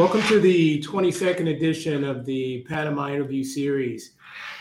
Welcome 0.00 0.22
to 0.28 0.40
the 0.40 0.80
22nd 0.80 1.54
edition 1.54 2.04
of 2.04 2.24
the 2.24 2.62
Panama 2.62 3.10
Interview 3.10 3.44
Series, 3.44 4.12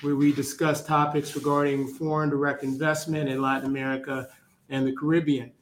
where 0.01 0.17
we 0.17 0.33
discuss 0.33 0.85
topics 0.85 1.33
regarding 1.33 1.87
foreign 1.87 2.29
direct 2.29 2.61
investment 2.61 3.29
in 3.29 3.41
Latin 3.41 3.65
America 3.65 4.27
and 4.67 4.85
the 4.85 4.91
Caribbean. 4.91 5.53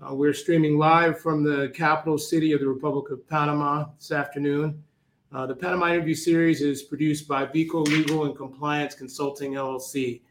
Uh, 0.00 0.14
we're 0.14 0.32
streaming 0.32 0.78
live 0.78 1.20
from 1.20 1.44
the 1.44 1.68
capital 1.74 2.16
city 2.16 2.52
of 2.52 2.60
the 2.60 2.66
Republic 2.66 3.10
of 3.10 3.28
Panama 3.28 3.84
this 3.98 4.12
afternoon. 4.12 4.82
Uh, 5.30 5.44
the 5.44 5.54
Panama 5.54 5.88
Interview 5.88 6.14
Series 6.14 6.62
is 6.62 6.82
produced 6.82 7.28
by 7.28 7.44
BICO 7.44 7.82
Legal 7.82 8.24
and 8.24 8.34
Compliance 8.34 8.94
Consulting 8.94 9.52
LLC, 9.52 10.22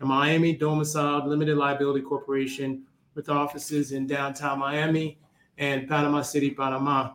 a 0.00 0.06
Miami 0.06 0.56
domiciled 0.56 1.28
limited 1.28 1.58
liability 1.58 2.00
corporation 2.00 2.84
with 3.14 3.28
offices 3.28 3.92
in 3.92 4.06
downtown 4.06 4.58
Miami 4.58 5.18
and 5.58 5.86
Panama 5.86 6.22
City, 6.22 6.52
Panama. 6.52 7.12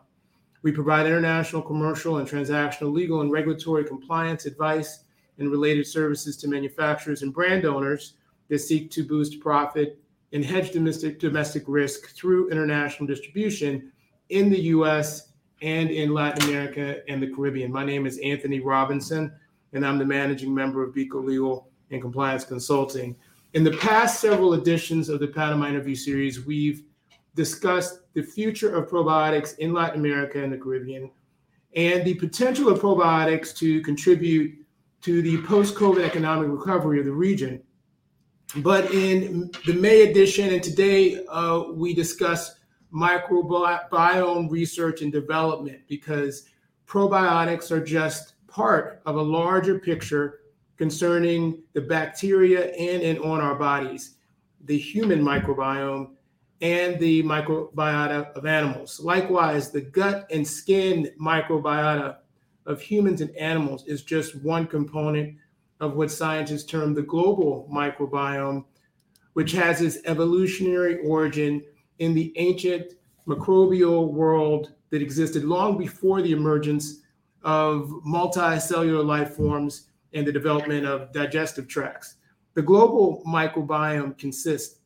We 0.63 0.71
provide 0.71 1.07
international, 1.07 1.61
commercial, 1.61 2.17
and 2.17 2.27
transactional 2.27 2.93
legal 2.93 3.21
and 3.21 3.31
regulatory 3.31 3.83
compliance 3.83 4.45
advice 4.45 5.05
and 5.39 5.49
related 5.49 5.87
services 5.87 6.37
to 6.37 6.47
manufacturers 6.47 7.23
and 7.23 7.33
brand 7.33 7.65
owners 7.65 8.13
that 8.49 8.59
seek 8.59 8.91
to 8.91 9.03
boost 9.03 9.39
profit 9.39 9.99
and 10.33 10.45
hedge 10.45 10.71
domestic, 10.71 11.19
domestic 11.19 11.63
risk 11.67 12.09
through 12.15 12.49
international 12.49 13.07
distribution 13.07 13.91
in 14.29 14.49
the 14.49 14.61
US 14.61 15.31
and 15.61 15.89
in 15.89 16.13
Latin 16.13 16.49
America 16.49 17.01
and 17.09 17.21
the 17.21 17.27
Caribbean. 17.27 17.71
My 17.71 17.85
name 17.85 18.05
is 18.05 18.17
Anthony 18.19 18.59
Robinson, 18.59 19.31
and 19.73 19.85
I'm 19.85 19.97
the 19.97 20.05
managing 20.05 20.53
member 20.53 20.83
of 20.83 20.93
BICO 20.93 21.23
Legal 21.23 21.69
and 21.91 22.01
Compliance 22.01 22.45
Consulting. 22.45 23.15
In 23.53 23.63
the 23.63 23.77
past 23.77 24.21
several 24.21 24.53
editions 24.53 25.09
of 25.09 25.19
the 25.19 25.27
Panama 25.27 25.67
Interview 25.67 25.95
Series, 25.95 26.45
we've 26.45 26.83
discussed 27.35 28.00
the 28.13 28.21
future 28.21 28.75
of 28.75 28.89
probiotics 28.89 29.57
in 29.59 29.73
Latin 29.73 29.99
America 29.99 30.43
and 30.43 30.51
the 30.51 30.57
Caribbean 30.57 31.11
and 31.75 32.03
the 32.03 32.15
potential 32.15 32.69
of 32.69 32.81
probiotics 32.81 33.55
to 33.57 33.81
contribute 33.81 34.57
to 35.01 35.21
the 35.21 35.41
post 35.43 35.75
COVID 35.75 36.03
economic 36.03 36.49
recovery 36.49 36.99
of 36.99 37.05
the 37.05 37.11
region. 37.11 37.61
But 38.57 38.93
in 38.93 39.49
the 39.65 39.73
May 39.73 40.09
edition, 40.09 40.53
and 40.53 40.61
today 40.61 41.25
uh, 41.27 41.63
we 41.71 41.93
discuss 41.93 42.55
microbiome 42.93 44.51
research 44.51 45.01
and 45.01 45.11
development 45.11 45.79
because 45.87 46.49
probiotics 46.85 47.71
are 47.71 47.83
just 47.83 48.33
part 48.47 49.01
of 49.05 49.15
a 49.15 49.21
larger 49.21 49.79
picture 49.79 50.39
concerning 50.77 51.63
the 51.73 51.81
bacteria 51.81 52.73
in 52.73 53.01
and 53.01 53.19
on 53.19 53.39
our 53.39 53.55
bodies, 53.55 54.15
the 54.65 54.77
human 54.77 55.23
microbiome, 55.23 56.09
and 56.61 56.99
the 56.99 57.23
microbiota 57.23 58.31
of 58.33 58.45
animals. 58.45 58.99
Likewise, 58.99 59.71
the 59.71 59.81
gut 59.81 60.27
and 60.31 60.47
skin 60.47 61.11
microbiota 61.19 62.17
of 62.67 62.81
humans 62.81 63.21
and 63.21 63.35
animals 63.35 63.85
is 63.87 64.03
just 64.03 64.35
one 64.43 64.67
component 64.67 65.35
of 65.79 65.95
what 65.95 66.11
scientists 66.11 66.63
term 66.63 66.93
the 66.93 67.01
global 67.01 67.67
microbiome, 67.73 68.63
which 69.33 69.51
has 69.51 69.81
its 69.81 69.97
evolutionary 70.05 70.99
origin 70.99 71.63
in 71.97 72.13
the 72.13 72.31
ancient 72.35 72.93
microbial 73.27 74.11
world 74.11 74.73
that 74.91 75.01
existed 75.01 75.43
long 75.43 75.77
before 75.77 76.21
the 76.21 76.31
emergence 76.31 77.01
of 77.43 77.89
multicellular 78.07 79.03
life 79.03 79.33
forms 79.35 79.87
and 80.13 80.27
the 80.27 80.31
development 80.31 80.85
of 80.85 81.11
digestive 81.11 81.67
tracts. 81.67 82.17
The 82.53 82.61
global 82.61 83.23
microbiome 83.25 84.17
consists 84.17 84.80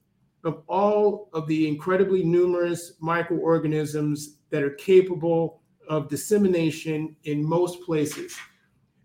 of 0.45 0.63
all 0.67 1.29
of 1.33 1.47
the 1.47 1.67
incredibly 1.67 2.23
numerous 2.23 2.93
microorganisms 2.99 4.37
that 4.51 4.63
are 4.63 4.71
capable 4.71 5.61
of 5.89 6.07
dissemination 6.07 7.15
in 7.23 7.43
most 7.43 7.81
places 7.81 8.35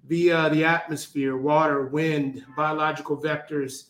via 0.07 0.51
the 0.51 0.65
atmosphere, 0.65 1.37
water, 1.37 1.87
wind, 1.87 2.45
biological 2.57 3.17
vectors, 3.17 3.85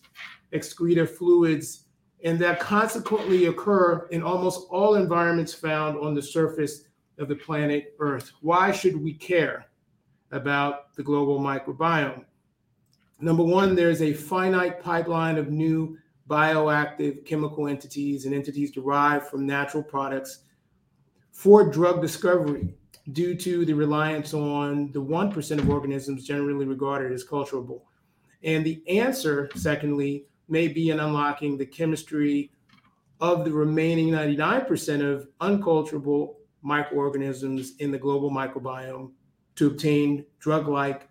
excreta 0.53 1.07
fluids, 1.07 1.87
and 2.25 2.39
that 2.39 2.61
consequently 2.61 3.47
occur 3.47 4.07
in 4.11 4.23
almost 4.23 4.67
all 4.71 4.95
environments 4.95 5.55
found 5.55 5.99
on 5.99 6.15
the 6.15 6.23
surface 6.23 6.85
of 7.19 7.29
the 7.29 7.35
planet 7.35 7.95
Earth. 7.99 8.33
Why 8.41 8.71
should 8.71 8.97
we 8.97 9.15
care 9.15 9.67
about 10.31 10.95
the 10.95 11.03
global 11.03 11.41
microbiome? 11.41 12.25
Number 13.21 13.43
one, 13.43 13.75
there's 13.75 14.03
a 14.03 14.13
finite 14.13 14.83
pipeline 14.83 15.37
of 15.37 15.51
new 15.51 15.99
bioactive 16.31 17.27
chemical 17.27 17.67
entities 17.67 18.25
and 18.25 18.35
entities 18.35 18.71
derived 18.71 19.27
from 19.27 19.47
natural 19.47 19.83
products 19.83 20.45
for 21.33 21.69
drug 21.69 22.01
discovery 22.01 22.73
due 23.13 23.35
to 23.35 23.65
the 23.65 23.73
reliance 23.73 24.33
on 24.33 24.93
the 24.93 25.03
1% 25.03 25.59
of 25.59 25.69
organisms 25.69 26.25
generally 26.25 26.67
regarded 26.67 27.11
as 27.11 27.25
culturable. 27.25 27.85
And 28.45 28.65
the 28.65 28.83
answer, 28.89 29.51
secondly, 29.57 30.27
may 30.49 30.69
be 30.69 30.91
in 30.91 31.01
unlocking 31.01 31.59
the 31.59 31.67
chemistry 31.67 32.53
of 33.21 33.45
the 33.45 33.53
remaining 33.53 34.09
99% 34.09 35.03
of 35.03 35.29
unculturable 35.41 36.37
microorganisms 36.63 37.75
in 37.79 37.91
the 37.91 37.99
global 37.99 38.31
microbiome 38.31 39.11
to 39.57 39.67
obtain 39.67 40.25
drug 40.39 40.69
like 40.69 41.09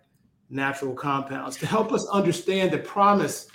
natural 0.48 0.94
compounds. 0.94 1.56
To 1.58 1.66
help 1.66 1.92
us 1.92 2.06
understand 2.08 2.72
the 2.72 2.78
promise 2.78 3.48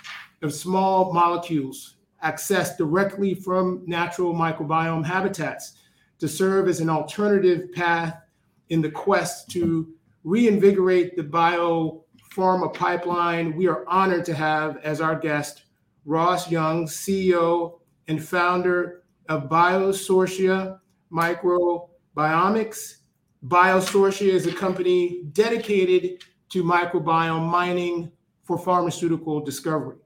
of 0.46 0.54
small 0.54 1.12
molecules 1.12 1.96
accessed 2.24 2.78
directly 2.78 3.34
from 3.34 3.82
natural 3.84 4.32
microbiome 4.32 5.04
habitats 5.04 5.72
to 6.18 6.28
serve 6.28 6.68
as 6.68 6.80
an 6.80 6.88
alternative 6.88 7.72
path 7.72 8.22
in 8.70 8.80
the 8.80 8.90
quest 8.90 9.50
to 9.50 9.92
reinvigorate 10.24 11.16
the 11.16 11.22
biopharma 11.22 12.72
pipeline. 12.72 13.54
We 13.56 13.66
are 13.66 13.86
honored 13.88 14.24
to 14.26 14.34
have 14.34 14.78
as 14.78 15.00
our 15.00 15.18
guest 15.18 15.64
Ross 16.04 16.50
Youngs, 16.50 16.92
CEO 16.92 17.80
and 18.08 18.22
founder 18.22 19.02
of 19.28 19.48
Biosortia 19.48 20.78
Microbiomics. 21.12 22.98
Biosortia 23.46 24.28
is 24.28 24.46
a 24.46 24.52
company 24.52 25.24
dedicated 25.32 26.22
to 26.50 26.62
microbiome 26.62 27.50
mining 27.50 28.12
for 28.44 28.56
pharmaceutical 28.56 29.40
discovery. 29.40 29.96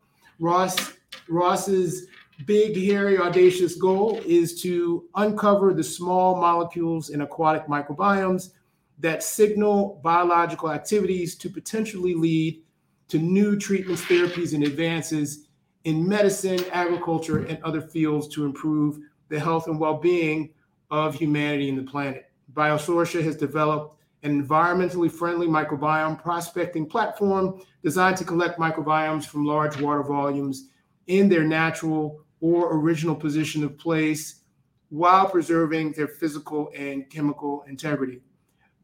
Ross 0.41 0.95
Ross's 1.29 2.07
big, 2.47 2.75
hairy, 2.75 3.19
audacious 3.19 3.77
goal 3.77 4.21
is 4.27 4.61
to 4.63 5.09
uncover 5.15 5.73
the 5.75 5.85
small 5.85 6.41
molecules 6.41 7.11
in 7.11 7.21
aquatic 7.21 7.67
microbiomes 7.67 8.51
that 8.99 9.23
signal 9.23 10.01
biological 10.03 10.71
activities 10.73 11.37
to 11.37 11.49
potentially 11.49 12.15
lead 12.15 12.63
to 13.09 13.19
new 13.19 13.57
treatments, 13.59 14.03
therapies, 14.03 14.55
and 14.55 14.65
advances 14.65 15.49
in 15.85 16.07
medicine, 16.07 16.63
agriculture, 16.73 17.45
and 17.47 17.63
other 17.63 17.81
fields 17.81 18.29
to 18.29 18.45
improve 18.45 18.99
the 19.29 19.39
health 19.39 19.67
and 19.67 19.79
well 19.79 19.99
being 19.99 20.51
of 20.91 21.15
humanity 21.15 21.69
and 21.69 21.79
the 21.79 21.91
planet. 21.91 22.31
Biosortia 22.55 23.23
has 23.23 23.37
developed 23.37 24.00
an 24.23 24.43
environmentally 24.43 25.11
friendly 25.11 25.47
microbiome 25.47 26.23
prospecting 26.23 26.87
platform 26.87 27.61
designed 27.83 28.17
to 28.17 28.25
collect 28.25 28.59
microbiomes 28.59 29.25
from 29.25 29.45
large 29.45 29.81
water 29.81 30.03
volumes 30.03 30.69
in 31.07 31.29
their 31.29 31.45
natural 31.45 32.23
or 32.41 32.77
original 32.77 33.15
position 33.15 33.65
of 33.65 33.79
place 33.79 34.43
while 34.91 35.29
preserving 35.29 35.93
their 35.93 36.09
physical 36.09 36.71
and 36.77 37.09
chemical 37.11 37.65
integrity. 37.69 38.21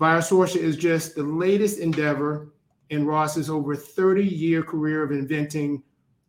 Biosortia 0.00 0.56
is 0.56 0.76
just 0.76 1.14
the 1.14 1.22
latest 1.22 1.78
endeavor 1.78 2.52
in 2.90 3.06
Ross's 3.06 3.50
over 3.50 3.74
30 3.74 4.24
year 4.24 4.62
career 4.62 5.02
of 5.02 5.10
inventing 5.10 5.82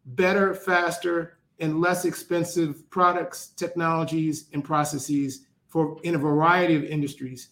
better, 0.05 0.53
faster, 0.53 1.37
and 1.59 1.81
less 1.81 2.05
expensive 2.05 2.89
products, 2.89 3.49
technologies, 3.49 4.47
and 4.53 4.63
processes 4.63 5.45
for 5.67 5.97
in 6.03 6.15
a 6.15 6.17
variety 6.17 6.75
of 6.75 6.83
industries 6.83 7.49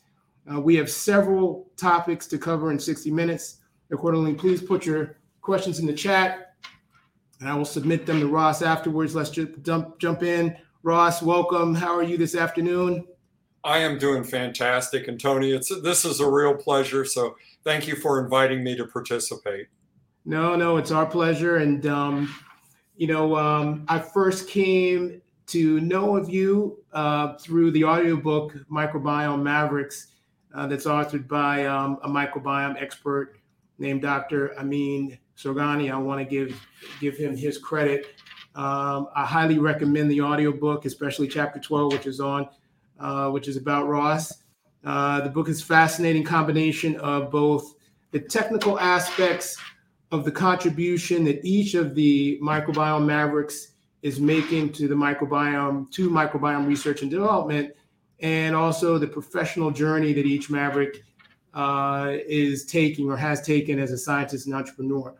uh, 0.51 0.59
we 0.59 0.75
have 0.75 0.89
several 0.89 1.67
topics 1.77 2.27
to 2.27 2.37
cover 2.37 2.71
in 2.71 2.79
60 2.79 3.11
minutes. 3.11 3.57
Accordingly, 3.91 4.33
please 4.33 4.61
put 4.61 4.85
your 4.85 5.17
questions 5.41 5.79
in 5.79 5.85
the 5.85 5.93
chat 5.93 6.45
and 7.39 7.49
I 7.49 7.55
will 7.55 7.65
submit 7.65 8.05
them 8.05 8.19
to 8.19 8.27
Ross 8.27 8.61
afterwards. 8.61 9.15
Let's 9.15 9.29
just 9.29 9.61
jump, 9.61 9.99
jump 9.99 10.23
in. 10.23 10.55
Ross, 10.83 11.21
welcome. 11.21 11.75
How 11.75 11.95
are 11.95 12.03
you 12.03 12.17
this 12.17 12.35
afternoon? 12.35 13.05
I 13.63 13.79
am 13.79 13.97
doing 13.97 14.23
fantastic. 14.23 15.07
And 15.07 15.19
Tony, 15.19 15.51
it's 15.51 15.71
this 15.81 16.05
is 16.05 16.19
a 16.19 16.29
real 16.29 16.53
pleasure. 16.53 17.03
So 17.03 17.35
thank 17.63 17.87
you 17.87 17.95
for 17.95 18.23
inviting 18.23 18.63
me 18.63 18.75
to 18.77 18.85
participate. 18.85 19.67
No, 20.25 20.55
no, 20.55 20.77
it's 20.77 20.91
our 20.91 21.05
pleasure. 21.05 21.57
And, 21.57 21.85
um, 21.87 22.33
you 22.95 23.07
know, 23.07 23.35
um, 23.35 23.85
I 23.87 23.99
first 23.99 24.47
came 24.49 25.21
to 25.47 25.79
know 25.81 26.15
of 26.15 26.29
you 26.29 26.79
uh, 26.93 27.35
through 27.37 27.71
the 27.71 27.83
audiobook 27.83 28.53
Microbiome 28.71 29.43
Mavericks 29.43 30.07
uh, 30.55 30.65
that's 30.67 30.85
authored 30.85 31.27
by 31.27 31.65
um, 31.65 31.99
a 32.03 32.09
microbiome 32.09 32.81
expert 32.81 33.37
named 33.77 34.01
Dr. 34.01 34.57
Amin 34.57 35.17
Sorghani. 35.37 35.91
I 35.91 35.97
want 35.97 36.19
to 36.19 36.25
give 36.25 36.59
give 36.99 37.17
him 37.17 37.35
his 37.35 37.57
credit. 37.57 38.07
Um, 38.55 39.09
I 39.15 39.25
highly 39.25 39.59
recommend 39.59 40.09
the 40.09 40.21
audiobook, 40.21 40.85
especially 40.85 41.27
chapter 41.27 41.59
12, 41.59 41.91
which 41.91 42.05
is 42.05 42.21
on, 42.21 42.47
uh, 42.99 43.29
which 43.29 43.49
is 43.49 43.57
about 43.57 43.87
Ross. 43.87 44.33
Uh, 44.85 45.19
the 45.21 45.29
book 45.29 45.49
is 45.49 45.61
a 45.61 45.65
fascinating 45.65 46.23
combination 46.23 46.95
of 46.97 47.29
both 47.29 47.75
the 48.11 48.19
technical 48.19 48.79
aspects 48.79 49.57
of 50.11 50.23
the 50.23 50.31
contribution 50.31 51.25
that 51.25 51.43
each 51.43 51.73
of 51.73 51.95
the 51.95 52.39
microbiome 52.41 53.05
mavericks 53.05 53.71
is 54.03 54.21
making 54.21 54.71
to 54.71 54.87
the 54.87 54.95
microbiome, 54.95 55.91
to 55.91 56.09
microbiome 56.09 56.65
research 56.65 57.01
and 57.01 57.11
development, 57.11 57.73
and 58.19 58.55
also 58.55 58.97
the 58.97 59.07
professional 59.07 59.71
journey 59.71 60.13
that 60.13 60.25
each 60.25 60.49
maverick 60.49 61.03
uh, 61.53 62.13
is 62.27 62.65
taking 62.65 63.09
or 63.09 63.17
has 63.17 63.41
taken 63.41 63.79
as 63.79 63.91
a 63.91 63.97
scientist 63.97 64.45
and 64.45 64.55
entrepreneur. 64.55 65.15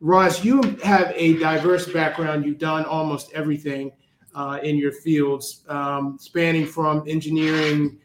Ross, 0.00 0.44
you 0.44 0.60
have 0.84 1.12
a 1.16 1.36
diverse 1.38 1.90
background. 1.92 2.44
You've 2.44 2.58
done 2.58 2.84
almost 2.84 3.32
everything 3.32 3.92
uh, 4.34 4.60
in 4.62 4.76
your 4.76 4.92
fields, 4.92 5.64
um, 5.68 6.16
spanning 6.20 6.66
from 6.66 7.02
engineering 7.08 7.98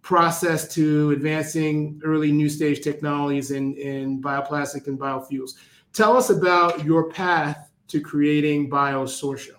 process 0.00 0.72
to 0.74 1.10
advancing 1.10 2.00
early 2.02 2.32
new 2.32 2.48
stage 2.48 2.80
technologies 2.80 3.50
in, 3.50 3.74
in 3.74 4.22
bioplastic 4.22 4.86
and 4.86 4.98
biofuels. 4.98 5.50
Tell 5.92 6.16
us 6.16 6.30
about 6.30 6.82
your 6.82 7.10
path 7.10 7.70
to 7.88 8.00
creating 8.00 8.70
Biosortia. 8.70 9.57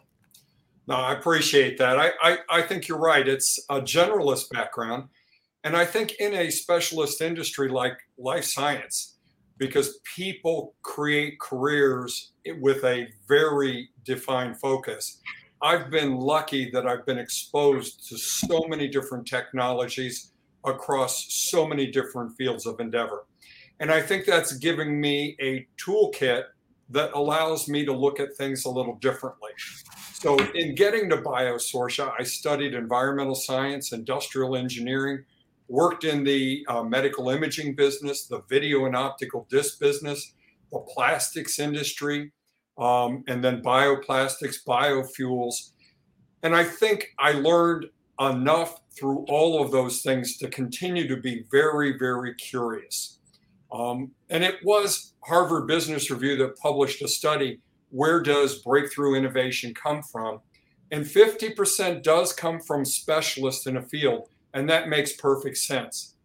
No, 0.90 0.96
I 0.96 1.14
appreciate 1.14 1.78
that. 1.78 2.00
I, 2.00 2.10
I, 2.20 2.38
I 2.50 2.62
think 2.64 2.88
you're 2.88 2.98
right. 2.98 3.28
It's 3.28 3.64
a 3.70 3.80
generalist 3.80 4.50
background. 4.50 5.10
And 5.64 5.78
I 5.78 5.86
think 5.86 6.14
in 6.14 6.34
a 6.34 6.50
specialist 6.50 7.22
industry 7.22 7.70
like 7.70 7.94
life 8.18 8.46
science, 8.46 9.18
because 9.60 10.00
people 10.16 10.74
create 10.82 11.40
careers 11.40 12.32
with 12.60 12.84
a 12.86 13.08
very 13.28 13.90
defined 14.04 14.60
focus. 14.60 15.22
I've 15.62 15.92
been 15.92 16.16
lucky 16.18 16.72
that 16.72 16.88
I've 16.88 17.06
been 17.06 17.20
exposed 17.20 18.10
to 18.10 18.18
so 18.18 18.66
many 18.68 18.88
different 18.88 19.28
technologies 19.28 20.32
across 20.66 21.32
so 21.52 21.68
many 21.68 21.92
different 21.92 22.36
fields 22.36 22.66
of 22.66 22.80
endeavor. 22.80 23.28
And 23.80 23.92
I 23.92 24.02
think 24.02 24.26
that's 24.26 24.54
giving 24.54 25.00
me 25.00 25.36
a 25.40 25.68
toolkit 25.78 26.46
that 26.90 27.12
allows 27.14 27.68
me 27.68 27.86
to 27.86 27.94
look 27.94 28.20
at 28.20 28.36
things 28.36 28.66
a 28.66 28.70
little 28.70 28.96
differently. 28.96 29.52
So, 30.20 30.38
in 30.54 30.76
getting 30.76 31.10
to 31.12 31.18
Biosortia, 31.18 32.12
I 32.20 32.24
studied 32.24 32.74
environmental 32.74 33.36
science, 33.36 33.94
industrial 33.94 34.58
engineering, 34.58 35.24
worked 35.70 36.04
in 36.04 36.26
the 36.26 36.66
uh, 36.68 36.84
medical 36.84 37.30
imaging 37.30 37.76
business, 37.76 38.26
the 38.26 38.42
video 38.50 38.86
and 38.86 38.98
optical 38.98 39.48
disc 39.50 39.80
business, 39.80 40.34
the 40.74 40.80
plastics 40.80 41.58
industry, 41.58 42.34
um, 42.78 43.24
and 43.30 43.42
then 43.42 43.62
bioplastics, 43.62 44.58
biofuels. 44.68 45.72
And 46.44 46.54
I 46.54 46.66
think 46.66 47.16
I 47.18 47.32
learned 47.32 47.86
enough 48.20 48.82
through 49.00 49.26
all 49.30 49.64
of 49.64 49.72
those 49.72 50.02
things 50.02 50.36
to 50.40 50.50
continue 50.50 51.08
to 51.08 51.16
be 51.16 51.46
very, 51.50 51.98
very 51.98 52.36
curious. 52.36 53.20
Um, 53.72 54.12
and 54.30 54.44
it 54.44 54.56
was 54.66 55.14
Harvard 55.24 55.66
Business 55.66 56.12
Review 56.12 56.36
that 56.40 56.58
published 56.58 57.02
a 57.04 57.08
study 57.08 57.62
where 57.90 58.22
does 58.22 58.60
breakthrough 58.60 59.16
innovation 59.16 59.74
come 59.74 60.02
from? 60.02 60.42
And 60.92 61.06
50% 61.06 62.02
does 62.04 62.34
come 62.34 62.60
from 62.60 62.86
specialists 62.86 63.68
in 63.68 63.78
a 63.78 63.82
field, 63.82 64.30
and 64.54 64.70
that 64.70 64.90
makes 64.90 65.14
perfect 65.14 65.58
sense. 65.58 66.16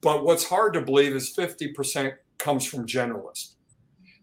But 0.00 0.24
what's 0.24 0.48
hard 0.48 0.74
to 0.74 0.80
believe 0.80 1.14
is 1.14 1.34
50% 1.34 2.14
comes 2.38 2.66
from 2.66 2.86
generalists. 2.86 3.54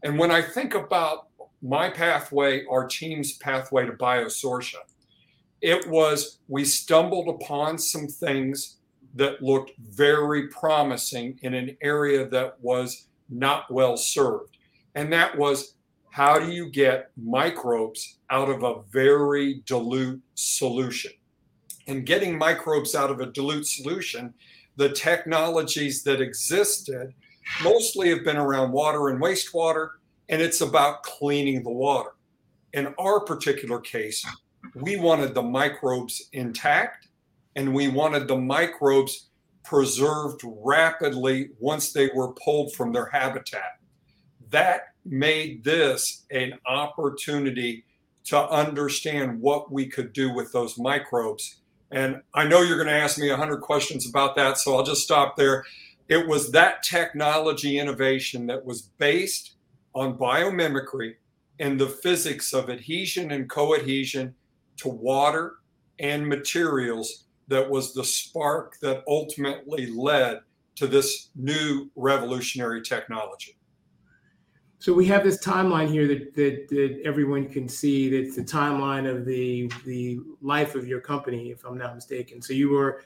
And 0.04 0.18
when 0.18 0.32
I 0.32 0.42
think 0.42 0.74
about 0.74 1.28
my 1.62 1.90
pathway, 1.90 2.66
our 2.70 2.88
team's 2.88 3.38
pathway 3.38 3.86
to 3.86 3.94
Biosortia, 3.94 4.80
it 5.62 5.88
was 5.88 6.40
we 6.48 6.66
stumbled 6.66 7.28
upon 7.30 7.78
some 7.78 8.08
things 8.08 8.78
that 9.16 9.42
looked 9.42 9.72
very 9.80 10.48
promising 10.48 11.38
in 11.44 11.54
an 11.54 11.78
area 11.82 12.28
that 12.30 12.60
was 12.62 13.08
not 13.30 13.72
well 13.72 13.98
served. 13.98 14.58
And 14.96 15.12
that 15.14 15.38
was 15.38 15.76
how 16.12 16.38
do 16.38 16.52
you 16.52 16.70
get 16.70 17.10
microbes 17.16 18.18
out 18.30 18.50
of 18.50 18.64
a 18.64 18.82
very 18.92 19.62
dilute 19.66 20.22
solution? 20.36 21.12
And 21.88 22.06
getting 22.06 22.38
microbes 22.38 22.96
out 22.96 23.10
of 23.10 23.22
a 23.22 23.28
dilute 23.28 23.66
solution, 23.66 24.34
the 24.76 24.90
technologies 24.90 26.04
that 26.04 26.20
existed 26.20 27.14
mostly 27.64 28.10
have 28.10 28.26
been 28.26 28.38
around 28.38 28.74
water 28.74 29.08
and 29.08 29.22
wastewater, 29.22 29.92
and 30.28 30.42
it's 30.42 30.60
about 30.60 31.04
cleaning 31.04 31.64
the 31.64 31.72
water. 31.72 32.12
In 32.74 32.94
our 33.00 33.22
particular 33.22 33.80
case, 33.80 34.26
we 34.76 34.98
wanted 34.98 35.34
the 35.34 35.42
microbes 35.42 36.30
intact 36.34 37.08
and 37.56 37.74
we 37.74 37.88
wanted 37.88 38.28
the 38.28 38.38
microbes 38.38 39.30
preserved 39.64 40.42
rapidly 40.46 41.52
once 41.60 41.94
they 41.94 42.10
were 42.14 42.34
pulled 42.34 42.74
from 42.74 42.92
their 42.92 43.06
habitat. 43.06 43.80
That 44.50 44.91
made 45.06 45.64
this 45.64 46.26
an 46.32 46.54
opportunity 46.66 47.84
to 48.26 48.50
understand 48.50 49.42
what 49.42 49.72
we 49.72 49.88
could 49.88 50.14
do 50.14 50.32
with 50.34 50.52
those 50.52 50.78
microbes. 50.78 51.58
And 51.92 52.22
I 52.34 52.48
know 52.48 52.62
you're 52.62 52.78
going 52.78 52.88
to 52.88 52.94
ask 52.94 53.18
me 53.18 53.30
100 53.30 53.62
questions 53.62 54.08
about 54.08 54.36
that, 54.36 54.58
so 54.58 54.76
I'll 54.76 54.84
just 54.84 55.02
stop 55.02 55.36
there. 55.36 55.66
It 56.08 56.28
was 56.28 56.52
that 56.52 56.84
technology 56.84 57.80
innovation 57.80 58.48
that 58.48 58.64
was 58.64 58.84
based 58.98 59.56
on 59.94 60.18
biomimicry 60.18 61.16
and 61.60 61.80
the 61.80 61.88
physics 61.88 62.54
of 62.54 62.70
adhesion 62.70 63.32
and 63.32 63.50
coadhesion 63.50 64.34
to 64.78 64.90
water 64.90 65.56
and 66.00 66.28
materials 66.28 67.26
that 67.48 67.70
was 67.70 67.94
the 67.94 68.04
spark 68.04 68.80
that 68.82 69.04
ultimately 69.08 69.88
led 69.88 70.40
to 70.76 70.88
this 70.88 71.30
new 71.36 71.90
revolutionary 71.96 72.82
technology. 72.82 73.58
So 74.82 74.92
we 74.94 75.06
have 75.06 75.24
this 75.24 75.38
timeline 75.38 75.92
here 75.92 76.08
that, 76.08 76.34
that, 76.34 76.68
that 76.70 77.02
everyone 77.06 77.48
can 77.48 77.70
see. 77.70 78.10
That's 78.10 78.36
the 78.36 78.42
timeline 78.42 79.08
of 79.08 79.28
the 79.28 79.72
the 79.86 80.20
life 80.42 80.74
of 80.74 80.88
your 80.88 81.00
company, 81.00 81.52
if 81.52 81.64
I'm 81.64 81.78
not 81.78 81.94
mistaken. 81.94 82.42
So 82.42 82.54
you 82.54 82.70
were, 82.70 83.04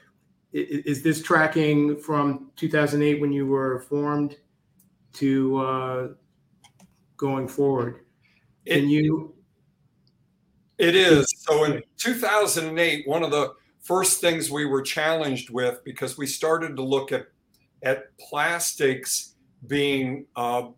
is 0.54 1.02
this 1.02 1.22
tracking 1.22 1.98
from 1.98 2.50
2008 2.56 3.20
when 3.20 3.30
you 3.30 3.46
were 3.46 3.80
formed 3.80 4.38
to 5.16 5.58
uh, 5.58 6.08
going 7.18 7.46
forward? 7.46 8.06
Can 8.64 8.84
it, 8.84 8.86
you? 8.86 9.34
It 10.78 10.96
is. 10.96 11.26
So 11.40 11.64
in 11.64 11.82
2008, 11.98 13.06
one 13.06 13.22
of 13.22 13.30
the 13.30 13.52
first 13.82 14.22
things 14.22 14.50
we 14.50 14.64
were 14.64 14.80
challenged 14.80 15.50
with 15.50 15.84
because 15.84 16.16
we 16.16 16.26
started 16.26 16.74
to 16.76 16.82
look 16.82 17.12
at 17.12 17.26
at 17.82 18.16
plastics 18.16 19.34
being 19.66 20.24
uh, 20.36 20.68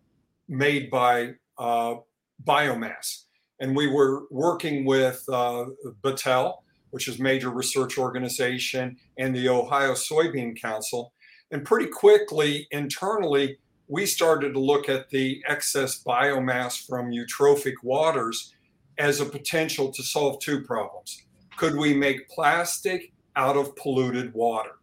made 0.49 0.89
by 0.89 1.33
uh, 1.57 1.95
biomass. 2.43 3.23
And 3.59 3.75
we 3.75 3.87
were 3.87 4.23
working 4.31 4.85
with 4.85 5.23
uh, 5.31 5.65
Battelle, 6.01 6.55
which 6.91 7.07
is 7.07 7.19
major 7.19 7.49
research 7.49 7.97
organization, 7.97 8.97
and 9.17 9.35
the 9.35 9.47
Ohio 9.47 9.93
Soybean 9.93 10.59
Council. 10.59 11.13
And 11.51 11.63
pretty 11.63 11.87
quickly, 11.87 12.67
internally, 12.71 13.57
we 13.87 14.05
started 14.05 14.53
to 14.53 14.59
look 14.59 14.89
at 14.89 15.09
the 15.09 15.43
excess 15.47 16.03
biomass 16.03 16.85
from 16.85 17.11
eutrophic 17.11 17.73
waters 17.83 18.53
as 18.97 19.19
a 19.19 19.25
potential 19.25 19.91
to 19.91 20.03
solve 20.03 20.39
two 20.39 20.61
problems. 20.61 21.23
Could 21.57 21.75
we 21.75 21.93
make 21.93 22.29
plastic 22.29 23.11
out 23.35 23.57
of 23.57 23.75
polluted 23.75 24.33
water? 24.33 24.77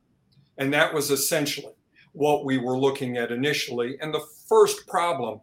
And 0.58 0.72
that 0.72 0.92
was 0.92 1.10
essentially 1.10 1.74
what 2.12 2.44
we 2.44 2.58
were 2.58 2.78
looking 2.78 3.16
at 3.16 3.30
initially. 3.30 3.96
And 4.00 4.12
the 4.12 4.26
first 4.48 4.86
problem 4.86 5.40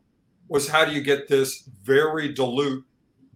was 0.53 0.67
how 0.67 0.85
do 0.85 0.91
you 0.91 1.01
get 1.01 1.27
this 1.27 1.67
very 1.81 2.31
dilute 2.31 2.85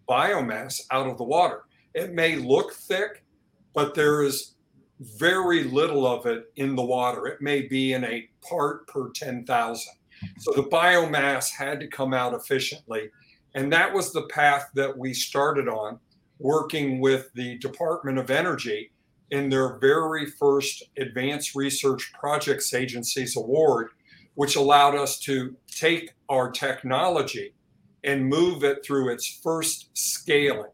biomass 0.07 0.81
out 0.91 1.07
of 1.07 1.17
the 1.17 1.23
water? 1.23 1.63
It 1.95 2.13
may 2.13 2.35
look 2.35 2.73
thick, 2.73 3.25
but 3.73 3.95
there 3.95 4.21
is 4.21 4.53
very 4.99 5.63
little 5.63 6.05
of 6.05 6.27
it 6.27 6.51
in 6.57 6.75
the 6.75 6.85
water. 6.85 7.25
It 7.25 7.41
may 7.41 7.63
be 7.63 7.93
in 7.93 8.03
a 8.03 8.29
part 8.47 8.87
per 8.87 9.09
10,000. 9.09 9.93
So 10.37 10.51
the 10.51 10.69
biomass 10.69 11.49
had 11.49 11.79
to 11.79 11.87
come 11.87 12.13
out 12.13 12.35
efficiently. 12.35 13.09
And 13.55 13.73
that 13.73 13.91
was 13.91 14.13
the 14.13 14.27
path 14.27 14.69
that 14.75 14.95
we 14.95 15.11
started 15.15 15.67
on, 15.67 15.99
working 16.37 16.99
with 16.99 17.33
the 17.33 17.57
Department 17.57 18.19
of 18.19 18.29
Energy 18.29 18.91
in 19.31 19.49
their 19.49 19.79
very 19.79 20.27
first 20.27 20.83
Advanced 20.97 21.55
Research 21.55 22.13
Projects 22.13 22.75
Agency's 22.75 23.35
Award 23.35 23.89
which 24.37 24.55
allowed 24.55 24.93
us 24.93 25.17
to 25.17 25.55
take 25.67 26.11
our 26.29 26.51
technology 26.51 27.55
and 28.03 28.29
move 28.29 28.63
it 28.63 28.85
through 28.85 29.09
its 29.09 29.27
first 29.41 29.89
scaling. 29.97 30.69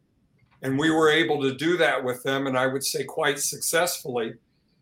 And 0.61 0.77
we 0.77 0.91
were 0.91 1.09
able 1.09 1.41
to 1.43 1.55
do 1.55 1.77
that 1.77 2.03
with 2.03 2.21
them, 2.23 2.45
and 2.45 2.57
I 2.57 2.67
would 2.67 2.83
say 2.83 3.05
quite 3.05 3.39
successfully. 3.39 4.33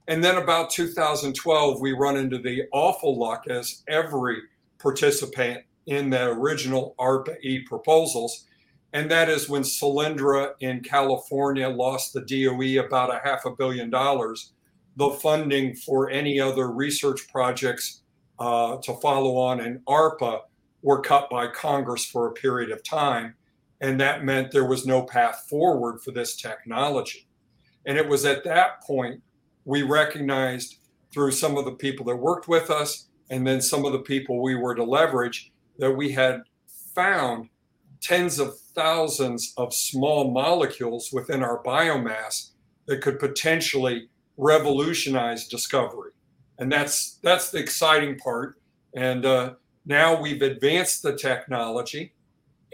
And 0.08 0.24
then 0.24 0.36
about 0.36 0.72
2012, 0.72 1.80
we 1.80 1.92
run 1.92 2.18
into 2.18 2.40
the 2.40 2.64
awful 2.74 3.20
luck, 3.20 3.44
as 3.48 3.84
every 3.88 4.38
participant 4.80 5.64
in 5.86 6.10
the 6.10 6.32
original 6.32 6.96
ARPA 7.00 7.40
E 7.44 7.60
proposals. 7.60 8.48
And 8.94 9.12
that 9.12 9.30
is 9.30 9.48
when 9.48 9.62
Solyndra 9.62 10.54
in 10.60 10.80
California 10.80 11.70
lost 11.70 12.14
the 12.14 12.22
DOE 12.22 12.84
about 12.84 13.14
a 13.14 13.22
half 13.24 13.46
a 13.46 13.52
billion 13.52 13.92
dollars 13.92 14.54
the 14.98 15.12
funding 15.12 15.76
for 15.76 16.10
any 16.10 16.40
other 16.40 16.70
research 16.70 17.28
projects 17.32 18.01
uh, 18.42 18.78
to 18.78 18.96
follow 18.96 19.38
on 19.38 19.60
and 19.60 19.86
ARPA 19.86 20.42
were 20.82 21.00
cut 21.00 21.30
by 21.30 21.46
Congress 21.46 22.04
for 22.04 22.26
a 22.26 22.34
period 22.34 22.72
of 22.72 22.84
time. 22.84 23.36
And 23.82 24.02
that 24.02 24.26
meant 24.26 24.52
there 24.52 24.68
was 24.68 24.84
no 24.84 25.04
path 25.04 25.46
forward 25.48 26.02
for 26.02 26.10
this 26.10 26.36
technology. 26.36 27.28
And 27.86 28.00
it 28.00 28.08
was 28.10 28.26
at 28.26 28.44
that 28.46 28.82
point 28.82 29.22
we 29.66 29.84
recognized 29.84 30.78
through 31.14 31.34
some 31.34 31.56
of 31.56 31.66
the 31.66 31.74
people 31.74 32.04
that 32.08 32.16
worked 32.16 32.48
with 32.48 32.72
us 32.72 33.10
and 33.30 33.46
then 33.46 33.62
some 33.62 33.86
of 33.86 33.92
the 33.92 34.00
people 34.00 34.42
we 34.42 34.56
were 34.56 34.74
to 34.74 34.84
leverage 34.84 35.52
that 35.78 35.92
we 35.92 36.12
had 36.12 36.42
found 36.96 37.48
tens 38.02 38.40
of 38.40 38.58
thousands 38.74 39.54
of 39.58 39.72
small 39.72 40.32
molecules 40.32 41.12
within 41.14 41.44
our 41.44 41.62
biomass 41.62 42.54
that 42.88 43.02
could 43.02 43.20
potentially 43.20 44.10
revolutionize 44.38 45.48
discovery 45.48 46.12
and 46.62 46.72
that's 46.72 47.20
that's 47.22 47.52
the 47.52 47.60
exciting 47.60 48.18
part 48.18 48.56
and 48.96 49.26
uh, 49.26 49.54
now 49.86 50.20
we've 50.20 50.42
advanced 50.42 51.04
the 51.04 51.18
technology 51.18 52.14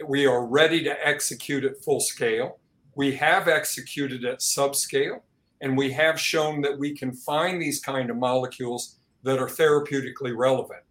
we 0.07 0.27
are 0.27 0.45
ready 0.45 0.83
to 0.83 1.07
execute 1.07 1.63
at 1.63 1.83
full 1.83 1.99
scale 1.99 2.59
we 2.95 3.15
have 3.15 3.47
executed 3.47 4.23
at 4.25 4.39
subscale 4.39 5.21
and 5.61 5.77
we 5.77 5.91
have 5.91 6.19
shown 6.19 6.61
that 6.61 6.77
we 6.77 6.95
can 6.95 7.13
find 7.13 7.61
these 7.61 7.79
kind 7.79 8.09
of 8.09 8.17
molecules 8.17 8.97
that 9.23 9.39
are 9.39 9.47
therapeutically 9.47 10.35
relevant. 10.35 10.81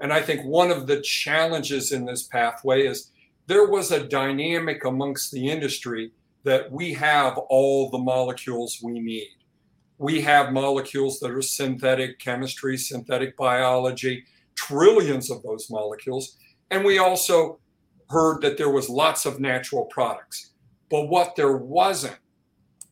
And 0.00 0.12
I 0.12 0.20
think 0.20 0.44
one 0.44 0.70
of 0.70 0.86
the 0.86 1.00
challenges 1.00 1.92
in 1.92 2.04
this 2.04 2.24
pathway 2.24 2.86
is 2.86 3.10
there 3.46 3.66
was 3.66 3.90
a 3.90 4.06
dynamic 4.06 4.84
amongst 4.84 5.32
the 5.32 5.48
industry 5.48 6.12
that 6.44 6.70
we 6.70 6.94
have 6.94 7.36
all 7.36 7.90
the 7.90 7.98
molecules 7.98 8.78
we 8.82 8.98
need. 8.98 9.28
We 10.00 10.22
have 10.22 10.54
molecules 10.54 11.20
that 11.20 11.30
are 11.30 11.42
synthetic 11.42 12.18
chemistry, 12.18 12.78
synthetic 12.78 13.36
biology, 13.36 14.24
trillions 14.54 15.30
of 15.30 15.42
those 15.42 15.68
molecules. 15.68 16.38
And 16.70 16.86
we 16.86 16.96
also 16.96 17.58
heard 18.08 18.40
that 18.40 18.56
there 18.56 18.70
was 18.70 18.88
lots 18.88 19.26
of 19.26 19.40
natural 19.40 19.84
products. 19.84 20.52
But 20.90 21.10
what 21.10 21.36
there 21.36 21.58
wasn't 21.58 22.16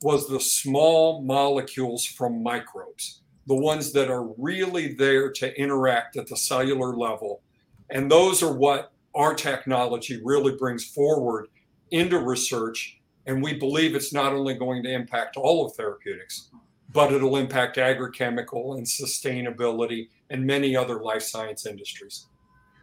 was 0.02 0.28
the 0.28 0.38
small 0.38 1.22
molecules 1.22 2.04
from 2.04 2.42
microbes, 2.42 3.22
the 3.46 3.56
ones 3.56 3.90
that 3.94 4.10
are 4.10 4.28
really 4.36 4.92
there 4.92 5.32
to 5.32 5.58
interact 5.58 6.18
at 6.18 6.26
the 6.26 6.36
cellular 6.36 6.94
level. 6.94 7.40
And 7.88 8.10
those 8.10 8.42
are 8.42 8.52
what 8.52 8.92
our 9.14 9.32
technology 9.32 10.20
really 10.22 10.56
brings 10.56 10.84
forward 10.84 11.46
into 11.90 12.18
research. 12.18 13.00
And 13.24 13.42
we 13.42 13.54
believe 13.54 13.94
it's 13.94 14.12
not 14.12 14.34
only 14.34 14.52
going 14.52 14.82
to 14.82 14.92
impact 14.92 15.38
all 15.38 15.64
of 15.64 15.74
therapeutics, 15.74 16.50
but 16.92 17.12
it'll 17.12 17.36
impact 17.36 17.76
agrochemical 17.76 18.76
and 18.76 18.86
sustainability 18.86 20.08
and 20.30 20.44
many 20.44 20.76
other 20.76 21.00
life 21.02 21.22
science 21.22 21.66
industries. 21.66 22.26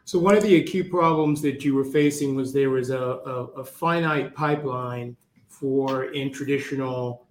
So 0.05 0.19
one 0.19 0.37
of 0.37 0.43
the 0.43 0.57
acute 0.57 0.91
problems 0.91 1.41
that 1.41 1.65
you 1.65 1.73
were 1.73 1.83
facing 1.85 2.35
was 2.35 2.53
there 2.53 2.69
was 2.69 2.91
a, 2.91 2.99
a, 2.99 3.45
a 3.57 3.65
finite 3.65 4.35
pipeline 4.35 5.17
for 5.47 6.05
in 6.11 6.31
traditional 6.31 7.25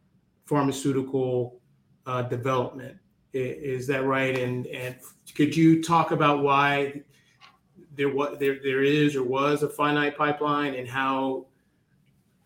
pharmaceutical 0.47 1.61
uh, 2.07 2.23
development. 2.23 2.97
Is 3.33 3.87
that 3.89 4.05
right? 4.05 4.39
And 4.39 4.67
and 4.69 4.97
could 5.35 5.57
you 5.57 5.83
talk 5.83 6.11
about 6.11 6.43
why 6.43 7.03
there 7.97 8.09
was 8.09 8.39
there 8.39 8.59
there 8.63 8.83
is 8.83 9.17
or 9.17 9.25
was 9.25 9.63
a 9.63 9.69
finite 9.69 10.17
pipeline 10.17 10.75
and 10.75 10.89
how 10.89 11.47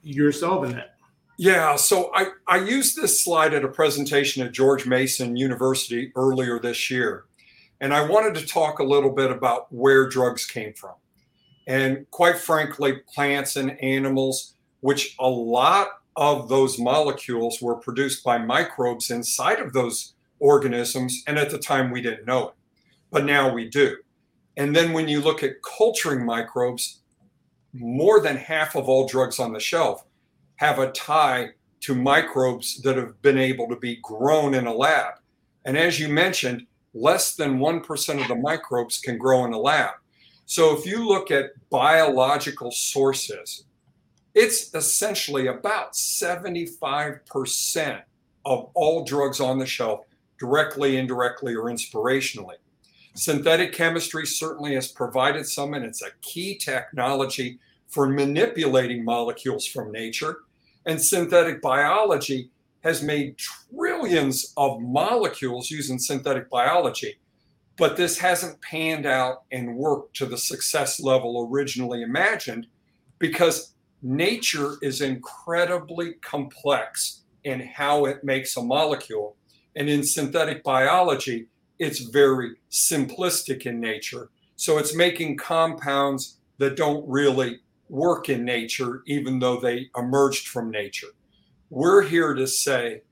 you're 0.02 0.32
solving 0.32 0.72
that? 0.72 0.97
Yeah, 1.40 1.76
so 1.76 2.10
I, 2.14 2.30
I 2.48 2.58
used 2.58 2.96
this 2.96 3.22
slide 3.22 3.54
at 3.54 3.64
a 3.64 3.68
presentation 3.68 4.44
at 4.44 4.52
George 4.52 4.86
Mason 4.86 5.36
University 5.36 6.10
earlier 6.16 6.58
this 6.58 6.90
year. 6.90 7.26
And 7.80 7.94
I 7.94 8.04
wanted 8.04 8.34
to 8.40 8.46
talk 8.46 8.80
a 8.80 8.84
little 8.84 9.12
bit 9.12 9.30
about 9.30 9.72
where 9.72 10.08
drugs 10.08 10.44
came 10.44 10.74
from. 10.74 10.94
And 11.68 12.10
quite 12.10 12.38
frankly, 12.38 13.02
plants 13.14 13.54
and 13.54 13.80
animals 13.80 14.54
which 14.80 15.14
a 15.18 15.28
lot 15.28 15.88
of 16.16 16.48
those 16.48 16.78
molecules 16.78 17.60
were 17.60 17.76
produced 17.76 18.24
by 18.24 18.38
microbes 18.38 19.10
inside 19.10 19.60
of 19.60 19.72
those 19.72 20.14
organisms. 20.40 21.22
And 21.26 21.38
at 21.38 21.50
the 21.50 21.58
time, 21.58 21.90
we 21.90 22.00
didn't 22.00 22.26
know 22.26 22.48
it, 22.48 22.54
but 23.10 23.24
now 23.24 23.52
we 23.52 23.68
do. 23.68 23.96
And 24.56 24.74
then 24.74 24.92
when 24.92 25.08
you 25.08 25.20
look 25.20 25.42
at 25.42 25.62
culturing 25.62 26.24
microbes, 26.24 27.00
more 27.72 28.20
than 28.20 28.36
half 28.36 28.74
of 28.74 28.88
all 28.88 29.06
drugs 29.06 29.38
on 29.38 29.52
the 29.52 29.60
shelf 29.60 30.04
have 30.58 30.78
a 30.78 30.92
tie 30.92 31.48
to 31.80 31.94
microbes 31.94 32.80
that 32.82 32.96
have 32.96 33.20
been 33.22 33.38
able 33.38 33.68
to 33.68 33.76
be 33.76 33.96
grown 34.02 34.54
in 34.54 34.66
a 34.66 34.74
lab. 34.74 35.14
And 35.64 35.76
as 35.76 35.98
you 35.98 36.08
mentioned, 36.08 36.66
less 36.94 37.34
than 37.34 37.58
1% 37.58 38.22
of 38.22 38.28
the 38.28 38.36
microbes 38.36 38.98
can 38.98 39.18
grow 39.18 39.44
in 39.44 39.52
a 39.52 39.58
lab. 39.58 39.94
So 40.46 40.76
if 40.76 40.86
you 40.86 41.06
look 41.06 41.30
at 41.30 41.50
biological 41.70 42.70
sources, 42.70 43.64
it's 44.34 44.74
essentially 44.74 45.46
about 45.46 45.92
75% 45.92 48.02
of 48.44 48.70
all 48.74 49.04
drugs 49.04 49.40
on 49.40 49.58
the 49.58 49.66
shelf, 49.66 50.00
directly, 50.38 50.96
indirectly, 50.96 51.54
or 51.54 51.64
inspirationally. 51.64 52.56
Synthetic 53.14 53.72
chemistry 53.72 54.26
certainly 54.26 54.74
has 54.74 54.88
provided 54.88 55.46
some, 55.46 55.74
and 55.74 55.84
it's 55.84 56.02
a 56.02 56.10
key 56.22 56.56
technology 56.56 57.58
for 57.88 58.08
manipulating 58.08 59.04
molecules 59.04 59.66
from 59.66 59.92
nature. 59.92 60.38
And 60.88 61.00
synthetic 61.00 61.60
biology 61.60 62.50
has 62.82 63.02
made 63.02 63.36
trillions 63.36 64.54
of 64.56 64.80
molecules 64.80 65.70
using 65.70 65.98
synthetic 65.98 66.48
biology. 66.48 67.18
But 67.76 67.98
this 67.98 68.18
hasn't 68.18 68.62
panned 68.62 69.04
out 69.04 69.42
and 69.52 69.76
worked 69.76 70.16
to 70.16 70.24
the 70.24 70.38
success 70.38 70.98
level 70.98 71.46
originally 71.52 72.00
imagined 72.00 72.68
because 73.18 73.74
nature 74.02 74.76
is 74.80 75.02
incredibly 75.02 76.14
complex 76.14 77.20
in 77.44 77.60
how 77.60 78.06
it 78.06 78.24
makes 78.24 78.56
a 78.56 78.62
molecule. 78.62 79.36
And 79.76 79.90
in 79.90 80.02
synthetic 80.02 80.64
biology, 80.64 81.48
it's 81.78 81.98
very 81.98 82.54
simplistic 82.70 83.66
in 83.66 83.78
nature. 83.78 84.30
So 84.56 84.78
it's 84.78 84.96
making 84.96 85.36
compounds 85.36 86.38
that 86.56 86.76
don't 86.76 87.06
really 87.06 87.60
work 87.88 88.28
in 88.28 88.44
nature, 88.44 89.02
even 89.06 89.38
though 89.38 89.60
they 89.60 89.90
emerged 89.96 90.48
from 90.48 90.70
nature. 90.70 91.08
We're 91.70 92.02
here 92.02 92.34
to 92.34 92.46
say 92.46 93.02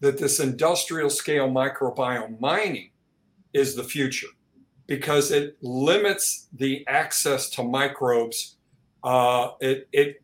that 0.00 0.18
this 0.18 0.40
industrial 0.40 1.10
scale 1.10 1.48
microbiome 1.48 2.40
mining 2.40 2.90
is 3.52 3.74
the 3.74 3.84
future 3.84 4.28
because 4.86 5.30
it 5.30 5.56
limits 5.62 6.48
the 6.52 6.86
access 6.86 7.50
to 7.50 7.62
microbes. 7.62 8.56
Uh, 9.02 9.50
it, 9.60 9.88
it 9.92 10.22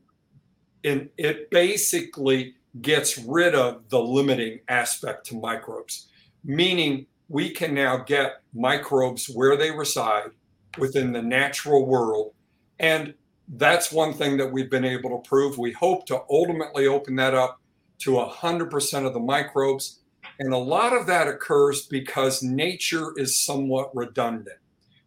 it 0.85 1.51
basically 1.51 2.55
gets 2.81 3.19
rid 3.19 3.55
of 3.55 3.89
the 3.89 4.01
limiting 4.01 4.61
aspect 4.69 5.27
to 5.27 5.37
microbes, 5.37 6.09
meaning 6.45 7.07
we 7.29 7.51
can 7.51 7.75
now 7.75 7.99
get 7.99 8.43
microbes 8.53 9.27
where 9.27 9.57
they 9.57 9.71
reside 9.71 10.31
within 10.79 11.13
the 11.13 11.23
natural 11.23 11.87
world. 11.87 12.33
And 12.81 13.15
that's 13.49 13.93
one 13.93 14.13
thing 14.13 14.37
that 14.39 14.51
we've 14.51 14.71
been 14.71 14.85
able 14.85 15.11
to 15.11 15.29
prove. 15.29 15.59
We 15.59 15.73
hope 15.73 16.07
to 16.07 16.23
ultimately 16.31 16.87
open 16.87 17.17
that 17.17 17.35
up 17.35 17.61
to 18.01 18.13
100% 18.13 19.07
of 19.07 19.15
the 19.15 19.21
microbes. 19.21 20.01
And 20.39 20.53
a 20.53 20.59
lot 20.59 20.93
of 20.93 21.07
that 21.07 21.29
occurs 21.29 21.87
because 21.87 22.43
nature 22.43 23.13
is 23.17 23.41
somewhat 23.41 23.95
redundant, 23.95 24.59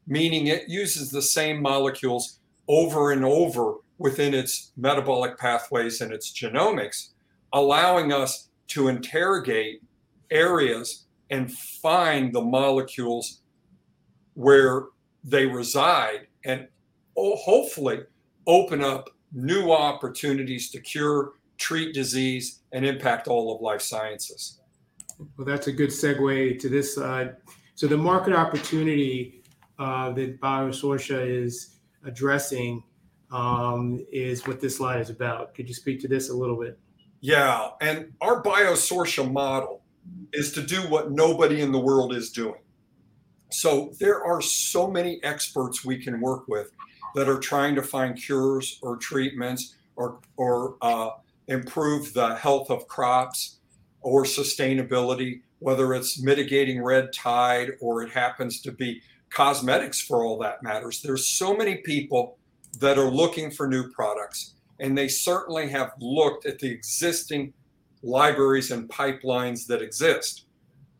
meaning 0.08 0.48
it 0.48 0.70
uses 0.70 1.12
the 1.12 1.22
same 1.22 1.62
molecules 1.62 2.40
over 2.68 3.12
and 3.12 3.26
over 3.26 3.76
within 3.98 4.34
its 4.34 4.72
metabolic 4.78 5.38
pathways 5.38 6.02
and 6.02 6.12
its 6.12 6.32
genomics, 6.32 7.10
allowing 7.54 8.12
us 8.12 8.50
to 8.68 8.88
interrogate 8.88 9.82
areas 10.32 11.06
and 11.30 11.52
find 11.52 12.34
the 12.34 12.42
molecules 12.42 13.42
where 14.34 14.86
they 15.24 15.46
reside 15.46 16.28
and 16.44 16.68
oh, 17.18 17.36
hopefully 17.38 18.00
open 18.48 18.84
up 18.84 19.10
new 19.34 19.72
opportunities 19.72 20.70
to 20.72 20.80
cure, 20.80 21.34
treat 21.58 21.94
disease, 21.94 22.62
and 22.72 22.86
impact 22.86 23.28
all 23.28 23.56
of 23.56 23.62
life 23.62 23.82
sciences. 23.82 24.60
Well, 25.38 25.46
that's 25.46 25.68
a 25.68 25.72
good 25.72 25.90
segue 25.90 26.60
to 26.60 26.70
this 26.70 26.96
side. 26.96 27.38
So, 27.76 27.88
the 27.88 27.98
market 27.98 28.34
opportunity 28.34 29.44
uh, 29.80 30.12
that 30.12 30.40
Biosortia 30.40 31.26
is 31.28 31.78
addressing 32.06 32.84
um, 33.32 34.06
is 34.12 34.46
what 34.48 34.62
this 34.62 34.78
slide 34.78 35.02
is 35.02 35.10
about. 35.10 35.54
Could 35.54 35.68
you 35.68 35.74
speak 35.74 36.00
to 36.02 36.08
this 36.08 36.30
a 36.30 36.34
little 36.34 36.60
bit? 36.60 36.80
Yeah, 37.22 37.70
and 37.82 38.14
our 38.22 38.44
Biosortia 38.44 39.30
model 39.32 39.82
is 40.34 40.52
to 40.54 40.62
do 40.62 40.82
what 40.82 41.12
nobody 41.12 41.62
in 41.62 41.72
the 41.72 41.80
world 41.80 42.14
is 42.14 42.32
doing. 42.32 42.62
So 43.52 43.94
there 44.00 44.24
are 44.24 44.42
so 44.42 44.90
many 44.90 45.24
experts 45.24 45.86
we 45.86 45.98
can 45.98 46.20
work 46.20 46.48
with 46.48 46.72
that 47.16 47.30
are 47.30 47.40
trying 47.40 47.76
to 47.76 47.82
find 47.82 48.16
cures 48.22 48.80
or 48.82 48.98
treatments 48.98 49.76
or 49.96 50.20
or 50.38 50.76
uh, 50.82 51.12
improve 51.48 52.14
the 52.14 52.36
health 52.36 52.70
of 52.70 52.88
crops 52.88 53.58
or 54.02 54.24
sustainability, 54.24 55.42
whether 55.60 55.94
it's 55.94 56.22
mitigating 56.22 56.82
red 56.84 57.12
tide 57.14 57.72
or 57.82 58.04
it 58.04 58.12
happens 58.12 58.62
to 58.62 58.72
be 58.72 59.02
cosmetics 59.30 60.00
for 60.00 60.24
all 60.24 60.38
that 60.40 60.64
matters. 60.64 61.02
There's 61.02 61.28
so 61.28 61.56
many 61.56 61.78
people 61.78 62.38
that 62.80 62.98
are 62.98 63.10
looking 63.10 63.52
for 63.52 63.68
new 63.68 63.90
products, 63.92 64.54
and 64.80 64.98
they 64.98 65.08
certainly 65.08 65.70
have 65.70 65.92
looked 66.00 66.46
at 66.46 66.60
the 66.60 66.70
existing 66.70 67.54
libraries 68.04 68.72
and 68.72 68.88
pipelines 68.90 69.66
that 69.68 69.82
exist. 69.82 70.46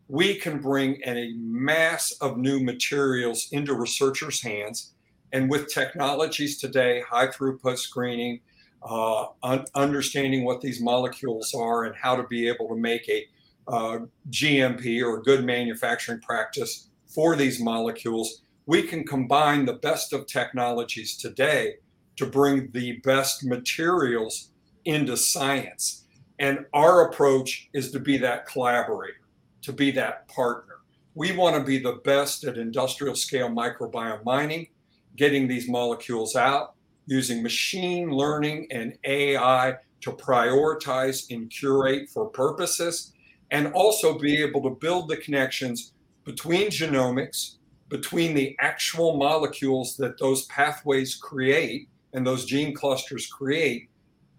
We 0.08 0.34
can 0.34 0.60
bring 0.60 1.00
a 1.06 1.32
mass 1.36 2.12
of 2.20 2.36
new 2.36 2.60
materials 2.60 3.48
into 3.52 3.74
researchers' 3.74 4.42
hands. 4.42 4.92
And 5.32 5.50
with 5.50 5.68
technologies 5.68 6.58
today, 6.58 7.02
high 7.08 7.26
throughput 7.28 7.78
screening, 7.78 8.40
uh, 8.82 9.26
un- 9.42 9.64
understanding 9.74 10.44
what 10.44 10.60
these 10.60 10.80
molecules 10.80 11.54
are 11.54 11.84
and 11.84 11.94
how 11.96 12.16
to 12.16 12.22
be 12.24 12.48
able 12.48 12.68
to 12.68 12.76
make 12.76 13.08
a 13.08 13.26
uh, 13.68 13.98
GMP 14.30 15.02
or 15.02 15.20
good 15.20 15.44
manufacturing 15.44 16.20
practice 16.20 16.88
for 17.06 17.34
these 17.34 17.60
molecules, 17.60 18.42
we 18.66 18.82
can 18.82 19.04
combine 19.04 19.64
the 19.64 19.74
best 19.74 20.12
of 20.12 20.26
technologies 20.26 21.16
today 21.16 21.76
to 22.16 22.26
bring 22.26 22.70
the 22.72 22.92
best 23.04 23.44
materials 23.44 24.50
into 24.84 25.16
science. 25.16 26.04
And 26.38 26.66
our 26.74 27.08
approach 27.08 27.68
is 27.72 27.90
to 27.92 28.00
be 28.00 28.18
that 28.18 28.46
collaborator, 28.46 29.20
to 29.62 29.72
be 29.72 29.90
that 29.92 30.28
partner. 30.28 30.74
We 31.14 31.32
want 31.32 31.56
to 31.56 31.62
be 31.62 31.78
the 31.78 32.00
best 32.04 32.44
at 32.44 32.58
industrial 32.58 33.14
scale 33.14 33.48
microbiome 33.48 34.24
mining, 34.24 34.68
getting 35.16 35.48
these 35.48 35.68
molecules 35.68 36.36
out, 36.36 36.74
using 37.06 37.42
machine 37.42 38.10
learning 38.10 38.66
and 38.70 38.96
AI 39.04 39.74
to 40.00 40.12
prioritize 40.12 41.30
and 41.34 41.50
curate 41.50 42.08
for 42.10 42.26
purposes, 42.26 43.12
and 43.50 43.72
also 43.72 44.18
be 44.18 44.42
able 44.42 44.62
to 44.62 44.70
build 44.70 45.08
the 45.08 45.16
connections 45.16 45.92
between 46.24 46.68
genomics, 46.68 47.56
between 47.88 48.34
the 48.34 48.56
actual 48.60 49.16
molecules 49.16 49.96
that 49.96 50.18
those 50.18 50.44
pathways 50.46 51.14
create 51.14 51.88
and 52.12 52.26
those 52.26 52.44
gene 52.44 52.74
clusters 52.74 53.26
create, 53.26 53.88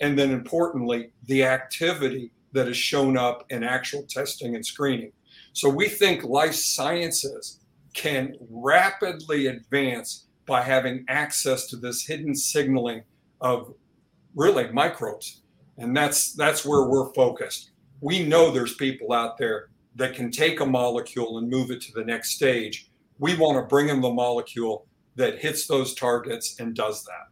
and 0.02 0.18
then 0.18 0.32
importantly, 0.32 1.12
the 1.26 1.44
activity 1.44 2.32
that 2.54 2.68
has 2.68 2.78
shown 2.78 3.18
up 3.18 3.46
in 3.50 3.64
actual 3.64 4.04
testing 4.04 4.56
and 4.56 4.66
screening. 4.66 5.12
So 5.54 5.70
we 5.70 5.88
think 5.88 6.24
life 6.24 6.56
sciences 6.56 7.60
can 7.94 8.36
rapidly 8.50 9.48
advance 9.48 10.27
by 10.48 10.62
having 10.62 11.06
access 11.08 11.68
to 11.68 11.76
this 11.76 12.06
hidden 12.06 12.34
signaling 12.34 13.04
of 13.42 13.74
really 14.36 14.72
microbes. 14.72 15.42
And 15.78 15.96
that's 15.96 16.34
that's 16.34 16.66
where 16.66 16.84
we're 16.88 17.14
focused. 17.14 17.72
We 18.02 18.24
know 18.24 18.50
there's 18.50 18.76
people 18.76 19.14
out 19.14 19.38
there 19.38 19.70
that 19.96 20.16
can 20.16 20.32
take 20.32 20.60
a 20.60 20.66
molecule 20.66 21.38
and 21.38 21.50
move 21.50 21.70
it 21.70 21.82
to 21.82 21.92
the 21.92 22.04
next 22.04 22.32
stage. 22.32 22.90
We 23.20 23.36
want 23.36 23.58
to 23.58 23.68
bring 23.68 23.88
them 23.88 24.02
the 24.02 24.12
molecule 24.12 24.88
that 25.16 25.40
hits 25.40 25.68
those 25.68 25.94
targets 25.94 26.60
and 26.60 26.76
does 26.76 27.04
that. 27.04 27.28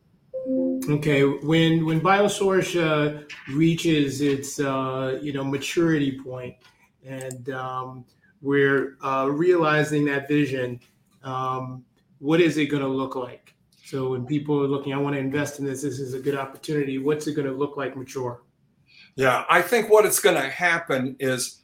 Okay, 0.90 1.24
when 1.24 1.86
when 1.86 2.02
Biosource 2.02 2.76
uh, 2.80 3.24
reaches 3.54 4.22
its 4.22 4.60
uh, 4.60 5.20
you 5.22 5.34
know 5.34 5.44
maturity 5.44 6.20
point, 6.20 6.56
and 7.04 7.50
um, 7.50 8.06
we're 8.42 8.98
uh, 9.02 9.28
realizing 9.32 10.06
that 10.06 10.28
vision, 10.28 10.80
um, 11.24 11.84
what 12.26 12.42
is 12.42 12.58
it 12.58 12.66
going 12.66 12.82
to 12.82 12.90
look 12.90 13.16
like? 13.16 13.54
So 13.86 14.10
when 14.10 14.26
people 14.26 14.60
are 14.64 14.68
looking, 14.68 14.94
I 14.94 14.98
want 14.98 15.16
to 15.16 15.20
invest 15.20 15.60
in 15.60 15.66
this. 15.66 15.84
This 15.84 16.00
is 16.00 16.16
a 16.16 16.20
good 16.20 16.36
opportunity. 16.36 16.98
What's 16.98 17.28
it 17.28 17.36
going 17.36 17.48
to 17.48 17.54
look 17.54 17.78
like 17.78 17.96
mature? 17.96 18.42
Yeah, 19.16 19.46
I 19.48 19.62
think 19.62 19.92
what 19.92 20.06
it's 20.06 20.20
going 20.20 20.36
to 20.36 20.50
happen 20.50 21.16
is 21.20 21.62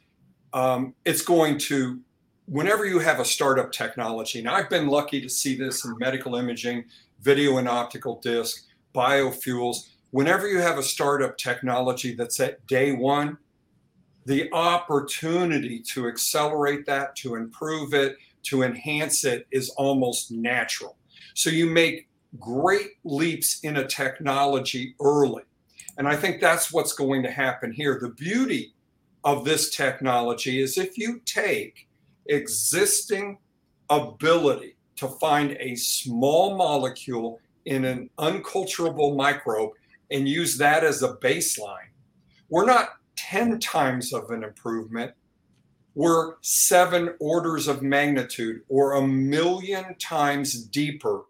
um, 0.52 0.94
it's 1.04 1.22
going 1.22 1.58
to 1.58 2.00
whenever 2.46 2.86
you 2.86 3.00
have 3.00 3.18
a 3.18 3.24
startup 3.24 3.72
technology. 3.72 4.40
Now 4.40 4.54
I've 4.54 4.70
been 4.70 4.86
lucky 4.86 5.20
to 5.20 5.28
see 5.28 5.56
this 5.56 5.84
in 5.84 5.98
medical 5.98 6.36
imaging, 6.36 6.84
video 7.20 7.58
and 7.58 7.68
optical 7.68 8.20
disc, 8.20 8.66
biofuels. 8.94 9.88
Whenever 10.12 10.46
you 10.46 10.60
have 10.60 10.78
a 10.78 10.82
startup 10.82 11.36
technology 11.36 12.14
that's 12.14 12.38
at 12.38 12.64
day 12.68 12.92
one, 12.92 13.36
the 14.26 14.48
opportunity 14.52 15.80
to 15.92 16.06
accelerate 16.06 16.86
that, 16.86 17.16
to 17.16 17.34
improve 17.34 17.94
it, 17.94 18.16
to 18.44 18.62
enhance 18.62 19.24
it 19.24 19.46
is 19.50 19.70
almost 19.70 20.30
natural. 20.30 20.96
So 21.34 21.50
you 21.50 21.66
make 21.66 22.08
great 22.38 22.90
leaps 23.04 23.60
in 23.62 23.76
a 23.76 23.86
technology 23.86 24.94
early. 25.00 25.42
And 25.98 26.08
I 26.08 26.16
think 26.16 26.40
that's 26.40 26.72
what's 26.72 26.94
going 26.94 27.22
to 27.22 27.30
happen 27.30 27.72
here. 27.72 27.98
The 28.00 28.10
beauty 28.10 28.72
of 29.24 29.44
this 29.44 29.74
technology 29.74 30.60
is 30.60 30.78
if 30.78 30.96
you 30.96 31.20
take 31.24 31.88
existing 32.26 33.38
ability 33.90 34.76
to 34.96 35.08
find 35.08 35.56
a 35.60 35.74
small 35.74 36.56
molecule 36.56 37.40
in 37.66 37.84
an 37.84 38.08
unculturable 38.18 39.16
microbe 39.16 39.72
and 40.10 40.28
use 40.28 40.56
that 40.58 40.84
as 40.84 41.02
a 41.02 41.14
baseline, 41.16 41.90
we're 42.48 42.66
not 42.66 42.90
10 43.16 43.60
times 43.60 44.12
of 44.12 44.30
an 44.30 44.42
improvement 44.42 45.12
were 45.94 46.38
seven 46.40 47.14
orders 47.20 47.68
of 47.68 47.82
magnitude 47.82 48.62
or 48.68 48.92
a 48.92 49.06
million 49.06 49.94
times 49.96 50.54
deeper 50.54 51.24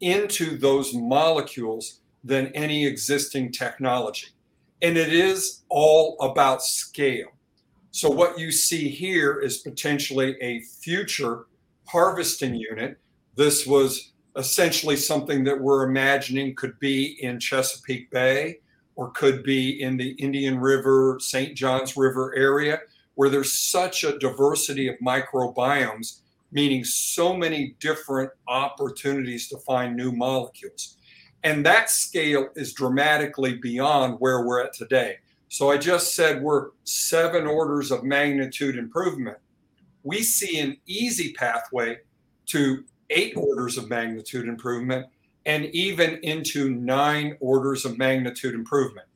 into 0.00 0.58
those 0.58 0.92
molecules 0.94 2.00
than 2.22 2.48
any 2.48 2.86
existing 2.86 3.52
technology. 3.52 4.28
And 4.82 4.98
it 4.98 5.12
is 5.12 5.62
all 5.68 6.16
about 6.20 6.62
scale. 6.62 7.28
So, 7.92 8.10
what 8.10 8.38
you 8.38 8.52
see 8.52 8.90
here 8.90 9.40
is 9.40 9.58
potentially 9.58 10.36
a 10.42 10.60
future 10.60 11.46
harvesting 11.86 12.54
unit. 12.54 12.98
This 13.36 13.66
was 13.66 14.12
essentially 14.36 14.96
something 14.96 15.44
that 15.44 15.58
we're 15.58 15.88
imagining 15.88 16.54
could 16.54 16.78
be 16.78 17.16
in 17.22 17.40
Chesapeake 17.40 18.10
Bay 18.10 18.58
or 18.96 19.10
could 19.12 19.42
be 19.42 19.80
in 19.80 19.96
the 19.96 20.10
Indian 20.10 20.58
River, 20.58 21.16
St. 21.20 21.56
Johns 21.56 21.96
River 21.96 22.34
area 22.36 22.80
where 23.16 23.28
there's 23.28 23.58
such 23.58 24.04
a 24.04 24.18
diversity 24.18 24.88
of 24.88 24.96
microbiomes, 25.04 26.20
meaning 26.52 26.84
so 26.84 27.36
many 27.36 27.74
different 27.80 28.30
opportunities 28.46 29.48
to 29.48 29.58
find 29.58 29.96
new 29.96 30.12
molecules. 30.12 30.96
And 31.42 31.66
that 31.66 31.90
scale 31.90 32.48
is 32.56 32.72
dramatically 32.72 33.54
beyond 33.54 34.16
where 34.20 34.44
we're 34.44 34.62
at 34.62 34.72
today. 34.72 35.16
So 35.48 35.70
I 35.70 35.78
just 35.78 36.14
said 36.14 36.42
we're 36.42 36.68
seven 36.84 37.46
orders 37.46 37.90
of 37.90 38.04
magnitude 38.04 38.76
improvement. 38.76 39.38
We 40.02 40.22
see 40.22 40.60
an 40.60 40.76
easy 40.86 41.32
pathway 41.32 41.98
to 42.46 42.84
eight 43.10 43.34
orders 43.36 43.78
of 43.78 43.88
magnitude 43.88 44.48
improvement 44.48 45.06
and 45.46 45.66
even 45.66 46.18
into 46.22 46.70
nine 46.70 47.36
orders 47.40 47.84
of 47.84 47.96
magnitude 47.96 48.54
improvement. 48.54 49.06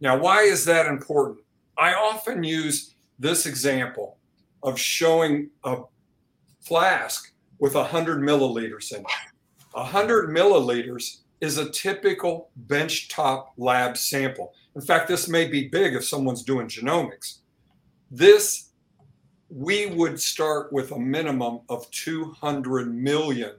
Now, 0.00 0.18
why 0.18 0.42
is 0.42 0.64
that 0.66 0.86
important? 0.86 1.40
I 1.76 1.94
often 1.94 2.44
use 2.44 2.94
this 3.18 3.46
example 3.46 4.18
of 4.62 4.78
showing 4.78 5.50
a 5.64 5.78
flask 6.60 7.32
with 7.58 7.74
100 7.74 8.20
milliliters 8.20 8.92
in 8.92 9.00
it. 9.00 9.06
100 9.72 10.30
milliliters 10.30 11.18
is 11.40 11.58
a 11.58 11.70
typical 11.70 12.50
benchtop 12.66 13.48
lab 13.56 13.96
sample. 13.96 14.52
In 14.74 14.80
fact, 14.80 15.08
this 15.08 15.28
may 15.28 15.46
be 15.46 15.68
big 15.68 15.94
if 15.94 16.04
someone's 16.04 16.42
doing 16.42 16.68
genomics. 16.68 17.38
This, 18.10 18.70
we 19.48 19.86
would 19.86 20.20
start 20.20 20.72
with 20.72 20.92
a 20.92 20.98
minimum 20.98 21.60
of 21.68 21.90
200 21.90 22.94
million 22.94 23.52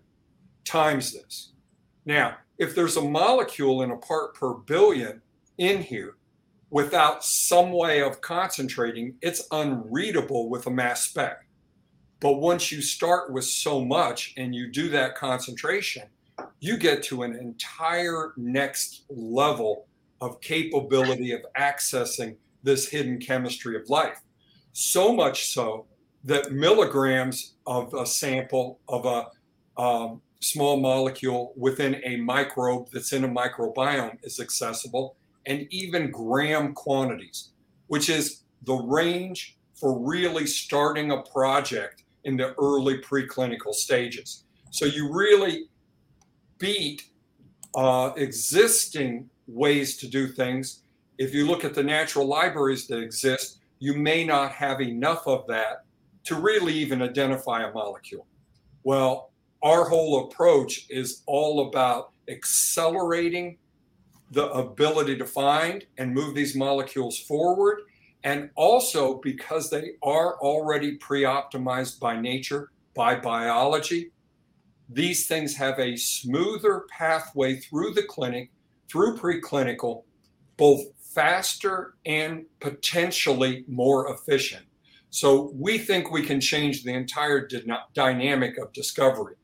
times 0.65 1.13
this. 1.13 1.53
Now, 2.05 2.37
if 2.57 2.75
there's 2.75 2.97
a 2.97 3.01
molecule 3.01 3.81
in 3.83 3.91
a 3.91 3.97
part 3.97 4.35
per 4.35 4.53
billion 4.53 5.21
in 5.57 5.81
here, 5.81 6.15
without 6.69 7.23
some 7.23 7.71
way 7.71 8.01
of 8.01 8.21
concentrating, 8.21 9.15
it's 9.21 9.47
unreadable 9.51 10.49
with 10.49 10.67
a 10.67 10.71
mass 10.71 11.01
spec. 11.01 11.45
But 12.19 12.33
once 12.33 12.71
you 12.71 12.81
start 12.81 13.31
with 13.31 13.45
so 13.45 13.83
much 13.83 14.33
and 14.37 14.53
you 14.53 14.69
do 14.69 14.89
that 14.89 15.15
concentration, 15.15 16.03
you 16.59 16.77
get 16.77 17.01
to 17.03 17.23
an 17.23 17.35
entire 17.35 18.33
next 18.37 19.03
level 19.09 19.87
of 20.21 20.41
capability 20.41 21.31
of 21.31 21.41
accessing 21.57 22.35
this 22.63 22.89
hidden 22.89 23.19
chemistry 23.19 23.75
of 23.75 23.89
life. 23.89 24.19
So 24.73 25.13
much 25.13 25.47
so 25.47 25.85
that 26.25 26.51
milligrams 26.51 27.55
of 27.65 27.93
a 27.93 28.05
sample 28.05 28.79
of 28.89 29.05
a 29.05 29.81
um, 29.81 30.21
small 30.41 30.77
molecule 30.77 31.53
within 31.55 32.01
a 32.03 32.17
microbe 32.17 32.89
that's 32.91 33.13
in 33.13 33.23
a 33.23 33.29
microbiome 33.29 34.17
is 34.23 34.39
accessible 34.39 35.15
and 35.49 35.67
even 35.71 36.11
gram 36.11 36.73
quantities, 36.73 37.49
which 37.87 38.07
is 38.07 38.43
the 38.65 38.73
range 38.73 39.57
for 39.73 39.99
really 39.99 40.45
starting 40.45 41.11
a 41.11 41.21
project 41.23 42.03
in 42.23 42.37
the 42.37 42.53
early 42.59 42.99
preclinical 42.99 43.73
stages. 43.73 44.43
So 44.71 44.85
you 44.85 45.11
really 45.11 45.65
beat 46.59 47.03
uh, 47.75 48.11
existing 48.15 49.29
ways 49.47 49.97
to 49.97 50.07
do 50.07 50.27
things. 50.27 50.83
If 51.17 51.33
you 51.33 51.47
look 51.47 51.65
at 51.65 51.73
the 51.73 51.83
natural 51.83 52.27
libraries 52.27 52.85
that 52.87 52.99
exist, 52.99 53.59
you 53.79 53.95
may 53.95 54.23
not 54.23 54.51
have 54.51 54.81
enough 54.81 55.25
of 55.25 55.47
that 55.47 55.85
to 56.25 56.35
really 56.35 56.73
even 56.73 57.01
identify 57.01 57.63
a 57.63 57.73
molecule. 57.73 58.27
Well, 58.83 59.31
our 59.63 59.85
whole 59.85 60.25
approach 60.25 60.85
is 60.89 61.23
all 61.25 61.67
about 61.67 62.11
accelerating 62.27 63.57
the 64.31 64.49
ability 64.51 65.17
to 65.17 65.25
find 65.25 65.85
and 65.97 66.13
move 66.13 66.35
these 66.35 66.55
molecules 66.55 67.19
forward. 67.19 67.81
And 68.23 68.49
also 68.55 69.19
because 69.19 69.69
they 69.69 69.91
are 70.03 70.37
already 70.39 70.97
pre 70.97 71.23
optimized 71.23 71.99
by 71.99 72.19
nature, 72.19 72.71
by 72.93 73.15
biology, 73.15 74.11
these 74.89 75.27
things 75.27 75.55
have 75.55 75.79
a 75.79 75.95
smoother 75.95 76.85
pathway 76.89 77.55
through 77.55 77.93
the 77.93 78.03
clinic, 78.03 78.51
through 78.91 79.17
preclinical, 79.17 80.03
both 80.57 80.81
faster 80.99 81.95
and 82.05 82.45
potentially 82.59 83.63
more 83.67 84.11
efficient. 84.11 84.65
So 85.11 85.51
we 85.55 85.77
think 85.77 86.11
we 86.11 86.23
can 86.23 86.39
change 86.39 86.83
the 86.83 86.93
entire 86.93 87.47
dynamic 87.93 88.57
of 88.57 88.73
discovery. 88.73 89.35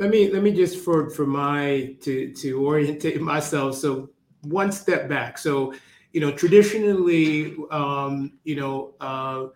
Let 0.00 0.08
me 0.08 0.30
let 0.32 0.42
me 0.42 0.50
just 0.50 0.82
for 0.82 1.10
for 1.10 1.26
my 1.26 1.94
to 2.00 2.32
to 2.32 2.66
orientate 2.66 3.20
myself. 3.20 3.74
So 3.74 4.08
one 4.44 4.72
step 4.72 5.10
back. 5.10 5.36
So 5.36 5.74
you 6.12 6.22
know 6.22 6.32
traditionally, 6.32 7.54
um, 7.70 8.32
you 8.44 8.56
know, 8.56 8.94
uh, 9.02 9.48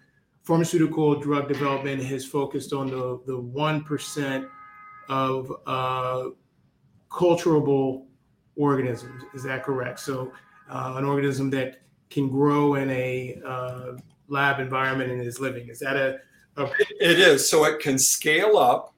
pharmaceutical 0.42 1.18
drug 1.18 1.48
development 1.48 2.02
has 2.02 2.26
focused 2.26 2.74
on 2.74 2.88
the 2.88 3.22
the 3.26 3.38
one 3.38 3.84
percent 3.84 4.46
of 5.08 5.50
uh, 5.66 6.28
culturable 7.10 8.06
organisms. 8.56 9.22
Is 9.32 9.44
that 9.44 9.64
correct? 9.64 9.98
So 10.00 10.30
uh, 10.68 10.92
an 10.98 11.06
organism 11.06 11.48
that 11.50 11.80
can 12.10 12.28
grow 12.28 12.74
in 12.74 12.90
a 12.90 13.40
uh, 13.46 13.92
lab 14.28 14.60
environment 14.60 15.10
and 15.10 15.22
is 15.22 15.40
living. 15.40 15.68
Is 15.68 15.78
that 15.78 15.96
a, 15.96 16.18
a 16.58 16.70
it 17.00 17.18
is. 17.18 17.48
So 17.48 17.64
it 17.64 17.80
can 17.80 17.98
scale 17.98 18.58
up 18.58 18.93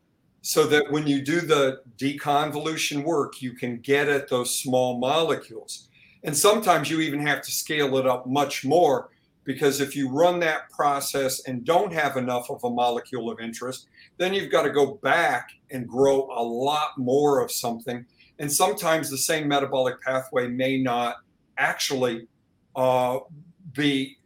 so 0.46 0.64
that 0.64 0.88
when 0.92 1.08
you 1.08 1.20
do 1.20 1.40
the 1.40 1.80
deconvolution 1.98 3.02
work, 3.02 3.42
you 3.42 3.52
can 3.52 3.80
get 3.80 4.08
at 4.08 4.28
those 4.28 4.56
small 4.56 4.96
molecules. 4.96 5.88
And 6.22 6.36
sometimes 6.36 6.88
you 6.88 7.00
even 7.00 7.26
have 7.26 7.42
to 7.42 7.50
scale 7.50 7.96
it 7.98 8.06
up 8.06 8.28
much 8.28 8.64
more 8.64 9.10
because 9.42 9.80
if 9.80 9.96
you 9.96 10.08
run 10.08 10.38
that 10.38 10.70
process 10.70 11.42
and 11.48 11.64
don't 11.64 11.92
have 11.92 12.16
enough 12.16 12.48
of 12.48 12.62
a 12.62 12.70
molecule 12.70 13.28
of 13.28 13.40
interest, 13.40 13.88
then 14.18 14.32
you've 14.32 14.52
got 14.52 14.62
to 14.62 14.70
go 14.70 14.94
back 15.02 15.48
and 15.72 15.88
grow 15.88 16.28
a 16.36 16.42
lot 16.44 16.96
more 16.96 17.40
of 17.42 17.50
something. 17.50 18.06
And 18.38 18.50
sometimes 18.50 19.10
the 19.10 19.18
same 19.18 19.48
metabolic 19.48 20.00
pathway 20.00 20.46
may 20.46 20.80
not 20.80 21.16
actually 21.58 22.28
uh, 22.76 23.18
be 23.72 24.16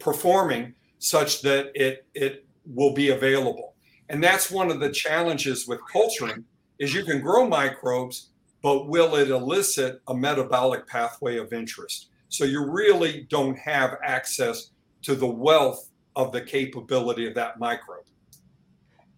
performing 0.00 0.74
such 0.98 1.42
that 1.42 1.70
it 1.76 2.06
it 2.12 2.44
will 2.66 2.92
be 2.92 3.10
available. 3.10 3.73
And 4.08 4.22
that's 4.22 4.50
one 4.50 4.70
of 4.70 4.80
the 4.80 4.90
challenges 4.90 5.66
with 5.66 5.80
culturing 5.90 6.44
is 6.78 6.92
you 6.92 7.04
can 7.04 7.20
grow 7.20 7.46
microbes, 7.48 8.30
but 8.62 8.88
will 8.88 9.14
it 9.16 9.30
elicit 9.30 10.00
a 10.08 10.14
metabolic 10.14 10.86
pathway 10.86 11.38
of 11.38 11.52
interest? 11.52 12.08
So 12.28 12.44
you 12.44 12.68
really 12.70 13.26
don't 13.30 13.56
have 13.58 13.98
access 14.04 14.70
to 15.02 15.14
the 15.14 15.26
wealth 15.26 15.90
of 16.16 16.32
the 16.32 16.40
capability 16.40 17.26
of 17.26 17.34
that 17.34 17.58
microbe. 17.58 18.04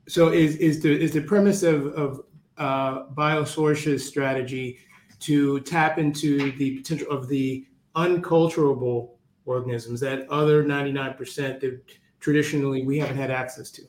So 0.09 0.29
is 0.29 0.57
is 0.57 0.83
the 0.83 0.93
is 0.93 1.13
the 1.13 1.23
premise 1.23 1.63
of 1.63 1.87
of 1.89 2.23
uh, 2.59 3.07
Biosortia's 3.15 4.07
strategy 4.07 4.79
to 5.21 5.61
tap 5.61 5.99
into 5.99 6.53
the 6.53 6.77
potential 6.77 7.11
of 7.11 7.29
the 7.29 7.67
unculturable 7.97 9.11
organisms, 9.47 10.01
that 10.01 10.29
other 10.29 10.65
99% 10.65 11.61
that 11.61 11.81
traditionally 12.21 12.85
we 12.85 12.99
haven't 12.99 13.17
had 13.17 13.31
access 13.31 13.71
to. 13.71 13.83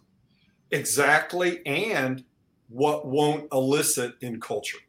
Exactly. 0.72 1.66
And 1.66 2.24
what 2.70 3.08
won't 3.08 3.48
elicit 3.52 4.16
in 4.22 4.40
culture. 4.40 4.80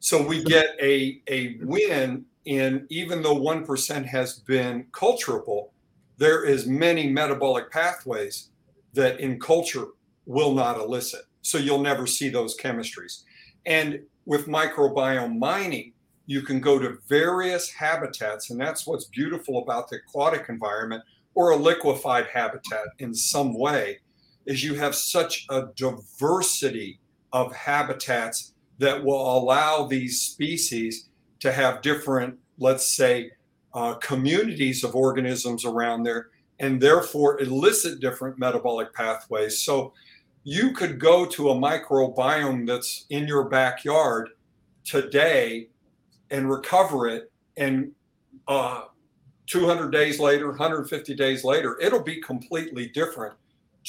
So 0.00 0.26
we 0.26 0.42
get 0.42 0.76
a, 0.80 1.22
a 1.28 1.58
win 1.62 2.24
in 2.44 2.86
even 2.88 3.22
though 3.22 3.36
1% 3.36 4.04
has 4.06 4.38
been 4.40 4.86
culturable, 4.92 5.72
there 6.16 6.44
is 6.44 6.66
many 6.66 7.08
metabolic 7.08 7.70
pathways 7.70 8.50
that 8.94 9.20
in 9.20 9.38
culture 9.38 9.88
will 10.26 10.54
not 10.54 10.78
elicit. 10.78 11.22
So 11.42 11.58
you'll 11.58 11.82
never 11.82 12.06
see 12.06 12.28
those 12.28 12.56
chemistries. 12.56 13.22
And 13.66 14.00
with 14.24 14.46
microbiome 14.46 15.38
mining, 15.38 15.92
you 16.26 16.42
can 16.42 16.60
go 16.60 16.78
to 16.78 16.98
various 17.08 17.70
habitats, 17.70 18.50
and 18.50 18.60
that's 18.60 18.86
what's 18.86 19.06
beautiful 19.06 19.62
about 19.62 19.88
the 19.88 19.96
aquatic 19.96 20.46
environment 20.48 21.02
or 21.34 21.50
a 21.50 21.56
liquefied 21.56 22.26
habitat 22.32 22.86
in 22.98 23.14
some 23.14 23.58
way, 23.58 23.98
is 24.46 24.64
you 24.64 24.74
have 24.74 24.94
such 24.94 25.46
a 25.50 25.68
diversity 25.76 26.98
of 27.32 27.54
habitats 27.54 28.54
that 28.78 29.04
will 29.04 29.38
allow 29.38 29.86
these 29.86 30.20
species 30.20 31.08
to 31.40 31.52
have 31.52 31.82
different, 31.82 32.38
let's 32.58 32.94
say, 32.96 33.30
uh, 33.74 33.94
communities 33.94 34.82
of 34.82 34.96
organisms 34.96 35.64
around 35.64 36.02
there, 36.02 36.30
and 36.58 36.80
therefore 36.80 37.40
elicit 37.40 38.00
different 38.00 38.38
metabolic 38.38 38.92
pathways. 38.94 39.60
So 39.60 39.92
you 40.44 40.72
could 40.72 40.98
go 40.98 41.26
to 41.26 41.50
a 41.50 41.54
microbiome 41.54 42.66
that's 42.66 43.06
in 43.10 43.28
your 43.28 43.44
backyard 43.44 44.30
today 44.84 45.68
and 46.30 46.50
recover 46.50 47.08
it 47.08 47.30
and 47.56 47.92
uh, 48.48 48.84
200 49.46 49.90
days 49.90 50.18
later 50.18 50.48
150 50.48 51.14
days 51.14 51.44
later 51.44 51.78
it'll 51.80 52.02
be 52.02 52.20
completely 52.20 52.88
different 52.88 53.34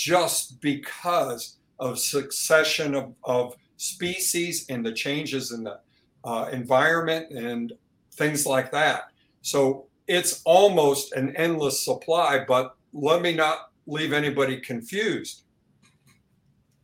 just 0.02 0.60
because 0.62 1.58
of 1.80 2.00
succession 2.00 2.96
of, 2.96 3.14
of 3.24 3.56
species 3.78 4.66
and 4.70 4.84
the 4.84 4.92
changes 4.92 5.52
in 5.52 5.64
the 5.64 5.80
uh, 6.24 6.50
environment 6.52 7.30
and 7.30 7.74
things 8.14 8.48
like 8.48 8.72
that. 8.72 9.12
So 9.44 9.86
it's 10.08 10.42
almost 10.44 11.14
an 11.14 11.36
endless 11.36 11.86
supply 11.86 12.44
but 12.48 12.76
let 12.94 13.22
me 13.22 13.36
not 13.36 13.70
leave 13.86 14.12
anybody 14.12 14.60
confused. 14.60 15.44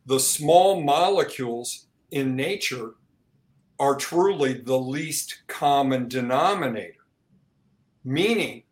The 0.06 0.20
small 0.20 0.80
molecules 0.80 1.86
in 2.12 2.36
nature 2.36 2.94
are 3.80 3.96
truly 3.96 4.54
the 4.54 4.78
least 4.78 5.42
common 5.48 6.06
denominator, 6.06 7.04
meaning 8.04 8.62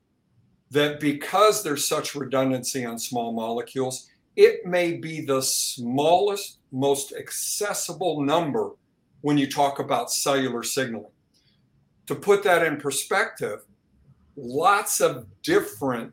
that 0.71 1.01
because 1.01 1.65
there's 1.65 1.87
such 1.87 2.15
redundancy 2.15 2.85
on 2.85 2.99
small 2.99 3.33
molecules, 3.33 4.09
it 4.37 4.67
may 4.67 4.93
be 4.93 5.23
the 5.23 5.41
smallest, 5.41 6.59
most 6.71 7.13
accessible 7.13 8.23
number 8.23 8.71
when 9.23 9.39
you 9.39 9.51
talk 9.51 9.79
about 9.79 10.13
cellular 10.13 10.63
signaling. 10.63 11.11
To 12.07 12.15
put 12.15 12.43
that 12.45 12.63
in 12.63 12.77
perspective, 12.77 13.65
lots 14.37 15.01
of 15.01 15.27
different 15.43 16.13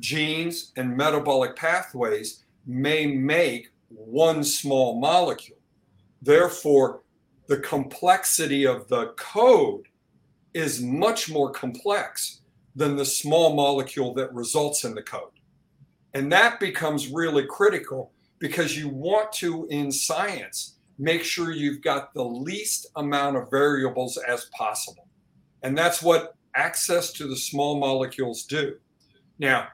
genes 0.00 0.72
and 0.76 0.96
metabolic 0.96 1.56
pathways 1.56 2.44
may 2.66 3.06
make 3.06 3.70
one 3.88 4.44
small 4.44 5.00
molecule. 5.00 5.58
Therefore, 6.20 7.00
the 7.46 7.58
complexity 7.58 8.66
of 8.66 8.88
the 8.88 9.14
code 9.16 9.86
is 10.52 10.82
much 10.82 11.30
more 11.30 11.50
complex 11.50 12.40
than 12.74 12.96
the 12.96 13.04
small 13.04 13.54
molecule 13.54 14.12
that 14.14 14.34
results 14.34 14.84
in 14.84 14.94
the 14.94 15.02
code. 15.02 15.37
And 16.14 16.32
that 16.32 16.58
becomes 16.60 17.08
really 17.08 17.46
critical 17.46 18.12
because 18.38 18.76
you 18.76 18.88
want 18.88 19.32
to, 19.32 19.66
in 19.70 19.92
science, 19.92 20.76
make 20.98 21.22
sure 21.22 21.52
you've 21.52 21.82
got 21.82 22.14
the 22.14 22.24
least 22.24 22.86
amount 22.96 23.36
of 23.36 23.50
variables 23.50 24.16
as 24.16 24.46
possible. 24.56 25.08
And 25.62 25.76
that's 25.76 26.02
what 26.02 26.34
access 26.54 27.12
to 27.12 27.26
the 27.26 27.36
small 27.36 27.78
molecules 27.78 28.44
do. 28.44 28.76
Now, 29.38 29.68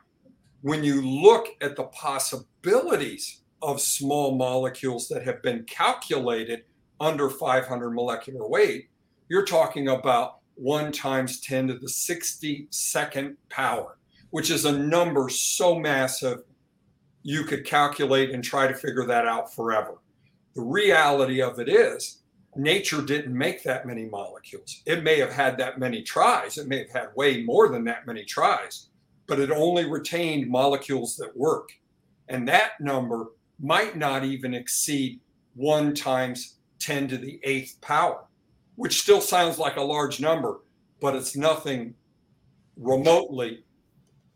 when 0.62 0.82
you 0.82 1.02
look 1.02 1.48
at 1.60 1.76
the 1.76 1.84
possibilities 1.84 3.42
of 3.62 3.80
small 3.80 4.34
molecules 4.34 5.08
that 5.08 5.24
have 5.24 5.42
been 5.42 5.64
calculated 5.64 6.64
under 7.00 7.30
500 7.30 7.90
molecular 7.90 8.46
weight, 8.46 8.88
you're 9.28 9.46
talking 9.46 9.88
about 9.88 10.38
1 10.56 10.92
times 10.92 11.40
10 11.40 11.68
to 11.68 11.74
the 11.74 11.86
62nd 11.86 13.36
power, 13.48 13.98
which 14.34 14.50
is 14.50 14.64
a 14.64 14.78
number 14.78 15.28
so 15.28 15.78
massive 15.78 16.42
you 17.22 17.44
could 17.44 17.64
calculate 17.64 18.30
and 18.30 18.42
try 18.42 18.66
to 18.66 18.74
figure 18.74 19.06
that 19.06 19.28
out 19.28 19.54
forever. 19.54 19.98
The 20.56 20.60
reality 20.60 21.40
of 21.40 21.60
it 21.60 21.68
is, 21.68 22.22
nature 22.56 23.00
didn't 23.00 23.38
make 23.38 23.62
that 23.62 23.86
many 23.86 24.06
molecules. 24.06 24.82
It 24.86 25.04
may 25.04 25.20
have 25.20 25.32
had 25.32 25.56
that 25.58 25.78
many 25.78 26.02
tries, 26.02 26.58
it 26.58 26.66
may 26.66 26.78
have 26.78 26.90
had 26.90 27.14
way 27.14 27.44
more 27.44 27.68
than 27.68 27.84
that 27.84 28.08
many 28.08 28.24
tries, 28.24 28.88
but 29.28 29.38
it 29.38 29.52
only 29.52 29.88
retained 29.88 30.50
molecules 30.50 31.14
that 31.18 31.36
work. 31.36 31.68
And 32.28 32.48
that 32.48 32.72
number 32.80 33.26
might 33.60 33.96
not 33.96 34.24
even 34.24 34.52
exceed 34.52 35.20
1 35.54 35.94
times 35.94 36.56
10 36.80 37.06
to 37.06 37.18
the 37.18 37.38
eighth 37.44 37.80
power, 37.80 38.24
which 38.74 39.00
still 39.00 39.20
sounds 39.20 39.60
like 39.60 39.76
a 39.76 39.80
large 39.80 40.18
number, 40.18 40.62
but 41.00 41.14
it's 41.14 41.36
nothing 41.36 41.94
remotely 42.76 43.63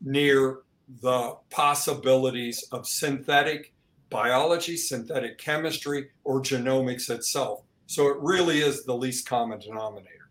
near 0.01 0.59
the 1.03 1.37
possibilities 1.51 2.65
of 2.73 2.87
synthetic 2.87 3.75
biology, 4.11 4.77
synthetic 4.77 5.39
chemistry, 5.39 6.09
or 6.25 6.41
genomics 6.41 7.11
itself. 7.11 7.63
So 7.87 8.09
it 8.09 8.17
really 8.21 8.61
is 8.61 8.85
the 8.85 8.95
least 8.95 9.29
common 9.29 9.59
denominator. 9.59 10.31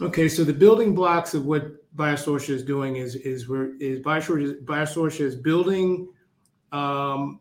Okay, 0.00 0.28
so 0.28 0.44
the 0.44 0.52
building 0.52 0.94
blocks 0.94 1.34
of 1.34 1.44
what 1.44 1.74
Biosource 1.96 2.48
is 2.48 2.62
doing 2.62 2.96
is 2.96 3.16
is 3.16 3.48
where 3.48 3.74
is 3.80 3.98
Biosortia, 4.00 4.62
Biosortia 4.64 5.22
is 5.22 5.34
building 5.34 6.08
um, 6.70 7.40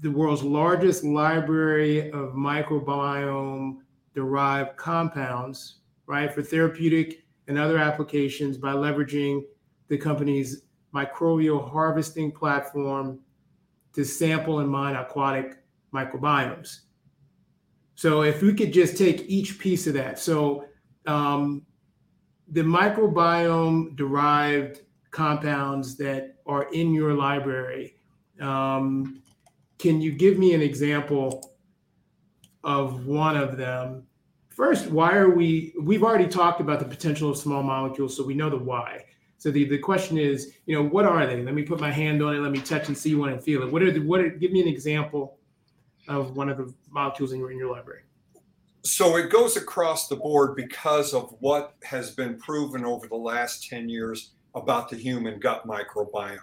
the 0.00 0.10
world's 0.10 0.42
largest 0.42 1.04
library 1.04 2.10
of 2.10 2.32
microbiome 2.32 3.78
derived 4.14 4.76
compounds, 4.76 5.76
right, 6.06 6.32
for 6.32 6.42
therapeutic 6.42 7.24
and 7.46 7.58
other 7.58 7.78
applications 7.78 8.56
by 8.56 8.72
leveraging 8.72 9.42
the 9.92 9.98
company's 9.98 10.62
microbial 10.94 11.70
harvesting 11.70 12.32
platform 12.32 13.20
to 13.92 14.02
sample 14.06 14.60
and 14.60 14.70
mine 14.70 14.96
aquatic 14.96 15.58
microbiomes. 15.92 16.80
So 17.94 18.22
if 18.22 18.40
we 18.40 18.54
could 18.54 18.72
just 18.72 18.96
take 18.96 19.20
each 19.28 19.58
piece 19.58 19.86
of 19.86 19.92
that. 19.92 20.18
So 20.18 20.64
um, 21.06 21.66
the 22.48 22.62
microbiome 22.62 23.94
derived 23.94 24.80
compounds 25.10 25.98
that 25.98 26.36
are 26.46 26.72
in 26.72 26.94
your 26.94 27.12
library, 27.12 27.96
um, 28.40 29.22
can 29.78 30.00
you 30.00 30.10
give 30.10 30.38
me 30.38 30.54
an 30.54 30.62
example 30.62 31.52
of 32.64 33.04
one 33.04 33.36
of 33.36 33.58
them? 33.58 34.04
First, 34.48 34.86
why 34.86 35.16
are 35.16 35.28
we, 35.28 35.74
we've 35.78 36.02
already 36.02 36.28
talked 36.28 36.62
about 36.62 36.78
the 36.78 36.86
potential 36.86 37.28
of 37.28 37.36
small 37.36 37.62
molecules, 37.62 38.16
so 38.16 38.24
we 38.24 38.32
know 38.32 38.48
the 38.48 38.56
why. 38.56 39.04
So 39.42 39.50
the, 39.50 39.64
the 39.64 39.78
question 39.78 40.18
is, 40.18 40.52
you 40.66 40.76
know, 40.76 40.84
what 40.88 41.04
are 41.04 41.26
they? 41.26 41.42
Let 41.42 41.54
me 41.54 41.64
put 41.64 41.80
my 41.80 41.90
hand 41.90 42.22
on 42.22 42.36
it. 42.36 42.38
Let 42.38 42.52
me 42.52 42.60
touch 42.60 42.86
and 42.86 42.96
see 42.96 43.16
one 43.16 43.30
and 43.30 43.42
feel 43.42 43.64
it. 43.64 43.72
What 43.72 43.82
are 43.82 43.90
the, 43.90 43.98
what 43.98 44.20
are, 44.20 44.28
give 44.28 44.52
me 44.52 44.62
an 44.62 44.68
example 44.68 45.36
of 46.06 46.36
one 46.36 46.48
of 46.48 46.58
the 46.58 46.72
molecules 46.92 47.32
in 47.32 47.40
your, 47.40 47.50
in 47.50 47.58
your 47.58 47.72
library. 47.72 48.02
So 48.84 49.16
it 49.16 49.30
goes 49.30 49.56
across 49.56 50.06
the 50.06 50.14
board 50.14 50.54
because 50.54 51.12
of 51.12 51.34
what 51.40 51.74
has 51.82 52.12
been 52.12 52.38
proven 52.38 52.84
over 52.84 53.08
the 53.08 53.16
last 53.16 53.68
10 53.68 53.88
years 53.88 54.30
about 54.54 54.88
the 54.88 54.96
human 54.96 55.40
gut 55.40 55.66
microbiome. 55.66 56.38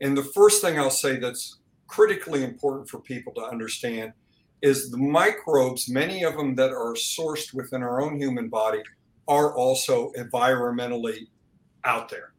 And 0.00 0.16
the 0.16 0.24
first 0.24 0.62
thing 0.62 0.78
I'll 0.78 0.88
say 0.88 1.18
that's 1.18 1.58
critically 1.86 2.44
important 2.44 2.88
for 2.88 2.98
people 2.98 3.34
to 3.34 3.42
understand 3.42 4.14
is 4.62 4.90
the 4.90 4.96
microbes, 4.96 5.90
many 5.90 6.22
of 6.22 6.34
them 6.34 6.54
that 6.54 6.70
are 6.70 6.94
sourced 6.94 7.52
within 7.52 7.82
our 7.82 8.00
own 8.00 8.18
human 8.18 8.48
body, 8.48 8.80
are 9.28 9.54
also 9.54 10.12
environmentally 10.12 11.26
out 11.84 12.08
there. 12.08 12.32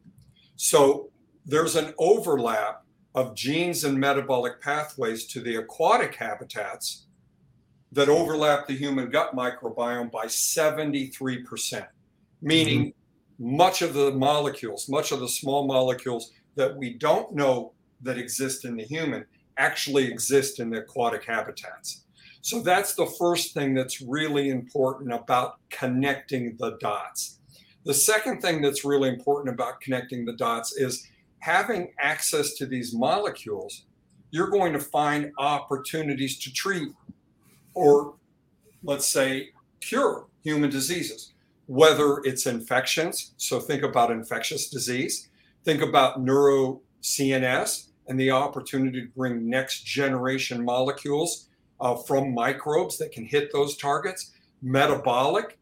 So 0.62 1.08
there's 1.46 1.74
an 1.74 1.94
overlap 1.96 2.84
of 3.14 3.34
genes 3.34 3.84
and 3.84 3.98
metabolic 3.98 4.60
pathways 4.60 5.24
to 5.28 5.40
the 5.40 5.56
aquatic 5.56 6.14
habitats 6.14 7.06
that 7.92 8.10
overlap 8.10 8.66
the 8.66 8.74
human 8.74 9.08
gut 9.08 9.34
microbiome 9.34 10.12
by 10.12 10.26
73%, 10.26 11.86
meaning 12.42 12.88
mm-hmm. 12.88 13.56
much 13.56 13.80
of 13.80 13.94
the 13.94 14.10
molecules, 14.10 14.86
much 14.86 15.12
of 15.12 15.20
the 15.20 15.28
small 15.30 15.66
molecules 15.66 16.30
that 16.56 16.76
we 16.76 16.92
don't 16.92 17.34
know 17.34 17.72
that 18.02 18.18
exist 18.18 18.66
in 18.66 18.76
the 18.76 18.84
human 18.84 19.24
actually 19.56 20.04
exist 20.04 20.60
in 20.60 20.68
the 20.68 20.80
aquatic 20.80 21.24
habitats. 21.24 22.04
So 22.42 22.60
that's 22.60 22.94
the 22.94 23.10
first 23.18 23.54
thing 23.54 23.72
that's 23.72 24.02
really 24.02 24.50
important 24.50 25.10
about 25.14 25.54
connecting 25.70 26.58
the 26.58 26.76
dots. 26.82 27.39
The 27.84 27.94
second 27.94 28.42
thing 28.42 28.60
that's 28.60 28.84
really 28.84 29.08
important 29.08 29.54
about 29.54 29.80
connecting 29.80 30.24
the 30.24 30.34
dots 30.34 30.76
is 30.76 31.06
having 31.38 31.92
access 31.98 32.54
to 32.54 32.66
these 32.66 32.94
molecules. 32.94 33.86
You're 34.30 34.50
going 34.50 34.72
to 34.74 34.78
find 34.78 35.32
opportunities 35.38 36.38
to 36.40 36.52
treat 36.52 36.92
or, 37.74 38.14
let's 38.82 39.06
say, 39.06 39.50
cure 39.80 40.26
human 40.42 40.68
diseases, 40.68 41.32
whether 41.66 42.18
it's 42.24 42.46
infections. 42.46 43.32
So 43.38 43.58
think 43.58 43.82
about 43.82 44.10
infectious 44.10 44.68
disease, 44.68 45.30
think 45.64 45.80
about 45.80 46.20
neuro 46.20 46.82
CNS 47.02 47.88
and 48.08 48.20
the 48.20 48.30
opportunity 48.30 49.02
to 49.02 49.08
bring 49.16 49.48
next 49.48 49.84
generation 49.84 50.62
molecules 50.62 51.48
uh, 51.80 51.94
from 51.94 52.34
microbes 52.34 52.98
that 52.98 53.12
can 53.12 53.24
hit 53.24 53.50
those 53.52 53.76
targets, 53.78 54.32
metabolic 54.60 55.59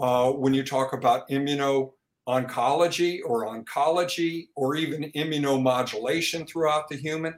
uh, 0.00 0.32
when 0.32 0.54
you 0.54 0.62
talk 0.62 0.92
about 0.92 1.28
immuno 1.28 1.92
oncology 2.28 3.20
or 3.24 3.46
oncology 3.46 4.48
or 4.54 4.76
even 4.76 5.10
immunomodulation 5.16 6.48
throughout 6.48 6.88
the 6.88 6.96
human. 6.96 7.34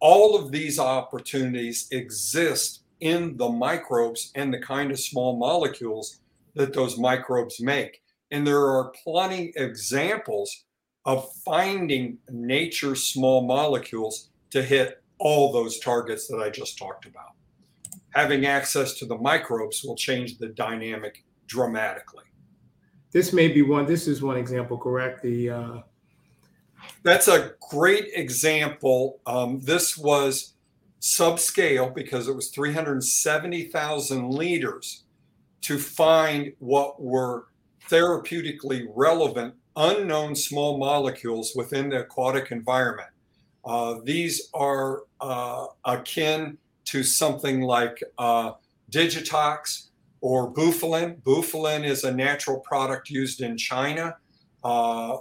All 0.00 0.36
of 0.36 0.50
these 0.50 0.78
opportunities 0.78 1.88
exist 1.90 2.82
in 3.00 3.36
the 3.36 3.48
microbes 3.48 4.32
and 4.34 4.52
the 4.52 4.60
kind 4.60 4.90
of 4.90 4.98
small 4.98 5.36
molecules 5.36 6.20
that 6.54 6.72
those 6.72 6.98
microbes 6.98 7.60
make. 7.60 8.02
And 8.30 8.46
there 8.46 8.66
are 8.66 8.92
plenty 9.04 9.52
examples 9.56 10.64
of 11.04 11.30
finding 11.44 12.18
nature 12.30 12.94
small 12.94 13.46
molecules 13.46 14.30
to 14.50 14.62
hit 14.62 15.02
all 15.18 15.52
those 15.52 15.78
targets 15.78 16.28
that 16.28 16.38
I 16.38 16.50
just 16.50 16.78
talked 16.78 17.06
about. 17.06 17.32
Having 18.10 18.46
access 18.46 18.94
to 18.94 19.06
the 19.06 19.18
microbes 19.18 19.84
will 19.84 19.96
change 19.96 20.38
the 20.38 20.48
dynamic 20.48 21.24
dramatically. 21.46 22.24
This 23.12 23.32
may 23.32 23.48
be 23.48 23.62
one. 23.62 23.86
This 23.86 24.08
is 24.08 24.22
one 24.22 24.36
example, 24.36 24.76
correct? 24.76 25.22
The 25.22 25.50
uh... 25.50 25.78
that's 27.02 27.28
a 27.28 27.52
great 27.70 28.08
example. 28.14 29.20
Um, 29.26 29.60
this 29.60 29.96
was 29.96 30.54
subscale 31.00 31.94
because 31.94 32.28
it 32.28 32.34
was 32.34 32.48
370,000 32.48 34.30
liters 34.30 35.04
to 35.60 35.78
find 35.78 36.52
what 36.58 37.00
were 37.00 37.46
therapeutically 37.90 38.86
relevant 38.94 39.54
unknown 39.76 40.34
small 40.34 40.78
molecules 40.78 41.52
within 41.54 41.88
the 41.88 42.00
aquatic 42.00 42.50
environment. 42.50 43.08
Uh, 43.64 43.96
these 44.04 44.48
are 44.54 45.02
uh, 45.20 45.66
akin 45.84 46.58
to 46.84 47.02
something 47.02 47.60
like 47.62 48.02
uh, 48.18 48.52
Digitox 48.90 49.88
or 50.24 50.50
bufalin. 50.50 51.16
Bufalin 51.22 51.84
is 51.84 52.04
a 52.04 52.10
natural 52.10 52.58
product 52.60 53.10
used 53.10 53.42
in 53.42 53.58
China 53.58 54.16
uh, 54.64 55.18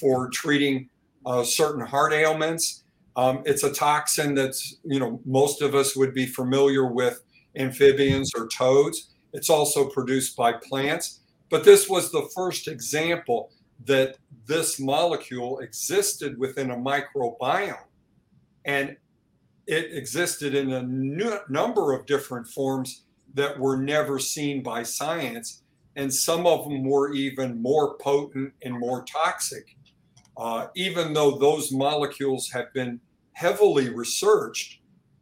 for 0.00 0.30
treating 0.30 0.88
uh, 1.26 1.44
certain 1.44 1.84
heart 1.84 2.14
ailments. 2.14 2.82
Um, 3.16 3.42
it's 3.44 3.64
a 3.64 3.72
toxin 3.72 4.34
that's, 4.34 4.78
you 4.82 4.98
know, 4.98 5.20
most 5.26 5.60
of 5.60 5.74
us 5.74 5.94
would 5.94 6.14
be 6.14 6.24
familiar 6.24 6.86
with 6.86 7.22
amphibians 7.54 8.32
or 8.34 8.48
toads. 8.48 9.10
It's 9.34 9.50
also 9.50 9.90
produced 9.90 10.38
by 10.38 10.54
plants. 10.54 11.20
But 11.50 11.62
this 11.62 11.86
was 11.86 12.10
the 12.10 12.26
first 12.34 12.66
example 12.66 13.50
that 13.84 14.16
this 14.46 14.80
molecule 14.80 15.58
existed 15.58 16.38
within 16.38 16.70
a 16.70 16.76
microbiome. 16.76 17.76
And 18.64 18.96
it 19.66 19.92
existed 19.92 20.54
in 20.54 20.72
a 20.72 20.82
number 21.50 21.92
of 21.92 22.06
different 22.06 22.48
forms 22.48 23.02
that 23.36 23.58
were 23.58 23.76
never 23.76 24.18
seen 24.18 24.62
by 24.62 24.82
science. 24.82 25.62
And 25.94 26.12
some 26.12 26.46
of 26.46 26.64
them 26.64 26.84
were 26.84 27.14
even 27.14 27.62
more 27.62 27.96
potent 27.98 28.52
and 28.62 28.78
more 28.78 29.04
toxic. 29.04 29.76
Uh, 30.36 30.66
even 30.74 31.14
though 31.14 31.38
those 31.38 31.72
molecules 31.72 32.50
have 32.50 32.72
been 32.74 33.00
heavily 33.32 33.88
researched, 33.88 34.80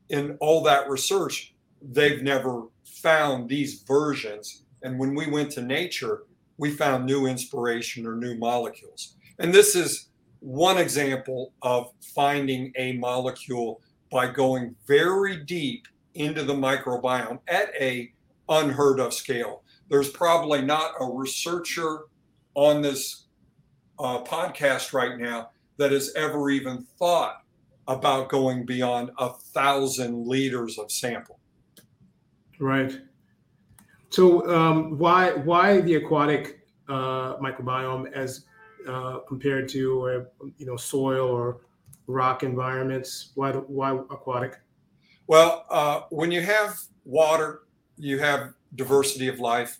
in 0.08 0.36
all 0.40 0.62
that 0.62 0.88
research, 0.88 1.54
they've 1.82 2.22
never 2.22 2.64
found 2.84 3.48
these 3.48 3.82
versions. 3.82 4.64
And 4.82 4.98
when 4.98 5.14
we 5.14 5.30
went 5.30 5.50
to 5.52 5.62
nature, 5.62 6.24
we 6.58 6.70
found 6.70 7.06
new 7.06 7.26
inspiration 7.26 8.06
or 8.06 8.14
new 8.16 8.36
molecules. 8.36 9.16
And 9.38 9.52
this 9.52 9.74
is 9.74 10.08
one 10.40 10.78
example 10.78 11.52
of 11.62 11.92
finding 12.14 12.72
a 12.76 12.92
molecule 12.92 13.80
by 14.10 14.28
going 14.28 14.76
very 14.86 15.38
deep 15.44 15.88
into 16.14 16.42
the 16.42 16.54
microbiome 16.54 17.40
at 17.48 17.70
a 17.80 18.12
unheard 18.48 19.00
of 19.00 19.14
scale. 19.14 19.62
There's 19.88 20.10
probably 20.10 20.62
not 20.62 20.92
a 21.00 21.04
researcher 21.04 22.04
on 22.54 22.82
this 22.82 23.26
uh, 23.98 24.22
podcast 24.22 24.92
right 24.92 25.18
now 25.18 25.50
that 25.76 25.92
has 25.92 26.12
ever 26.14 26.50
even 26.50 26.86
thought 26.98 27.42
about 27.88 28.28
going 28.28 28.64
beyond 28.64 29.10
a 29.18 29.30
thousand 29.30 30.26
liters 30.26 30.78
of 30.78 30.90
sample. 30.90 31.38
Right. 32.58 32.98
So 34.10 34.48
um, 34.54 34.96
why 34.98 35.32
why 35.32 35.80
the 35.80 35.96
aquatic 35.96 36.60
uh, 36.88 37.36
microbiome 37.36 38.12
as 38.12 38.46
uh, 38.88 39.18
compared 39.26 39.68
to 39.70 40.26
uh, 40.42 40.46
you 40.56 40.66
know 40.66 40.76
soil 40.76 41.28
or 41.28 41.60
rock 42.06 42.42
environments? 42.42 43.32
Why 43.34 43.52
why 43.52 43.90
aquatic? 43.90 44.60
Well, 45.26 45.64
uh, 45.70 46.02
when 46.10 46.30
you 46.30 46.42
have 46.42 46.78
water, 47.04 47.62
you 47.96 48.18
have 48.18 48.52
diversity 48.74 49.28
of 49.28 49.40
life. 49.40 49.78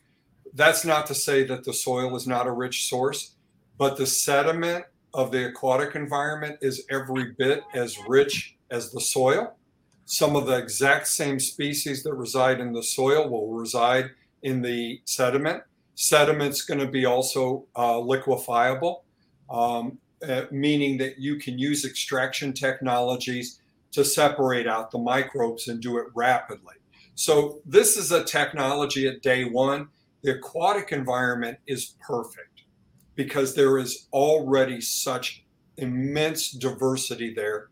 That's 0.55 0.85
not 0.85 1.07
to 1.07 1.15
say 1.15 1.45
that 1.45 1.65
the 1.65 1.75
soil 1.75 2.15
is 2.17 2.27
not 2.27 2.47
a 2.47 2.53
rich 2.53 2.89
source, 2.89 3.35
but 3.77 3.97
the 3.97 4.07
sediment 4.07 4.85
of 5.13 5.33
the 5.33 5.47
aquatic 5.47 5.95
environment 5.95 6.59
is 6.61 6.85
every 6.91 7.33
bit 7.33 7.63
as 7.75 7.99
rich 8.09 8.57
as 8.71 8.91
the 8.93 9.01
soil. 9.01 9.57
Some 10.07 10.37
of 10.37 10.47
the 10.47 10.57
exact 10.57 11.09
same 11.09 11.41
species 11.41 12.03
that 12.03 12.15
reside 12.15 12.61
in 12.61 12.73
the 12.73 12.83
soil 12.83 13.29
will 13.29 13.53
reside 13.53 14.11
in 14.43 14.63
the 14.63 15.01
sediment. 15.05 15.63
Sediment's 15.95 16.63
going 16.63 16.81
to 16.81 16.87
be 16.87 17.05
also 17.05 17.65
uh, 17.77 17.99
liquefiable, 17.99 19.05
um, 19.51 19.99
uh, 20.27 20.43
meaning 20.51 20.99
that 20.99 21.19
you 21.19 21.37
can 21.37 21.59
use 21.59 21.85
extraction 21.85 22.53
technologies 22.53 23.61
to 23.95 24.05
separate 24.05 24.67
out 24.67 24.91
the 24.91 24.99
microbes 24.99 25.69
and 25.69 25.81
do 25.81 25.99
it 25.99 26.07
rapidly. 26.15 26.75
So, 27.15 27.61
this 27.65 27.97
is 27.97 28.11
a 28.11 28.25
technology 28.25 29.07
at 29.07 29.23
day 29.23 29.45
one. 29.45 29.89
The 30.23 30.33
aquatic 30.33 30.91
environment 30.91 31.59
is 31.67 31.95
perfect 32.01 32.65
because 33.15 33.55
there 33.55 33.79
is 33.79 34.09
already 34.13 34.81
such 34.81 35.45
immense 35.77 36.51
diversity 36.51 37.33
there. 37.33 37.69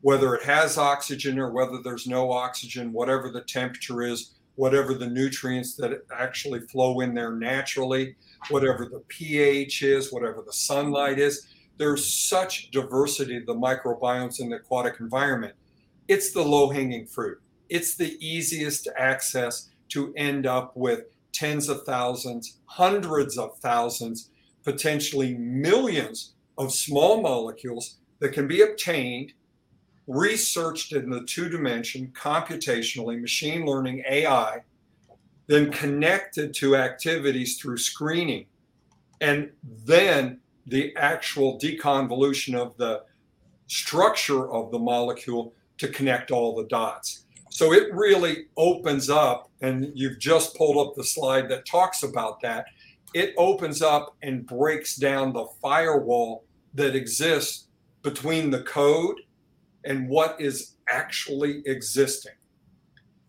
Whether 0.00 0.34
it 0.34 0.44
has 0.44 0.76
oxygen 0.76 1.38
or 1.38 1.52
whether 1.52 1.78
there's 1.82 2.06
no 2.06 2.32
oxygen, 2.32 2.92
whatever 2.92 3.30
the 3.30 3.42
temperature 3.42 4.02
is, 4.02 4.34
whatever 4.56 4.94
the 4.94 5.06
nutrients 5.06 5.76
that 5.76 6.02
actually 6.12 6.60
flow 6.60 7.00
in 7.00 7.14
there 7.14 7.32
naturally, 7.32 8.16
whatever 8.48 8.86
the 8.86 9.02
pH 9.08 9.82
is, 9.82 10.12
whatever 10.12 10.42
the 10.44 10.52
sunlight 10.52 11.18
is. 11.18 11.46
There's 11.76 12.12
such 12.12 12.70
diversity 12.70 13.36
of 13.36 13.46
the 13.46 13.54
microbiomes 13.54 14.40
in 14.40 14.50
the 14.50 14.56
aquatic 14.56 15.00
environment. 15.00 15.54
It's 16.10 16.32
the 16.32 16.42
low 16.42 16.70
hanging 16.70 17.06
fruit. 17.06 17.40
It's 17.68 17.94
the 17.94 18.16
easiest 18.18 18.88
access 18.98 19.68
to 19.90 20.12
end 20.16 20.44
up 20.44 20.76
with 20.76 21.04
tens 21.32 21.68
of 21.68 21.84
thousands, 21.84 22.58
hundreds 22.64 23.38
of 23.38 23.56
thousands, 23.58 24.28
potentially 24.64 25.34
millions 25.34 26.34
of 26.58 26.72
small 26.72 27.22
molecules 27.22 27.98
that 28.18 28.32
can 28.32 28.48
be 28.48 28.60
obtained 28.60 29.34
researched 30.08 30.92
in 30.92 31.10
the 31.10 31.22
two 31.26 31.48
dimension, 31.48 32.08
computationally, 32.12 33.20
machine 33.20 33.64
learning, 33.64 34.02
AI, 34.10 34.64
then 35.46 35.70
connected 35.70 36.52
to 36.54 36.74
activities 36.74 37.56
through 37.56 37.78
screening, 37.78 38.46
and 39.20 39.52
then 39.62 40.40
the 40.66 40.92
actual 40.96 41.56
deconvolution 41.60 42.56
of 42.56 42.76
the 42.78 43.04
structure 43.68 44.50
of 44.50 44.72
the 44.72 44.78
molecule 44.80 45.54
to 45.80 45.88
connect 45.88 46.30
all 46.30 46.54
the 46.54 46.68
dots. 46.68 47.24
So 47.48 47.72
it 47.72 47.92
really 47.92 48.48
opens 48.58 49.08
up, 49.08 49.50
and 49.62 49.90
you've 49.94 50.18
just 50.18 50.54
pulled 50.54 50.76
up 50.76 50.94
the 50.94 51.02
slide 51.02 51.48
that 51.48 51.66
talks 51.66 52.02
about 52.02 52.40
that. 52.42 52.66
It 53.14 53.34
opens 53.38 53.80
up 53.80 54.14
and 54.22 54.46
breaks 54.46 54.96
down 54.96 55.32
the 55.32 55.46
firewall 55.60 56.44
that 56.74 56.94
exists 56.94 57.68
between 58.02 58.50
the 58.50 58.62
code 58.62 59.16
and 59.84 60.06
what 60.08 60.38
is 60.38 60.76
actually 60.88 61.62
existing. 61.64 62.34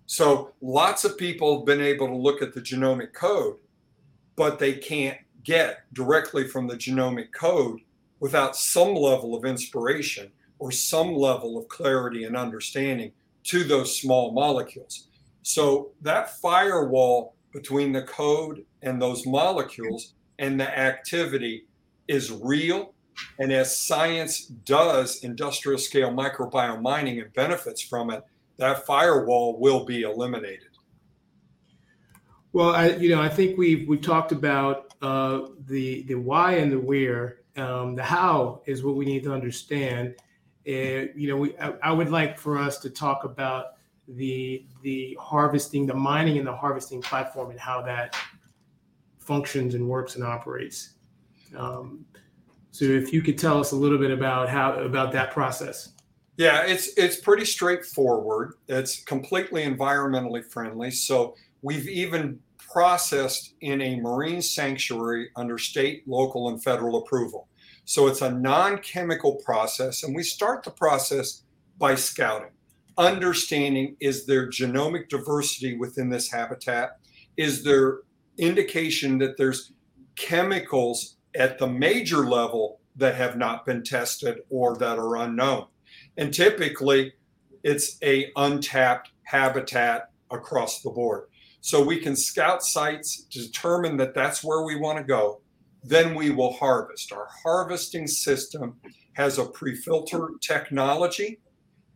So 0.06 0.52
lots 0.62 1.06
of 1.06 1.18
people 1.18 1.60
have 1.60 1.66
been 1.66 1.82
able 1.82 2.08
to 2.08 2.18
look 2.18 2.42
at 2.42 2.54
the 2.54 2.62
genomic 2.62 3.14
code, 3.14 3.56
but 4.36 4.60
they 4.60 4.74
can't 4.74 5.18
get 5.44 5.84
directly 5.94 6.48
from 6.50 6.68
the 6.68 6.76
genomic 6.76 7.32
code 7.32 7.80
without 8.20 8.58
some 8.58 8.94
level 8.94 9.36
of 9.36 9.46
inspiration 9.46 10.32
or 10.62 10.72
some 10.72 11.16
level 11.16 11.58
of 11.58 11.68
clarity 11.68 12.26
and 12.26 12.38
understanding 12.38 13.12
to 13.44 13.64
those 13.64 14.00
small 14.00 14.32
molecules. 14.32 15.08
So 15.42 15.90
that 16.02 16.40
firewall 16.40 17.34
between 17.52 17.92
the 17.92 18.04
code 18.04 18.64
and 18.84 19.02
those 19.02 19.26
molecules 19.26 20.14
and 20.38 20.60
the 20.60 20.78
activity 20.78 21.66
is 22.08 22.32
real 22.32 22.94
and 23.40 23.52
as 23.52 23.76
science 23.76 24.46
does 24.46 25.24
industrial 25.24 25.80
scale 25.80 26.12
microbiome 26.12 26.84
mining 26.84 27.20
and 27.20 27.34
benefits 27.34 27.82
from 27.82 28.12
it, 28.12 28.24
that 28.58 28.86
firewall 28.86 29.60
will 29.60 29.84
be 29.84 30.04
eliminated. 30.04 30.70
Well, 32.54 32.76
I, 32.76 32.90
you 32.90 33.16
know, 33.16 33.22
I 33.22 33.30
think 33.30 33.58
we've 33.58 33.88
we 33.88 33.98
talked 33.98 34.32
about 34.32 34.94
uh, 35.02 35.48
the 35.68 36.04
the 36.04 36.16
why 36.16 36.54
and 36.54 36.72
the 36.72 36.80
where. 36.80 37.38
Um, 37.58 37.96
the 37.96 38.04
how 38.04 38.62
is 38.66 38.84
what 38.84 38.96
we 38.96 39.06
need 39.06 39.24
to 39.24 39.34
understand. 39.34 40.16
And 40.66 41.10
you 41.16 41.28
know, 41.30 41.38
we 41.38 41.58
I, 41.58 41.74
I 41.84 41.92
would 41.92 42.10
like 42.10 42.38
for 42.38 42.58
us 42.58 42.80
to 42.80 42.90
talk 42.90 43.24
about 43.24 43.74
the 44.08 44.66
the 44.84 45.18
harvesting, 45.20 45.86
the 45.86 45.94
mining, 45.94 46.38
and 46.38 46.48
the 46.48 46.56
harvesting 46.56 47.02
platform, 47.02 47.52
and 47.52 47.60
how 47.60 47.82
that 47.84 48.16
functions 49.20 49.76
and 49.76 49.88
works 49.88 50.16
and 50.16 50.24
operates. 50.24 50.96
Um, 51.56 52.06
so 52.72 52.86
if 52.86 53.12
you 53.12 53.22
could 53.22 53.38
tell 53.38 53.60
us 53.60 53.72
a 53.72 53.76
little 53.76 53.98
bit 53.98 54.12
about 54.12 54.50
how 54.50 54.74
about 54.74 55.12
that 55.14 55.32
process. 55.32 55.94
Yeah, 56.38 56.64
it's 56.64 56.98
it's 56.98 57.18
pretty 57.18 57.46
straightforward. 57.46 58.54
It's 58.68 59.04
completely 59.04 59.64
environmentally 59.64 60.44
friendly. 60.44 60.92
So 60.92 61.36
we've 61.62 61.88
even 61.88 62.40
processed 62.58 63.56
in 63.62 63.82
a 63.82 64.00
marine 64.00 64.42
sanctuary 64.42 65.30
under 65.36 65.58
state, 65.58 66.08
local, 66.08 66.50
and 66.50 66.64
federal 66.64 67.04
approval. 67.04 67.48
So 67.86 68.08
it's 68.08 68.22
a 68.22 68.32
non-chemical 68.32 69.36
process, 69.44 70.04
and 70.04 70.16
we 70.16 70.24
start 70.24 70.64
the 70.64 70.72
process 70.72 71.44
by 71.78 71.96
scouting, 71.96 72.52
understanding 72.98 73.96
is 74.00 74.26
there 74.26 74.50
genomic 74.50 75.10
diversity 75.10 75.78
within 75.78 76.10
this 76.10 76.32
habitat? 76.32 77.00
Is 77.38 77.64
there 77.64 78.02
indication 78.38 79.18
that 79.20 79.38
there's 79.38 79.74
chemicals 80.16 81.18
at 81.36 81.58
the 81.58 81.68
major 81.68 82.28
level 82.28 82.80
that 82.96 83.16
have 83.16 83.38
not 83.38 83.66
been 83.66 83.84
tested 83.84 84.40
or 84.50 84.78
that 84.78 85.00
are 85.00 85.18
unknown. 85.18 85.68
And 86.18 86.34
typically 86.34 87.14
it's 87.64 87.98
a 88.04 88.32
untapped 88.36 89.12
habitat 89.24 90.10
across 90.30 90.82
the 90.82 90.90
board. 90.90 91.28
So 91.62 91.84
we 91.84 92.00
can 92.00 92.16
scout 92.16 92.64
sites, 92.64 93.24
to 93.30 93.40
determine 93.40 93.98
that 93.98 94.16
that's 94.16 94.44
where 94.44 94.64
we 94.64 94.76
want 94.76 94.98
to 94.98 95.04
go. 95.04 95.41
Then 95.84 96.16
we 96.16 96.30
will 96.30 96.54
harvest. 96.54 97.12
Our 97.12 97.28
harvesting 97.44 98.08
system 98.08 98.76
has 99.14 99.38
a 99.38 99.46
pre-filter 99.46 100.30
technology, 100.42 101.40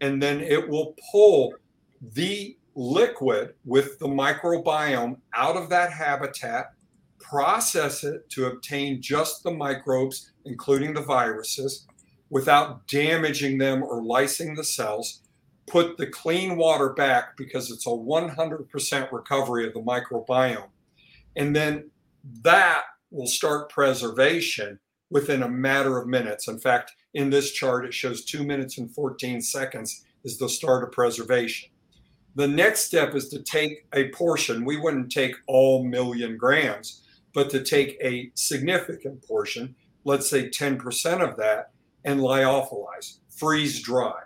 and 0.01 0.21
then 0.21 0.41
it 0.41 0.67
will 0.67 0.95
pull 1.11 1.53
the 2.01 2.57
liquid 2.75 3.53
with 3.63 3.97
the 3.99 4.07
microbiome 4.07 5.17
out 5.33 5.55
of 5.55 5.69
that 5.69 5.91
habitat 5.91 6.73
process 7.19 8.03
it 8.03 8.29
to 8.29 8.47
obtain 8.47 9.01
just 9.01 9.43
the 9.43 9.51
microbes, 9.51 10.31
including 10.45 10.93
the 10.93 11.01
viruses, 11.01 11.87
without 12.29 12.87
damaging 12.87 13.57
them 13.57 13.81
or 13.81 14.01
lysing 14.01 14.55
the 14.55 14.63
cells, 14.63 15.21
put 15.67 15.97
the 15.97 16.07
clean 16.07 16.57
water 16.57 16.89
back 16.93 17.35
because 17.37 17.71
it's 17.71 17.87
a 17.87 17.89
100% 17.89 19.11
recovery 19.11 19.67
of 19.67 19.73
the 19.73 19.81
microbiome. 19.81 20.69
And 21.35 21.55
then 21.55 21.89
that 22.41 22.83
will 23.11 23.27
start 23.27 23.69
preservation 23.69 24.79
within 25.09 25.43
a 25.43 25.49
matter 25.49 25.97
of 25.97 26.07
minutes. 26.07 26.47
In 26.47 26.59
fact, 26.59 26.93
in 27.13 27.29
this 27.29 27.51
chart, 27.51 27.85
it 27.85 27.93
shows 27.93 28.25
two 28.25 28.43
minutes 28.43 28.77
and 28.77 28.93
14 28.93 29.41
seconds 29.41 30.05
is 30.23 30.37
the 30.37 30.49
start 30.49 30.83
of 30.83 30.91
preservation. 30.91 31.69
The 32.35 32.47
next 32.47 32.81
step 32.81 33.15
is 33.15 33.29
to 33.29 33.41
take 33.41 33.85
a 33.93 34.09
portion. 34.09 34.65
We 34.65 34.77
wouldn't 34.77 35.11
take 35.11 35.35
all 35.47 35.85
million 35.85 36.35
grams, 36.35 37.03
but 37.33 37.49
to 37.51 37.63
take 37.63 37.97
a 38.03 38.31
significant 38.35 39.25
portion, 39.25 39.75
let's 40.03 40.29
say 40.29 40.49
10% 40.49 41.21
of 41.21 41.37
that, 41.37 41.71
and 42.03 42.19
lyophilize, 42.19 43.19
freeze 43.29 43.81
dry. 43.81 44.19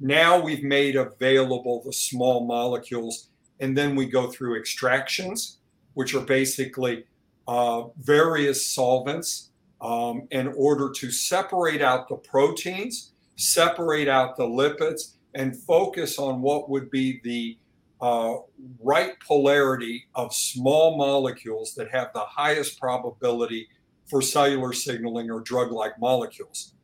Now 0.00 0.38
we've 0.38 0.62
made 0.62 0.96
available 0.96 1.82
the 1.82 1.92
small 1.92 2.44
molecules, 2.46 3.30
and 3.60 3.76
then 3.76 3.96
we 3.96 4.06
go 4.06 4.30
through 4.30 4.58
extractions, 4.58 5.58
which 5.94 6.14
are 6.14 6.20
basically 6.20 7.04
uh, 7.48 7.84
various 7.98 8.66
solvents 8.66 9.50
um, 9.80 10.26
in 10.30 10.48
order 10.56 10.90
to 10.90 11.10
separate 11.10 11.82
out 11.82 12.08
the 12.08 12.16
proteins, 12.16 13.12
separate 13.36 14.08
out 14.08 14.36
the 14.36 14.44
lipids, 14.44 15.14
and 15.34 15.56
focus 15.56 16.18
on 16.18 16.40
what 16.40 16.70
would 16.70 16.90
be 16.90 17.20
the 17.22 17.58
uh, 18.00 18.36
right 18.82 19.12
polarity 19.20 20.04
of 20.14 20.34
small 20.34 20.96
molecules 20.96 21.74
that 21.74 21.90
have 21.90 22.12
the 22.14 22.20
highest 22.20 22.80
probability 22.80 23.68
for 24.06 24.22
cellular 24.22 24.72
signaling 24.72 25.30
or 25.30 25.40
drug 25.40 25.72
like 25.72 25.98
molecules. 25.98 26.74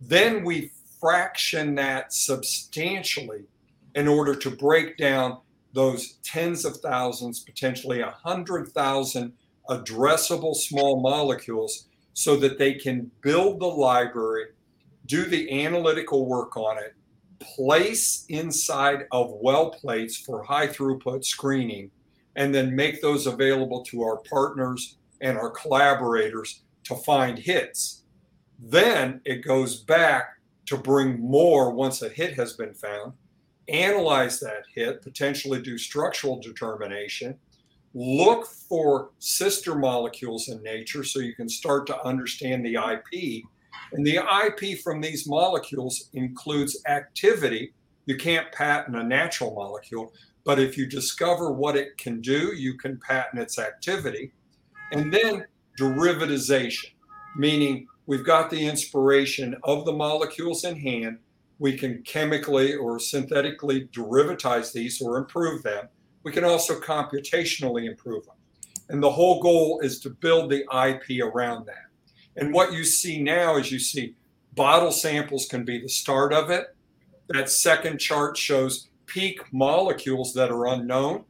Then 0.00 0.44
we 0.44 0.70
fraction 1.00 1.74
that 1.74 2.12
substantially 2.12 3.44
in 3.94 4.08
order 4.08 4.34
to 4.34 4.50
break 4.50 4.96
down 4.96 5.38
those 5.72 6.14
tens 6.22 6.64
of 6.64 6.76
thousands, 6.78 7.40
potentially 7.40 8.00
a 8.00 8.10
hundred 8.10 8.68
thousand 8.68 9.32
addressable 9.68 10.54
small 10.54 11.00
molecules 11.00 11.86
so 12.12 12.36
that 12.36 12.58
they 12.58 12.74
can 12.74 13.10
build 13.22 13.60
the 13.60 13.66
library, 13.66 14.46
do 15.06 15.24
the 15.24 15.64
analytical 15.64 16.26
work 16.26 16.56
on 16.56 16.78
it, 16.78 16.94
place 17.40 18.24
inside 18.28 19.06
of 19.10 19.34
well 19.40 19.70
plates 19.70 20.16
for 20.16 20.42
high 20.42 20.66
throughput 20.66 21.24
screening, 21.24 21.90
and 22.36 22.54
then 22.54 22.74
make 22.74 23.00
those 23.00 23.26
available 23.26 23.82
to 23.84 24.02
our 24.02 24.18
partners 24.18 24.96
and 25.20 25.36
our 25.36 25.50
collaborators 25.50 26.62
to 26.84 26.94
find 26.96 27.38
hits. 27.38 28.02
Then 28.58 29.20
it 29.24 29.44
goes 29.44 29.80
back 29.80 30.38
to 30.66 30.76
bring 30.76 31.20
more 31.20 31.70
once 31.70 32.02
a 32.02 32.08
hit 32.08 32.34
has 32.34 32.54
been 32.54 32.74
found, 32.74 33.12
analyze 33.68 34.40
that 34.40 34.64
hit, 34.74 35.02
potentially 35.02 35.60
do 35.60 35.76
structural 35.76 36.40
determination, 36.40 37.38
look 37.94 38.46
for 38.46 39.10
sister 39.20 39.76
molecules 39.76 40.48
in 40.48 40.62
nature 40.62 41.04
so 41.04 41.20
you 41.20 41.34
can 41.34 41.48
start 41.48 41.86
to 41.86 42.04
understand 42.04 42.64
the 42.64 42.74
IP. 42.74 43.44
And 43.92 44.04
the 44.04 44.16
IP 44.16 44.80
from 44.80 45.00
these 45.00 45.28
molecules 45.28 46.10
includes 46.12 46.82
activity. 46.86 47.72
You 48.06 48.16
can't 48.16 48.50
patent 48.52 48.96
a 48.96 49.02
natural 49.02 49.54
molecule, 49.54 50.12
but 50.44 50.58
if 50.58 50.76
you 50.76 50.86
discover 50.86 51.52
what 51.52 51.76
it 51.76 51.96
can 51.96 52.20
do, 52.20 52.52
you 52.54 52.76
can 52.76 52.98
patent 52.98 53.40
its 53.40 53.58
activity. 53.58 54.32
And 54.92 55.12
then 55.12 55.44
derivatization, 55.78 56.90
meaning 57.36 57.86
we've 58.06 58.24
got 58.24 58.50
the 58.50 58.66
inspiration 58.66 59.56
of 59.62 59.84
the 59.84 59.92
molecules 59.92 60.64
in 60.64 60.78
hand. 60.78 61.18
We 61.60 61.76
can 61.76 62.02
chemically 62.02 62.74
or 62.74 62.98
synthetically 62.98 63.86
derivatize 63.86 64.72
these 64.72 65.00
or 65.00 65.18
improve 65.18 65.62
them. 65.62 65.88
We 66.24 66.32
can 66.32 66.44
also 66.44 66.80
computationally 66.80 67.86
improve 67.86 68.24
them. 68.24 68.34
And 68.88 69.02
the 69.02 69.10
whole 69.10 69.40
goal 69.40 69.80
is 69.80 70.00
to 70.00 70.10
build 70.10 70.50
the 70.50 70.64
IP 70.86 71.22
around 71.22 71.66
that. 71.66 71.86
And 72.36 72.52
what 72.52 72.72
you 72.72 72.84
see 72.84 73.22
now 73.22 73.56
is 73.56 73.70
you 73.70 73.78
see 73.78 74.16
bottle 74.54 74.90
samples 74.90 75.46
can 75.46 75.64
be 75.64 75.78
the 75.78 75.88
start 75.88 76.32
of 76.32 76.50
it. 76.50 76.74
That 77.28 77.48
second 77.48 77.98
chart 77.98 78.36
shows 78.36 78.88
peak 79.06 79.40
molecules 79.52 80.34
that 80.34 80.50
are 80.50 80.66
unknown. 80.66 81.24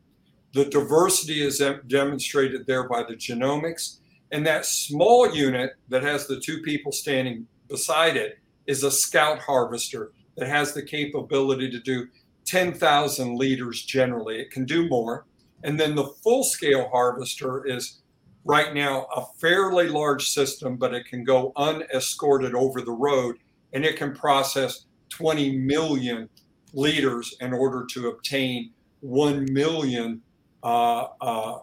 The 0.52 0.64
diversity 0.66 1.42
is 1.42 1.62
demonstrated 1.88 2.66
there 2.66 2.88
by 2.88 3.02
the 3.02 3.14
genomics. 3.14 3.98
And 4.32 4.46
that 4.46 4.66
small 4.66 5.32
unit 5.34 5.72
that 5.88 6.02
has 6.02 6.26
the 6.26 6.40
two 6.40 6.62
people 6.62 6.92
standing 6.92 7.46
beside 7.68 8.16
it 8.16 8.38
is 8.66 8.82
a 8.82 8.90
scout 8.90 9.38
harvester 9.38 10.12
that 10.36 10.48
has 10.48 10.72
the 10.72 10.82
capability 10.82 11.70
to 11.70 11.78
do 11.80 12.08
10,000 12.44 13.36
liters 13.36 13.82
generally. 13.82 14.40
It 14.40 14.50
can 14.50 14.64
do 14.64 14.88
more. 14.88 15.26
And 15.62 15.80
then 15.80 15.94
the 15.94 16.06
full 16.22 16.44
scale 16.44 16.88
harvester 16.90 17.66
is 17.66 18.02
right 18.44 18.74
now 18.74 19.06
a 19.16 19.24
fairly 19.40 19.88
large 19.88 20.28
system, 20.28 20.76
but 20.76 20.94
it 20.94 21.06
can 21.06 21.24
go 21.24 21.52
unescorted 21.56 22.54
over 22.54 22.82
the 22.82 22.92
road 22.92 23.36
and 23.72 23.84
it 23.84 23.96
can 23.96 24.14
process 24.14 24.86
20 25.08 25.58
million 25.58 26.28
liters 26.72 27.34
in 27.40 27.52
order 27.52 27.86
to 27.92 28.08
obtain 28.08 28.72
1 29.00 29.52
million 29.52 30.20
uh, 30.62 31.08
uh, 31.20 31.58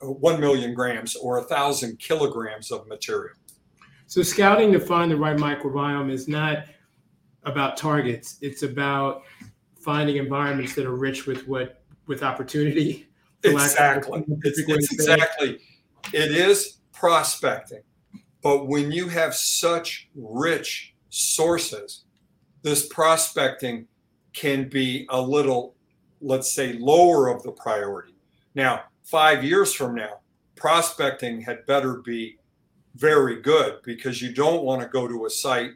1 0.00 0.40
million 0.40 0.74
grams 0.74 1.16
or 1.16 1.38
a 1.38 1.42
thousand 1.44 1.98
kilograms 1.98 2.70
of 2.70 2.86
material. 2.86 3.34
So 4.06 4.22
scouting 4.22 4.70
to 4.72 4.80
find 4.80 5.10
the 5.10 5.16
right 5.16 5.36
microbiome 5.36 6.10
is 6.10 6.28
not 6.28 6.66
about 7.44 7.76
targets. 7.76 8.38
It's 8.40 8.62
about 8.62 9.22
finding 9.82 10.16
environments 10.16 10.74
that 10.74 10.86
are 10.86 10.96
rich 10.96 11.26
with 11.26 11.46
what 11.46 11.82
with 12.06 12.22
opportunity. 12.22 13.08
Exactly. 13.44 14.24
It's, 14.42 14.58
it's 14.58 14.92
exactly. 14.92 15.58
It 16.12 16.32
is 16.32 16.78
prospecting, 16.92 17.82
but 18.42 18.66
when 18.68 18.92
you 18.92 19.08
have 19.08 19.34
such 19.34 20.08
rich 20.14 20.94
sources, 21.10 22.04
this 22.62 22.86
prospecting 22.88 23.86
can 24.32 24.68
be 24.68 25.06
a 25.10 25.20
little, 25.20 25.74
let's 26.20 26.52
say, 26.52 26.74
lower 26.74 27.28
of 27.28 27.42
the 27.42 27.52
priority. 27.52 28.14
Now, 28.54 28.82
five 29.04 29.44
years 29.44 29.72
from 29.72 29.94
now, 29.94 30.20
prospecting 30.56 31.40
had 31.40 31.66
better 31.66 31.96
be 31.96 32.38
very 32.94 33.40
good 33.40 33.78
because 33.84 34.22
you 34.22 34.32
don't 34.32 34.64
want 34.64 34.82
to 34.82 34.88
go 34.88 35.08
to 35.08 35.26
a 35.26 35.30
site 35.30 35.72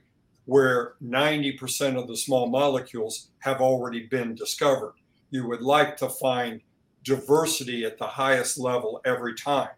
where 0.46 0.94
90% 1.04 2.00
of 2.00 2.08
the 2.08 2.16
small 2.16 2.48
molecules 2.48 3.28
have 3.40 3.60
already 3.60 4.06
been 4.06 4.34
discovered. 4.34 4.94
You 5.30 5.46
would 5.48 5.60
like 5.60 5.96
to 5.98 6.08
find 6.08 6.60
diversity 7.02 7.84
at 7.84 7.98
the 7.98 8.06
highest 8.06 8.58
level 8.58 9.00
every 9.04 9.34
time. 9.34 9.68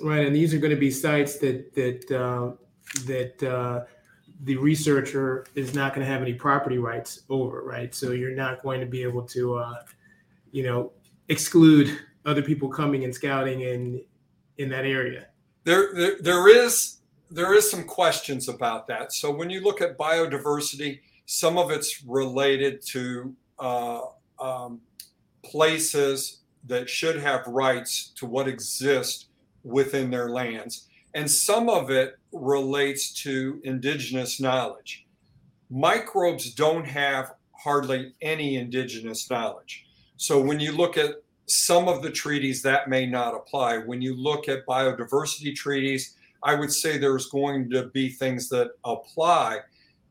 Right, 0.00 0.26
and 0.26 0.34
these 0.34 0.54
are 0.54 0.58
going 0.58 0.74
to 0.74 0.80
be 0.80 0.90
sites 0.90 1.38
that 1.38 1.74
that 1.74 2.10
uh, 2.10 2.52
that 3.04 3.42
uh, 3.42 3.84
the 4.44 4.56
researcher 4.56 5.46
is 5.54 5.74
not 5.74 5.94
going 5.94 6.04
to 6.04 6.12
have 6.12 6.22
any 6.22 6.34
property 6.34 6.78
rights 6.78 7.22
over, 7.30 7.62
right? 7.62 7.94
So 7.94 8.10
you're 8.10 8.34
not 8.34 8.62
going 8.62 8.80
to 8.80 8.86
be 8.86 9.02
able 9.02 9.22
to, 9.22 9.56
uh, 9.56 9.82
you 10.50 10.64
know, 10.64 10.92
exclude 11.28 12.00
other 12.24 12.42
people 12.42 12.68
coming 12.68 13.04
and 13.04 13.14
scouting 13.14 13.60
in 13.60 14.02
in 14.58 14.68
that 14.70 14.84
area. 14.84 15.26
There, 15.64 15.94
there, 15.94 16.16
there 16.20 16.48
is 16.48 16.98
there 17.32 17.54
is 17.54 17.70
some 17.70 17.84
questions 17.84 18.48
about 18.48 18.86
that. 18.88 19.12
So 19.12 19.30
when 19.30 19.48
you 19.48 19.62
look 19.62 19.80
at 19.80 19.96
biodiversity, 19.96 21.00
some 21.24 21.56
of 21.56 21.70
it's 21.70 22.04
related 22.04 22.82
to 22.88 23.34
uh, 23.58 24.00
um, 24.38 24.80
places 25.42 26.40
that 26.66 26.90
should 26.90 27.16
have 27.16 27.46
rights 27.46 28.12
to 28.16 28.26
what 28.26 28.48
exists 28.48 29.26
within 29.64 30.10
their 30.10 30.28
lands, 30.28 30.88
and 31.14 31.30
some 31.30 31.68
of 31.68 31.90
it 31.90 32.18
relates 32.32 33.12
to 33.22 33.60
indigenous 33.64 34.40
knowledge. 34.40 35.06
Microbes 35.70 36.52
don't 36.52 36.86
have 36.86 37.34
hardly 37.52 38.12
any 38.20 38.56
indigenous 38.56 39.30
knowledge. 39.30 39.86
So 40.16 40.40
when 40.40 40.60
you 40.60 40.72
look 40.72 40.98
at 40.98 41.16
some 41.46 41.88
of 41.88 42.02
the 42.02 42.10
treaties, 42.10 42.62
that 42.62 42.88
may 42.88 43.06
not 43.06 43.34
apply. 43.34 43.78
When 43.78 44.00
you 44.00 44.14
look 44.14 44.48
at 44.48 44.66
biodiversity 44.66 45.54
treaties, 45.54 46.16
I 46.42 46.54
would 46.54 46.72
say 46.72 46.98
there's 46.98 47.26
going 47.26 47.70
to 47.70 47.88
be 47.88 48.08
things 48.08 48.48
that 48.48 48.72
apply 48.84 49.60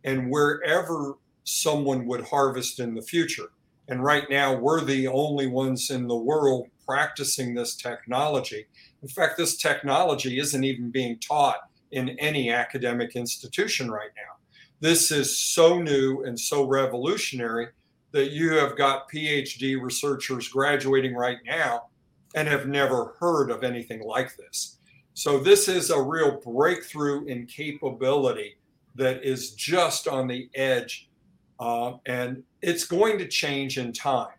and 0.03 0.29
wherever 0.29 1.15
someone 1.43 2.05
would 2.05 2.21
harvest 2.21 2.79
in 2.79 2.95
the 2.95 3.01
future. 3.01 3.51
And 3.87 4.03
right 4.03 4.29
now, 4.29 4.55
we're 4.55 4.81
the 4.81 5.07
only 5.07 5.47
ones 5.47 5.89
in 5.89 6.07
the 6.07 6.15
world 6.15 6.67
practicing 6.85 7.53
this 7.53 7.75
technology. 7.75 8.65
In 9.01 9.09
fact, 9.09 9.37
this 9.37 9.57
technology 9.57 10.39
isn't 10.39 10.63
even 10.63 10.91
being 10.91 11.19
taught 11.19 11.59
in 11.91 12.09
any 12.19 12.51
academic 12.51 13.15
institution 13.15 13.91
right 13.91 14.11
now. 14.15 14.37
This 14.79 15.11
is 15.11 15.37
so 15.37 15.79
new 15.81 16.23
and 16.23 16.39
so 16.39 16.65
revolutionary 16.65 17.67
that 18.11 18.31
you 18.31 18.53
have 18.53 18.77
got 18.77 19.09
PhD 19.09 19.81
researchers 19.81 20.47
graduating 20.47 21.15
right 21.15 21.37
now 21.45 21.89
and 22.35 22.47
have 22.47 22.67
never 22.67 23.15
heard 23.19 23.51
of 23.51 23.63
anything 23.63 24.01
like 24.01 24.35
this. 24.37 24.79
So, 25.23 25.37
this 25.37 25.67
is 25.67 25.91
a 25.91 26.01
real 26.01 26.41
breakthrough 26.43 27.25
in 27.25 27.45
capability 27.45 28.57
that 28.95 29.23
is 29.23 29.51
just 29.51 30.07
on 30.07 30.27
the 30.27 30.49
edge. 30.55 31.11
Uh, 31.59 31.97
and 32.07 32.41
it's 32.63 32.85
going 32.85 33.19
to 33.19 33.27
change 33.27 33.77
in 33.77 33.93
time. 33.93 34.33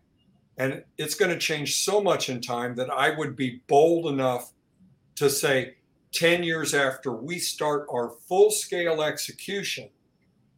And 0.58 0.82
it's 0.98 1.14
going 1.14 1.30
to 1.30 1.38
change 1.38 1.76
so 1.84 2.02
much 2.02 2.30
in 2.30 2.40
time 2.40 2.74
that 2.74 2.90
I 2.90 3.10
would 3.10 3.36
be 3.36 3.60
bold 3.68 4.08
enough 4.08 4.50
to 5.14 5.30
say 5.30 5.76
10 6.10 6.42
years 6.42 6.74
after 6.74 7.12
we 7.12 7.38
start 7.38 7.86
our 7.88 8.08
full 8.26 8.50
scale 8.50 9.02
execution, 9.02 9.88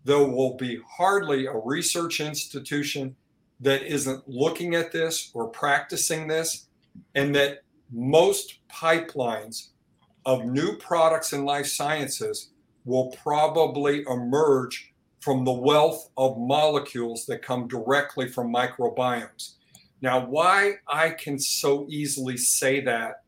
there 0.05 0.25
will 0.25 0.57
be 0.57 0.81
hardly 0.89 1.45
a 1.45 1.55
research 1.55 2.21
institution 2.23 3.15
that 3.61 3.83
isn't 3.83 4.27
looking 4.27 4.75
at 4.75 4.91
this 4.91 5.31
or 5.35 5.49
practicing 5.49 6.29
this, 6.29 6.69
and 7.15 7.35
that 7.35 7.59
most 7.93 8.61
pipelines 8.71 9.69
of 10.27 10.47
new 10.47 10.77
products 10.77 11.33
in 11.33 11.45
life 11.45 11.67
sciences 11.67 12.51
will 12.85 13.11
probably 13.23 14.03
emerge 14.03 14.93
from 15.21 15.45
the 15.45 15.53
wealth 15.53 16.11
of 16.17 16.39
molecules 16.39 17.25
that 17.27 17.43
come 17.43 17.67
directly 17.67 18.29
from 18.29 18.53
microbiomes. 18.53 19.55
Now, 20.03 20.27
why 20.27 20.75
I 20.87 21.11
can 21.11 21.39
so 21.39 21.87
easily 21.89 22.37
say 22.37 22.81
that 22.81 23.23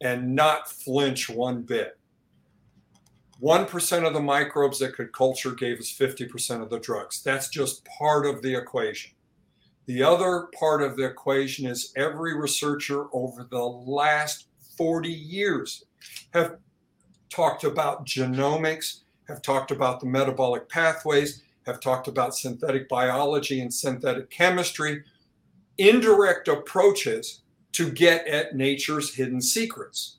and 0.00 0.34
not 0.34 0.70
flinch 0.70 1.28
one 1.28 1.62
bit 1.62 1.98
1% 3.42 4.06
of 4.06 4.14
the 4.14 4.20
microbes 4.20 4.78
that 4.78 4.94
could 4.94 5.12
culture 5.12 5.52
gave 5.52 5.78
us 5.78 5.92
50% 5.92 6.62
of 6.62 6.70
the 6.70 6.78
drugs. 6.78 7.22
That's 7.22 7.48
just 7.48 7.84
part 7.84 8.24
of 8.24 8.40
the 8.40 8.54
equation. 8.54 9.12
The 9.84 10.02
other 10.02 10.48
part 10.58 10.82
of 10.82 10.96
the 10.96 11.04
equation 11.04 11.66
is 11.66 11.92
every 11.96 12.34
researcher 12.34 13.04
over 13.12 13.46
the 13.48 13.62
last 13.62 14.46
40 14.76 15.10
years 15.10 15.84
have 16.32 16.56
talked 17.30 17.64
about 17.64 18.06
genomics, 18.06 19.00
have 19.28 19.42
talked 19.42 19.70
about 19.70 20.00
the 20.00 20.06
metabolic 20.06 20.68
pathways, 20.68 21.42
have 21.66 21.80
talked 21.80 22.08
about 22.08 22.34
synthetic 22.34 22.88
biology 22.88 23.60
and 23.60 23.72
synthetic 23.72 24.30
chemistry, 24.30 25.02
indirect 25.78 26.48
approaches 26.48 27.42
to 27.72 27.90
get 27.90 28.26
at 28.26 28.54
nature's 28.54 29.14
hidden 29.14 29.40
secrets 29.40 30.16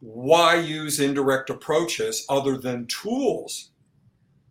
why 0.00 0.54
use 0.54 1.00
indirect 1.00 1.50
approaches 1.50 2.24
other 2.28 2.56
than 2.56 2.86
tools 2.86 3.70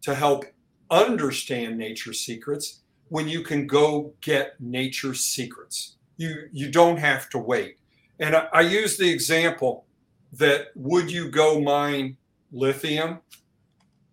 to 0.01 0.15
help 0.15 0.45
understand 0.89 1.77
nature's 1.77 2.19
secrets 2.19 2.81
when 3.09 3.27
you 3.27 3.41
can 3.41 3.67
go 3.67 4.13
get 4.21 4.59
nature's 4.59 5.21
secrets? 5.21 5.95
You 6.17 6.49
you 6.51 6.71
don't 6.71 6.97
have 6.97 7.29
to 7.29 7.37
wait. 7.37 7.77
And 8.19 8.35
I, 8.35 8.47
I 8.53 8.61
use 8.61 8.97
the 8.97 9.09
example 9.09 9.85
that 10.33 10.67
would 10.75 11.11
you 11.11 11.29
go 11.29 11.61
mine 11.61 12.17
lithium 12.51 13.19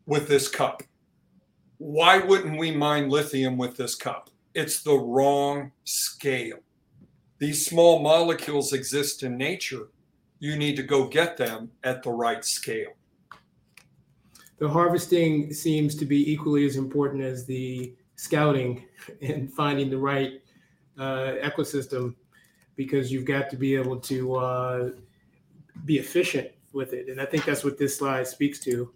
with 0.06 0.28
this 0.28 0.48
cup. 0.48 0.82
Why 1.78 2.18
wouldn't 2.18 2.58
we 2.58 2.70
mine 2.70 3.08
lithium 3.08 3.56
with 3.56 3.76
this 3.76 3.94
cup? 3.94 4.30
It's 4.54 4.82
the 4.82 4.94
wrong 4.94 5.72
scale. 5.84 6.58
These 7.38 7.66
small 7.66 8.00
molecules 8.00 8.72
exist 8.72 9.22
in 9.22 9.36
nature. 9.36 9.88
You 10.38 10.56
need 10.56 10.76
to 10.76 10.82
go 10.82 11.06
get 11.06 11.36
them 11.36 11.70
at 11.82 12.02
the 12.02 12.10
right 12.10 12.44
scale. 12.44 12.92
The 14.58 14.68
harvesting 14.68 15.52
seems 15.52 15.96
to 15.96 16.04
be 16.04 16.30
equally 16.30 16.66
as 16.66 16.76
important 16.76 17.22
as 17.22 17.46
the 17.46 17.94
scouting 18.16 18.84
and 19.20 19.52
finding 19.52 19.90
the 19.90 19.98
right 19.98 20.40
uh, 20.98 21.34
ecosystem 21.42 22.14
because 22.76 23.10
you've 23.10 23.24
got 23.24 23.50
to 23.50 23.56
be 23.56 23.74
able 23.74 23.98
to 24.00 24.34
uh, 24.36 24.90
be 25.85 25.99
efficient 25.99 26.51
with 26.73 26.93
it. 26.93 27.09
And 27.09 27.20
I 27.20 27.25
think 27.25 27.45
that's 27.45 27.64
what 27.64 27.79
this 27.79 27.99
slide 27.99 28.27
speaks 28.27 28.59
to. 28.61 28.93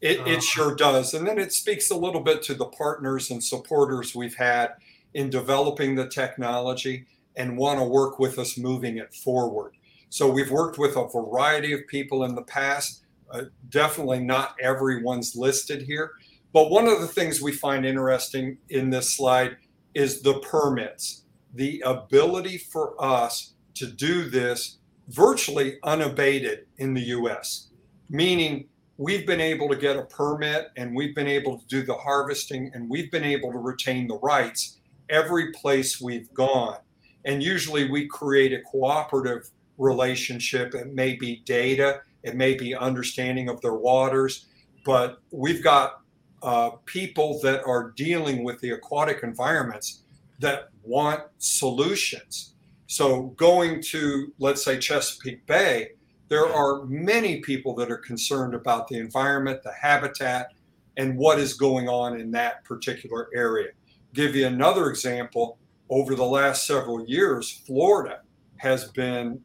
It, 0.00 0.20
it 0.26 0.36
um, 0.36 0.40
sure 0.40 0.74
does. 0.76 1.14
And 1.14 1.26
then 1.26 1.38
it 1.38 1.52
speaks 1.52 1.90
a 1.90 1.96
little 1.96 2.20
bit 2.20 2.42
to 2.44 2.54
the 2.54 2.66
partners 2.66 3.30
and 3.30 3.42
supporters 3.42 4.14
we've 4.14 4.36
had 4.36 4.74
in 5.14 5.30
developing 5.30 5.94
the 5.94 6.08
technology 6.08 7.06
and 7.36 7.56
want 7.56 7.78
to 7.78 7.84
work 7.84 8.18
with 8.18 8.38
us 8.38 8.58
moving 8.58 8.98
it 8.98 9.14
forward. 9.14 9.72
So 10.10 10.30
we've 10.30 10.50
worked 10.50 10.78
with 10.78 10.96
a 10.96 11.08
variety 11.08 11.72
of 11.72 11.86
people 11.88 12.24
in 12.24 12.34
the 12.34 12.42
past. 12.42 13.02
Uh, 13.30 13.44
definitely 13.68 14.20
not 14.20 14.56
everyone's 14.60 15.36
listed 15.36 15.82
here. 15.82 16.12
But 16.52 16.70
one 16.70 16.88
of 16.88 17.00
the 17.00 17.06
things 17.06 17.42
we 17.42 17.52
find 17.52 17.84
interesting 17.84 18.58
in 18.70 18.90
this 18.90 19.16
slide 19.16 19.56
is 19.94 20.22
the 20.22 20.40
permits, 20.40 21.24
the 21.54 21.82
ability 21.84 22.58
for 22.58 22.94
us 23.02 23.52
to 23.74 23.86
do 23.86 24.28
this 24.30 24.77
virtually 25.08 25.78
unabated 25.82 26.66
in 26.78 26.94
the 26.94 27.00
US, 27.00 27.68
meaning 28.08 28.68
we've 28.96 29.26
been 29.26 29.40
able 29.40 29.68
to 29.68 29.76
get 29.76 29.96
a 29.96 30.02
permit 30.02 30.68
and 30.76 30.94
we've 30.94 31.14
been 31.14 31.28
able 31.28 31.58
to 31.58 31.66
do 31.66 31.82
the 31.82 31.94
harvesting 31.94 32.70
and 32.74 32.88
we've 32.88 33.10
been 33.10 33.24
able 33.24 33.52
to 33.52 33.58
retain 33.58 34.06
the 34.06 34.18
rights 34.18 34.78
every 35.08 35.52
place 35.52 36.00
we've 36.00 36.32
gone. 36.34 36.78
And 37.24 37.42
usually 37.42 37.90
we 37.90 38.06
create 38.06 38.52
a 38.52 38.60
cooperative 38.62 39.50
relationship. 39.78 40.74
It 40.74 40.92
may 40.92 41.14
be 41.14 41.42
data, 41.44 42.00
it 42.22 42.34
may 42.34 42.54
be 42.54 42.74
understanding 42.74 43.48
of 43.48 43.60
their 43.60 43.74
waters, 43.74 44.46
but 44.84 45.18
we've 45.30 45.62
got 45.62 46.00
uh, 46.42 46.70
people 46.84 47.40
that 47.42 47.62
are 47.64 47.92
dealing 47.92 48.44
with 48.44 48.60
the 48.60 48.70
aquatic 48.70 49.22
environments 49.22 50.02
that 50.40 50.68
want 50.82 51.22
solutions. 51.38 52.54
So, 52.90 53.34
going 53.36 53.82
to, 53.82 54.32
let's 54.38 54.64
say, 54.64 54.78
Chesapeake 54.78 55.44
Bay, 55.44 55.90
there 56.28 56.48
are 56.48 56.86
many 56.86 57.40
people 57.40 57.74
that 57.74 57.90
are 57.90 57.98
concerned 57.98 58.54
about 58.54 58.88
the 58.88 58.96
environment, 58.96 59.62
the 59.62 59.74
habitat, 59.78 60.54
and 60.96 61.14
what 61.18 61.38
is 61.38 61.52
going 61.52 61.86
on 61.90 62.18
in 62.18 62.30
that 62.30 62.64
particular 62.64 63.28
area. 63.34 63.68
Give 64.14 64.34
you 64.34 64.46
another 64.46 64.88
example. 64.88 65.58
Over 65.90 66.14
the 66.14 66.24
last 66.24 66.66
several 66.66 67.04
years, 67.04 67.50
Florida 67.66 68.20
has 68.56 68.86
been, 68.92 69.42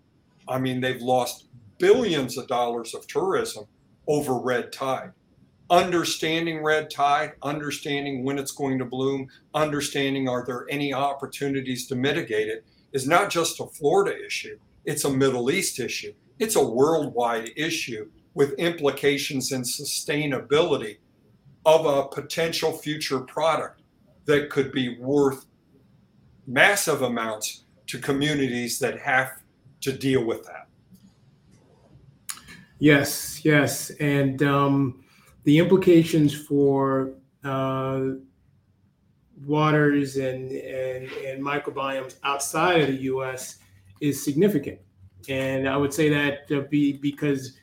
I 0.48 0.58
mean, 0.58 0.80
they've 0.80 1.02
lost 1.02 1.48
billions 1.80 2.38
of 2.38 2.48
dollars 2.48 2.94
of 2.94 3.06
tourism 3.08 3.66
over 4.08 4.40
red 4.40 4.72
tide 4.72 5.12
understanding 5.70 6.62
red 6.62 6.90
tide, 6.90 7.32
understanding 7.42 8.24
when 8.24 8.38
it's 8.38 8.52
going 8.52 8.78
to 8.78 8.86
bloom, 8.86 9.28
understanding 9.56 10.30
are 10.30 10.46
there 10.46 10.68
any 10.70 10.94
opportunities 10.94 11.88
to 11.88 11.96
mitigate 11.96 12.48
it 12.48 12.64
is 12.94 13.08
not 13.08 13.30
just 13.30 13.60
a 13.60 13.66
Florida 13.66 14.16
issue, 14.26 14.58
it's 14.86 15.06
a 15.06 15.10
Middle 15.10 15.52
East 15.52 15.80
issue. 15.80 16.14
It's 16.40 16.56
a 16.56 16.64
worldwide 16.64 17.52
issue 17.56 18.10
with 18.34 18.54
implications 18.54 19.52
in 19.52 19.62
sustainability 19.62 20.98
of 21.66 21.86
a 21.86 22.08
potential 22.08 22.72
future 22.72 23.20
product 23.20 23.82
that 24.26 24.50
could 24.50 24.72
be 24.72 24.98
worth 24.98 25.46
massive 26.48 27.02
amounts 27.02 27.64
to 27.88 28.00
communities 28.00 28.80
that 28.80 29.00
have 29.00 29.42
to 29.82 29.94
deal 29.94 30.24
with 30.26 30.46
that. 30.46 30.68
Yes, 32.80 33.46
yes. 33.46 33.92
And 34.00 34.44
um, 34.44 35.04
the 35.44 35.58
implications 35.60 36.34
for 36.34 37.12
uh, 37.44 38.02
waters 39.46 40.18
and, 40.18 40.52
and, 40.52 41.12
and 41.12 41.44
microbiomes 41.44 42.16
outside 42.24 42.82
of 42.82 42.88
the 42.88 43.04
U.S. 43.04 43.60
is 44.02 44.24
significant. 44.24 44.80
And 45.30 45.68
I 45.68 45.78
would 45.78 45.94
say 45.94 46.10
that 46.10 46.52
uh, 46.52 46.62
be 46.70 46.94
because 46.94 47.58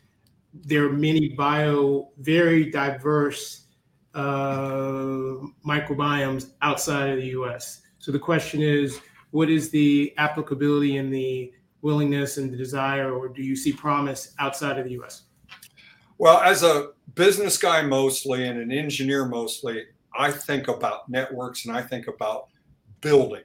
there 0.54 0.86
are 0.86 0.92
many 0.92 1.30
bio, 1.30 2.10
very 2.18 2.70
diverse 2.70 3.66
uh, 4.14 5.36
microbiomes 5.66 6.52
outside 6.62 7.10
of 7.10 7.16
the 7.18 7.26
U.S. 7.28 7.82
So 7.98 8.10
the 8.12 8.18
question 8.18 8.62
is, 8.62 9.00
what 9.30 9.48
is 9.48 9.70
the 9.70 10.12
applicability 10.16 10.96
and 10.96 11.12
the 11.12 11.52
willingness 11.82 12.36
and 12.36 12.52
the 12.52 12.56
desire, 12.56 13.12
or 13.12 13.28
do 13.28 13.42
you 13.42 13.54
see 13.56 13.72
promise 13.72 14.34
outside 14.38 14.78
of 14.78 14.84
the 14.84 14.92
U.S.? 14.92 15.22
Well, 16.18 16.38
as 16.40 16.62
a 16.62 16.90
business 17.14 17.56
guy 17.56 17.82
mostly 17.82 18.46
and 18.46 18.58
an 18.58 18.72
engineer 18.72 19.24
mostly, 19.24 19.84
I 20.16 20.30
think 20.30 20.68
about 20.68 21.08
networks 21.08 21.66
and 21.66 21.76
I 21.76 21.82
think 21.82 22.06
about 22.08 22.48
building. 23.00 23.42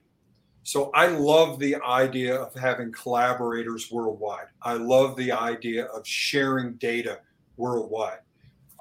So 0.63 0.89
I 0.95 1.07
love 1.07 1.59
the 1.59 1.76
idea 1.76 2.36
of 2.36 2.53
having 2.55 2.91
collaborators 2.91 3.91
worldwide. 3.91 4.47
I 4.63 4.74
love 4.74 5.16
the 5.16 5.32
idea 5.32 5.86
of 5.86 6.07
sharing 6.07 6.74
data 6.74 7.20
worldwide. 7.55 8.20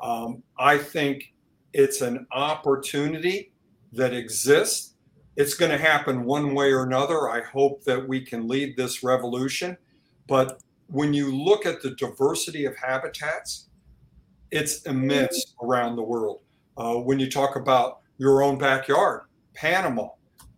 Um, 0.03 0.43
I 0.59 0.79
think 0.79 1.35
it's 1.75 2.01
an 2.01 2.27
opportunity 2.33 3.53
that 3.93 4.15
exists. 4.15 4.95
It's 5.37 5.55
going 5.55 5.73
to 5.73 5.79
happen 5.79 6.25
one 6.25 6.55
way 6.55 6.73
or 6.73 6.85
another. 6.85 7.29
I 7.29 7.43
hope 7.43 7.85
that 7.85 8.09
we 8.09 8.21
can 8.21 8.49
lead 8.49 8.77
this 8.77 9.03
revolution. 9.03 9.77
But 10.27 10.63
when 10.89 11.13
you 11.13 11.35
look 11.35 11.67
at 11.67 11.83
the 11.83 11.91
diversity 11.91 12.65
of 12.65 12.77
habitats, 12.77 13.69
it's 14.51 14.83
immense 14.83 15.55
around 15.63 15.97
the 15.97 16.03
world. 16.03 16.41
Uh, 16.77 16.95
when 16.95 17.19
you 17.19 17.31
talk 17.31 17.57
about 17.57 18.01
your 18.19 18.43
own 18.43 18.59
backyard, 18.59 19.23
Panama, 19.55 20.09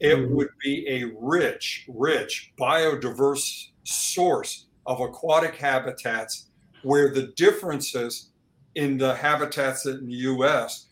it 0.01 0.17
mm-hmm. 0.17 0.35
would 0.35 0.49
be 0.63 0.87
a 0.89 1.05
rich, 1.19 1.87
rich, 1.89 2.53
biodiverse 2.59 3.69
source 3.85 4.67
of 4.87 5.01
aquatic 5.01 5.57
habitats 5.57 6.49
where 6.83 7.13
the 7.13 7.29
differences 7.37 8.31
in 8.75 8.99
the 8.99 9.15
habitats 9.15 9.87
in 9.87 10.07
the 10.07 10.15
US 10.15 10.89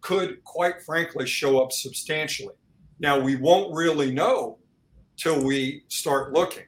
could, 0.00 0.42
quite 0.44 0.82
frankly, 0.82 1.26
show 1.26 1.62
up 1.62 1.72
substantially. 1.72 2.54
Now, 3.00 3.18
we 3.18 3.36
won't 3.36 3.74
really 3.74 4.10
know 4.10 4.58
till 5.16 5.42
we 5.42 5.84
start 5.88 6.32
looking, 6.32 6.66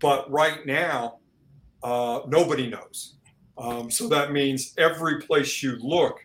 but 0.00 0.30
right 0.30 0.64
now, 0.66 1.18
uh, 1.82 2.20
nobody 2.26 2.68
knows. 2.68 3.16
Um, 3.58 3.90
so 3.90 4.08
that 4.08 4.32
means 4.32 4.72
every 4.78 5.20
place 5.20 5.62
you 5.62 5.76
look 5.80 6.18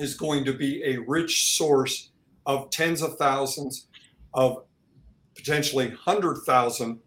is 0.00 0.14
going 0.14 0.44
to 0.44 0.52
be 0.52 0.82
a 0.84 0.98
rich 0.98 1.56
source 1.56 2.10
of 2.46 2.70
tens 2.70 3.02
of 3.02 3.16
thousands 3.16 3.86
of 4.34 4.64
potentially 5.34 5.88
100,000 5.88 7.00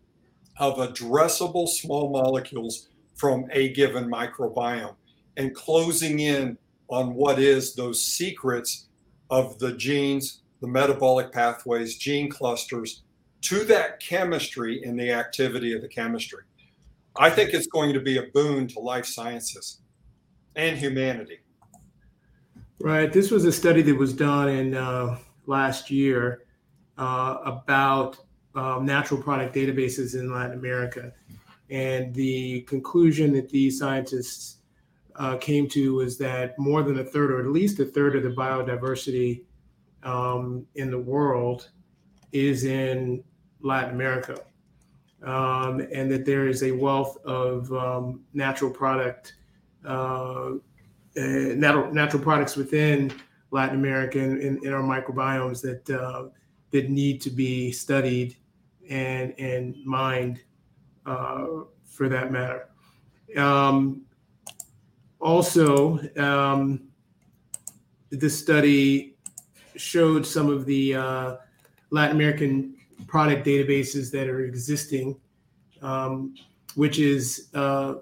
of 0.59 0.77
addressable 0.77 1.67
small 1.67 2.09
molecules 2.09 2.89
from 3.15 3.45
a 3.51 3.73
given 3.73 4.09
microbiome 4.09 4.95
and 5.37 5.55
closing 5.55 6.19
in 6.19 6.57
on 6.89 7.13
what 7.13 7.39
is 7.39 7.75
those 7.75 8.03
secrets 8.03 8.87
of 9.29 9.57
the 9.59 9.73
genes, 9.73 10.41
the 10.61 10.67
metabolic 10.67 11.31
pathways, 11.31 11.97
gene 11.97 12.29
clusters 12.29 13.03
to 13.41 13.63
that 13.65 13.99
chemistry 13.99 14.83
and 14.83 14.99
the 14.99 15.11
activity 15.11 15.73
of 15.73 15.81
the 15.81 15.87
chemistry. 15.87 16.43
I 17.17 17.29
think 17.29 17.53
it's 17.53 17.67
going 17.67 17.93
to 17.93 17.99
be 17.99 18.17
a 18.17 18.27
boon 18.33 18.67
to 18.69 18.79
life 18.79 19.05
sciences 19.05 19.81
and 20.55 20.77
humanity. 20.77 21.39
Right. 22.83 23.13
This 23.13 23.31
was 23.31 23.45
a 23.45 23.51
study 23.53 23.81
that 23.83 23.95
was 23.95 24.11
done 24.11 24.49
in 24.49 24.75
uh, 24.75 25.17
last 25.45 25.89
year 25.89 26.43
uh, 26.97 27.37
about 27.45 28.17
um, 28.55 28.85
natural 28.85 29.21
product 29.21 29.55
databases 29.55 30.19
in 30.19 30.29
Latin 30.29 30.59
America. 30.59 31.13
And 31.69 32.13
the 32.13 32.63
conclusion 32.63 33.31
that 33.35 33.47
these 33.47 33.79
scientists 33.79 34.57
uh, 35.15 35.37
came 35.37 35.69
to 35.69 35.95
was 35.95 36.17
that 36.17 36.59
more 36.59 36.83
than 36.83 36.99
a 36.99 37.05
third, 37.05 37.31
or 37.31 37.39
at 37.39 37.47
least 37.53 37.79
a 37.79 37.85
third, 37.85 38.17
of 38.17 38.23
the 38.23 38.31
biodiversity 38.31 39.45
um, 40.03 40.67
in 40.75 40.91
the 40.91 40.99
world 40.99 41.69
is 42.33 42.65
in 42.65 43.23
Latin 43.61 43.91
America 43.91 44.37
um, 45.23 45.79
and 45.93 46.11
that 46.11 46.25
there 46.25 46.49
is 46.49 46.63
a 46.63 46.71
wealth 46.73 47.15
of 47.23 47.71
um, 47.71 48.25
natural 48.33 48.69
product 48.69 49.35
uh, 49.85 50.51
natural, 51.15 51.93
natural 51.93 52.21
products 52.21 52.55
within 52.55 53.11
Latin 53.51 53.75
America 53.75 54.19
and 54.19 54.39
in, 54.39 54.65
in, 54.65 54.73
our 54.73 54.81
microbiomes 54.81 55.61
that 55.61 55.89
uh, 55.89 56.29
that 56.71 56.89
need 56.89 57.21
to 57.21 57.29
be 57.29 57.71
studied 57.71 58.35
and 58.89 59.33
and 59.37 59.75
mined 59.85 60.41
uh, 61.05 61.45
for 61.85 62.09
that 62.09 62.31
matter. 62.31 62.67
Um, 63.37 64.01
also, 65.19 65.99
um, 66.17 66.81
this 68.09 68.37
study 68.37 69.15
showed 69.75 70.25
some 70.25 70.49
of 70.49 70.65
the 70.65 70.95
uh, 70.95 71.35
Latin 71.91 72.15
American 72.15 72.75
product 73.07 73.45
databases 73.45 74.11
that 74.11 74.27
are 74.27 74.41
existing, 74.41 75.19
um, 75.81 76.35
which 76.75 76.99
is 76.99 77.49
uh, 77.53 77.95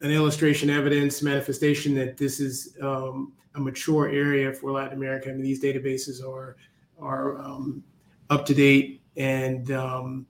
an 0.00 0.10
illustration, 0.10 0.70
evidence, 0.70 1.22
manifestation 1.22 1.94
that 1.94 2.16
this 2.16 2.40
is 2.40 2.76
um, 2.82 3.32
a 3.54 3.60
mature 3.60 4.08
area 4.08 4.52
for 4.52 4.70
Latin 4.70 4.96
America. 4.96 5.30
I 5.30 5.32
mean, 5.32 5.42
these 5.42 5.62
databases 5.62 6.26
are 6.26 6.56
are 7.00 7.38
um, 7.38 7.82
up 8.30 8.44
to 8.46 8.54
date 8.54 9.00
and 9.16 9.70
um, 9.70 10.26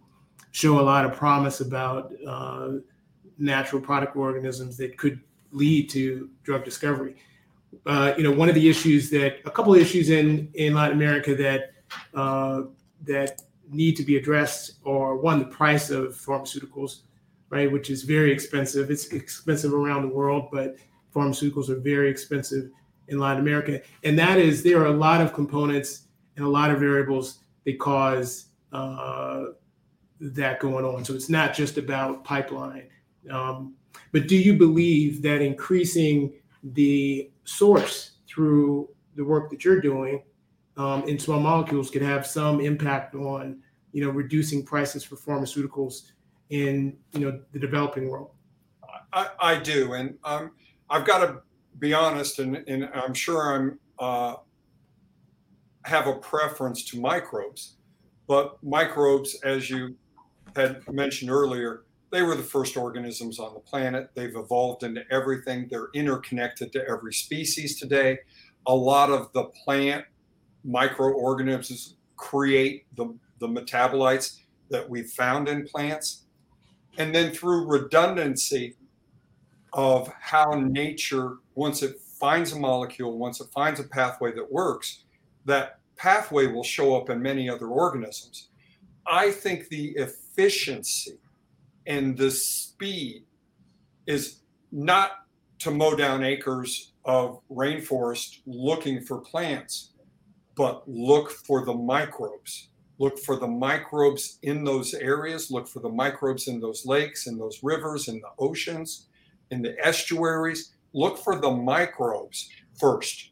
show 0.52 0.80
a 0.80 0.82
lot 0.82 1.04
of 1.04 1.14
promise 1.14 1.60
about 1.60 2.12
uh, 2.26 2.72
natural 3.38 3.80
product 3.80 4.16
organisms 4.16 4.76
that 4.76 4.96
could 4.98 5.20
lead 5.52 5.88
to 5.90 6.28
drug 6.42 6.64
discovery. 6.64 7.16
Uh, 7.86 8.12
you 8.16 8.24
know, 8.24 8.32
one 8.32 8.48
of 8.48 8.54
the 8.54 8.68
issues 8.68 9.10
that 9.10 9.36
a 9.44 9.50
couple 9.50 9.74
of 9.74 9.80
issues 9.80 10.10
in 10.10 10.50
in 10.54 10.74
Latin 10.74 10.96
America 10.96 11.34
that 11.34 11.72
uh, 12.14 12.62
that 13.04 13.42
need 13.70 13.96
to 13.96 14.02
be 14.02 14.16
addressed 14.16 14.78
are 14.86 15.16
one, 15.16 15.38
the 15.38 15.44
price 15.44 15.90
of 15.90 16.14
pharmaceuticals, 16.14 17.00
right, 17.50 17.70
which 17.70 17.90
is 17.90 18.02
very 18.02 18.32
expensive. 18.32 18.90
It's 18.90 19.08
expensive 19.08 19.72
around 19.72 20.02
the 20.02 20.14
world, 20.14 20.48
but 20.52 20.76
pharmaceuticals 21.14 21.68
are 21.68 21.80
very 21.80 22.10
expensive 22.10 22.70
in 23.08 23.18
Latin 23.18 23.40
America, 23.40 23.80
and 24.04 24.18
that 24.18 24.38
is 24.38 24.62
there 24.62 24.80
are 24.80 24.86
a 24.86 24.92
lot 24.92 25.20
of 25.20 25.32
components 25.32 26.08
and 26.36 26.44
a 26.44 26.48
lot 26.48 26.70
of 26.70 26.78
variables 26.78 27.40
that 27.64 27.78
cause 27.78 28.46
uh, 28.72 29.44
that 30.20 30.60
going 30.60 30.84
on. 30.84 31.04
So 31.04 31.14
it's 31.14 31.30
not 31.30 31.54
just 31.54 31.78
about 31.78 32.24
pipeline. 32.24 32.88
Um, 33.30 33.74
but 34.12 34.28
do 34.28 34.36
you 34.36 34.54
believe 34.54 35.22
that 35.22 35.40
increasing 35.40 36.34
the 36.62 37.30
source 37.44 38.12
through 38.26 38.88
the 39.16 39.24
work 39.24 39.50
that 39.50 39.64
you're 39.64 39.80
doing 39.80 40.22
um, 40.76 41.02
in 41.08 41.18
small 41.18 41.40
molecules 41.40 41.90
could 41.90 42.02
have 42.02 42.26
some 42.26 42.60
impact 42.60 43.14
on, 43.14 43.60
you 43.92 44.04
know, 44.04 44.10
reducing 44.10 44.64
prices 44.64 45.02
for 45.04 45.16
pharmaceuticals 45.16 46.12
in, 46.50 46.96
you 47.12 47.20
know, 47.20 47.40
the 47.52 47.58
developing 47.58 48.08
world? 48.08 48.30
I, 49.12 49.28
I 49.40 49.58
do, 49.58 49.94
and 49.94 50.16
um, 50.24 50.52
I've 50.90 51.06
got 51.06 51.26
to 51.26 51.40
be 51.78 51.94
honest, 51.94 52.38
and, 52.38 52.56
and 52.68 52.90
I'm 52.94 53.14
sure 53.14 53.54
I'm 53.54 53.78
uh, 53.98 54.36
have 55.84 56.06
a 56.06 56.14
preference 56.14 56.84
to 56.84 57.00
microbes, 57.00 57.76
but 58.26 58.62
microbes, 58.62 59.36
as 59.42 59.70
you 59.70 59.96
had 60.54 60.86
mentioned 60.92 61.30
earlier, 61.30 61.84
they 62.10 62.22
were 62.22 62.34
the 62.34 62.42
first 62.42 62.76
organisms 62.76 63.38
on 63.38 63.54
the 63.54 63.60
planet. 63.60 64.10
They've 64.14 64.36
evolved 64.36 64.82
into 64.82 65.02
everything. 65.10 65.68
They're 65.70 65.88
interconnected 65.94 66.72
to 66.72 66.86
every 66.88 67.12
species 67.12 67.78
today. 67.78 68.18
A 68.66 68.74
lot 68.74 69.10
of 69.10 69.32
the 69.32 69.44
plant 69.64 70.04
microorganisms 70.64 71.96
create 72.16 72.86
the, 72.96 73.14
the 73.40 73.48
metabolites 73.48 74.38
that 74.70 74.88
we've 74.88 75.10
found 75.10 75.48
in 75.48 75.66
plants. 75.66 76.24
And 76.98 77.14
then 77.14 77.32
through 77.32 77.66
redundancy 77.66 78.76
of 79.72 80.12
how 80.20 80.50
nature, 80.52 81.36
once 81.54 81.82
it 81.82 82.00
finds 82.00 82.52
a 82.52 82.58
molecule, 82.58 83.16
once 83.16 83.40
it 83.40 83.48
finds 83.54 83.78
a 83.80 83.84
pathway 83.84 84.32
that 84.34 84.52
works, 84.52 85.04
that 85.44 85.78
pathway 85.96 86.46
will 86.46 86.64
show 86.64 86.96
up 86.96 87.08
in 87.08 87.22
many 87.22 87.48
other 87.48 87.68
organisms. 87.68 88.48
I 89.06 89.30
think 89.30 89.68
the 89.68 89.90
efficiency 89.96 91.18
and 91.86 92.16
the 92.16 92.30
speed 92.30 93.24
is 94.06 94.40
not 94.72 95.12
to 95.60 95.70
mow 95.70 95.94
down 95.94 96.24
acres 96.24 96.92
of 97.04 97.40
rainforest 97.50 98.40
looking 98.46 99.00
for 99.00 99.18
plants, 99.18 99.92
but 100.56 100.82
look 100.88 101.30
for 101.30 101.64
the 101.64 101.74
microbes. 101.74 102.68
Look 102.98 103.18
for 103.20 103.36
the 103.36 103.46
microbes 103.46 104.38
in 104.42 104.64
those 104.64 104.92
areas, 104.92 105.50
look 105.50 105.68
for 105.68 105.78
the 105.78 105.88
microbes 105.88 106.48
in 106.48 106.60
those 106.60 106.84
lakes, 106.84 107.28
in 107.28 107.38
those 107.38 107.60
rivers, 107.62 108.08
in 108.08 108.20
the 108.20 108.30
oceans, 108.38 109.06
in 109.50 109.62
the 109.62 109.76
estuaries. 109.84 110.74
Look 110.92 111.18
for 111.18 111.40
the 111.40 111.50
microbes 111.50 112.50
first. 112.78 113.30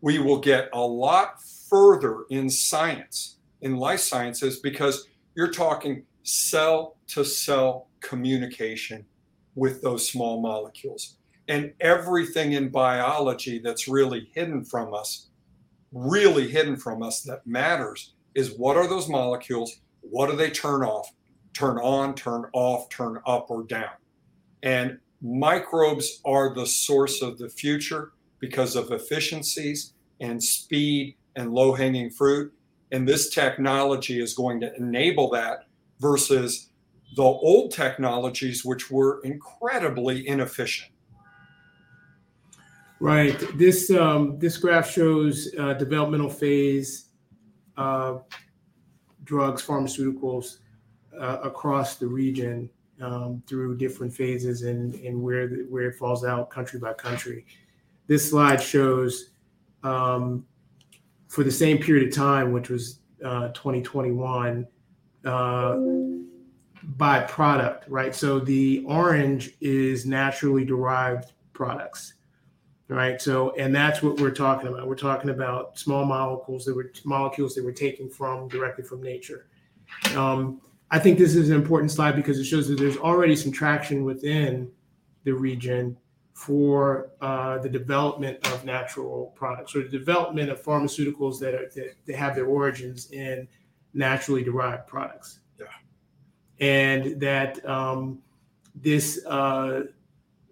We 0.00 0.20
will 0.20 0.38
get 0.38 0.68
a 0.72 0.80
lot 0.80 1.42
further 1.68 2.24
in 2.30 2.48
science, 2.48 3.38
in 3.62 3.76
life 3.76 4.00
sciences, 4.00 4.60
because 4.60 5.08
you're 5.34 5.50
talking 5.50 6.04
cell 6.22 6.96
to 7.08 7.24
cell 7.24 7.88
communication 8.00 9.04
with 9.56 9.82
those 9.82 10.08
small 10.08 10.40
molecules. 10.40 11.16
And 11.48 11.72
everything 11.80 12.52
in 12.52 12.68
biology 12.68 13.58
that's 13.58 13.88
really 13.88 14.28
hidden 14.34 14.64
from 14.64 14.94
us, 14.94 15.30
really 15.90 16.48
hidden 16.48 16.76
from 16.76 17.02
us 17.02 17.22
that 17.22 17.44
matters 17.44 18.12
is 18.38 18.56
what 18.56 18.76
are 18.76 18.86
those 18.86 19.08
molecules? 19.08 19.80
What 20.00 20.30
do 20.30 20.36
they 20.36 20.48
turn 20.48 20.84
off, 20.84 21.10
turn 21.54 21.76
on, 21.78 22.14
turn 22.14 22.44
off, 22.52 22.88
turn 22.88 23.18
up 23.26 23.50
or 23.50 23.64
down? 23.64 23.90
And 24.62 24.98
microbes 25.20 26.20
are 26.24 26.54
the 26.54 26.64
source 26.64 27.20
of 27.20 27.36
the 27.36 27.48
future 27.48 28.12
because 28.38 28.76
of 28.76 28.92
efficiencies 28.92 29.94
and 30.20 30.40
speed 30.40 31.16
and 31.34 31.52
low 31.52 31.72
hanging 31.72 32.10
fruit. 32.10 32.52
And 32.92 33.08
this 33.08 33.28
technology 33.30 34.22
is 34.22 34.34
going 34.34 34.60
to 34.60 34.72
enable 34.76 35.30
that 35.30 35.66
versus 35.98 36.70
the 37.16 37.22
old 37.22 37.72
technologies, 37.72 38.64
which 38.64 38.88
were 38.88 39.20
incredibly 39.24 40.28
inefficient. 40.28 40.92
Right. 43.00 43.36
This 43.58 43.90
um, 43.90 44.38
this 44.38 44.56
graph 44.56 44.90
shows 44.90 45.48
uh, 45.58 45.74
developmental 45.74 46.30
phase 46.30 47.07
uh, 47.78 48.18
drugs, 49.24 49.64
pharmaceuticals 49.64 50.58
uh, 51.18 51.38
across 51.42 51.96
the 51.96 52.06
region 52.06 52.68
um, 53.00 53.42
through 53.46 53.76
different 53.76 54.12
phases 54.12 54.62
and, 54.62 54.94
and 54.96 55.22
where 55.22 55.46
the, 55.46 55.66
where 55.68 55.88
it 55.88 55.94
falls 55.94 56.24
out 56.24 56.50
country 56.50 56.78
by 56.78 56.92
country. 56.92 57.46
This 58.06 58.28
slide 58.28 58.60
shows 58.62 59.30
um, 59.82 60.44
for 61.28 61.44
the 61.44 61.50
same 61.50 61.78
period 61.78 62.08
of 62.08 62.14
time, 62.14 62.52
which 62.52 62.68
was 62.68 63.00
uh, 63.24 63.48
2021, 63.48 64.66
uh, 65.24 65.76
by 66.96 67.20
product, 67.20 67.84
right? 67.88 68.14
So 68.14 68.38
the 68.38 68.84
orange 68.86 69.52
is 69.60 70.06
naturally 70.06 70.64
derived 70.64 71.32
products, 71.52 72.14
right? 72.88 73.20
So, 73.20 73.54
and 73.56 73.74
that's 73.74 74.02
what 74.02 74.18
we're 74.18 74.30
talking 74.30 74.68
about. 74.68 74.88
We're 74.88 74.96
talking 74.96 75.30
about 75.30 75.78
small 75.78 76.04
molecules 76.04 76.64
that 76.64 76.74
were 76.74 76.90
molecules 77.04 77.54
that 77.54 77.64
were 77.64 77.72
taken 77.72 78.08
from 78.08 78.48
directly 78.48 78.84
from 78.84 79.02
nature. 79.02 79.46
Um, 80.16 80.60
I 80.90 80.98
think 80.98 81.18
this 81.18 81.34
is 81.34 81.50
an 81.50 81.56
important 81.56 81.90
slide 81.90 82.16
because 82.16 82.38
it 82.38 82.44
shows 82.44 82.66
that 82.68 82.78
there's 82.78 82.96
already 82.96 83.36
some 83.36 83.52
traction 83.52 84.04
within 84.04 84.70
the 85.24 85.34
region 85.34 85.96
for 86.32 87.10
uh, 87.20 87.58
the 87.58 87.68
development 87.68 88.38
of 88.46 88.64
natural 88.64 89.32
products 89.34 89.74
or 89.74 89.82
the 89.82 89.88
development 89.88 90.48
of 90.48 90.62
pharmaceuticals 90.62 91.38
that, 91.40 91.52
are, 91.54 91.68
that, 91.74 91.94
that 92.06 92.16
have 92.16 92.34
their 92.34 92.46
origins 92.46 93.10
in 93.10 93.46
naturally 93.92 94.44
derived 94.44 94.86
products. 94.86 95.40
Yeah. 95.58 95.66
And 96.60 97.20
that 97.20 97.62
um, 97.68 98.20
this, 98.74 99.24
uh, 99.26 99.82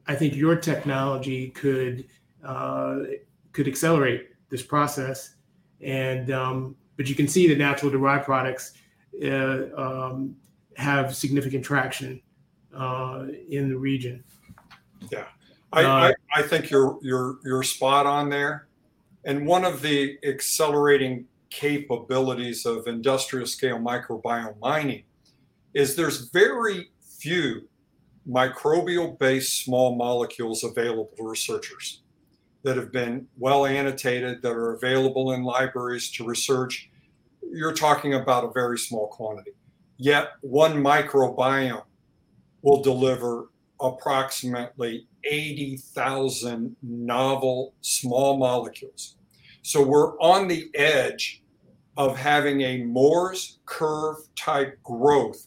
I 0.07 0.15
think 0.17 0.35
your 0.35 0.57
technology 0.57 1.51
could 1.51 2.07
uh, 2.47 2.99
could 3.53 3.69
accelerate 3.69 4.29
this 4.49 4.63
process. 4.63 5.35
And 5.81 6.31
um, 6.31 6.77
but 6.97 7.09
you 7.09 7.15
can 7.15 7.29
see 7.29 7.49
the 7.49 7.57
natural 7.57 7.91
derived 7.91 8.25
products 8.25 8.75
uh, 9.23 9.65
um, 9.77 10.37
have 10.77 11.15
significant 11.15 11.65
traction 11.65 12.21
uh, 12.75 13.27
in 13.49 13.69
the 13.69 13.77
region. 13.77 14.23
Yeah, 15.11 15.25
I, 15.73 15.85
uh, 15.85 15.89
I, 15.89 16.41
I 16.41 16.43
think 16.43 16.71
you're 16.71 16.99
you're 17.03 17.39
you're 17.45 17.63
spot 17.63 18.07
on 18.07 18.31
there. 18.31 18.69
And 19.25 19.45
one 19.45 19.65
of 19.65 19.83
the 19.83 20.19
accelerating 20.25 21.27
capabilities 21.51 22.65
of 22.65 22.87
industrial 22.87 23.47
scale 23.47 23.79
microbiome 23.79 24.59
mining 24.61 25.03
is 25.75 25.97
there's 25.97 26.31
very 26.31 26.91
few 27.01 27.69
microbial 28.29 29.19
based 29.19 29.65
small 29.65 29.97
molecules 29.97 30.65
available 30.65 31.11
to 31.17 31.29
researchers 31.29 32.03
that 32.67 32.77
have 32.77 32.93
been 32.93 33.27
well 33.39 33.65
annotated 33.65 34.43
that 34.43 34.53
are 34.53 34.75
available 34.75 35.33
in 35.33 35.43
libraries 35.43 36.11
to 36.11 36.25
research 36.25 36.91
you're 37.53 37.73
talking 37.73 38.15
about 38.15 38.45
a 38.45 38.51
very 38.53 38.79
small 38.79 39.09
quantity. 39.09 39.53
Yet 39.97 40.33
one 40.43 40.75
microbiome 40.75 41.85
will 42.63 42.83
deliver 42.83 43.49
approximately 43.81 45.07
80,000 45.25 46.77
novel 46.83 47.75
small 47.81 48.37
molecules. 48.37 49.17
So 49.63 49.83
we're 49.83 50.19
on 50.21 50.49
the 50.49 50.71
edge 50.75 51.43
of 51.97 52.17
having 52.17 52.61
a 52.61 52.85
Moore's 52.85 53.59
curve 53.65 54.17
type 54.37 54.79
growth 54.83 55.47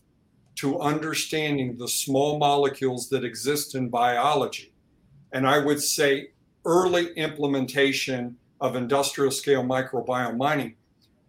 to 0.55 0.79
understanding 0.79 1.77
the 1.77 1.87
small 1.87 2.37
molecules 2.37 3.07
that 3.09 3.23
exist 3.23 3.75
in 3.75 3.89
biology. 3.89 4.73
And 5.31 5.47
I 5.47 5.59
would 5.59 5.81
say 5.81 6.31
early 6.65 7.11
implementation 7.13 8.35
of 8.61 8.75
industrial 8.75 9.31
scale 9.31 9.63
microbiome 9.63 10.37
mining 10.37 10.75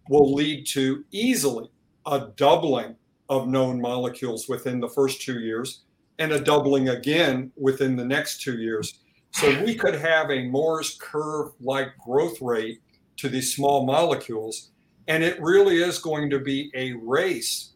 will 0.09 0.33
lead 0.33 0.65
to 0.67 1.03
easily 1.11 1.69
a 2.05 2.27
doubling 2.35 2.95
of 3.29 3.47
known 3.47 3.79
molecules 3.79 4.49
within 4.49 4.79
the 4.79 4.89
first 4.89 5.21
two 5.21 5.39
years 5.39 5.83
and 6.19 6.31
a 6.33 6.39
doubling 6.39 6.89
again 6.89 7.51
within 7.55 7.95
the 7.95 8.05
next 8.05 8.41
two 8.41 8.57
years. 8.57 8.99
So 9.31 9.63
we 9.63 9.75
could 9.75 9.95
have 9.95 10.29
a 10.29 10.47
Moore's 10.47 10.97
curve 10.99 11.51
like 11.61 11.97
growth 11.97 12.41
rate 12.41 12.81
to 13.17 13.29
these 13.29 13.55
small 13.55 13.85
molecules. 13.85 14.71
And 15.07 15.23
it 15.23 15.41
really 15.41 15.81
is 15.81 15.99
going 15.99 16.29
to 16.29 16.39
be 16.39 16.69
a 16.75 16.93
race 16.93 17.73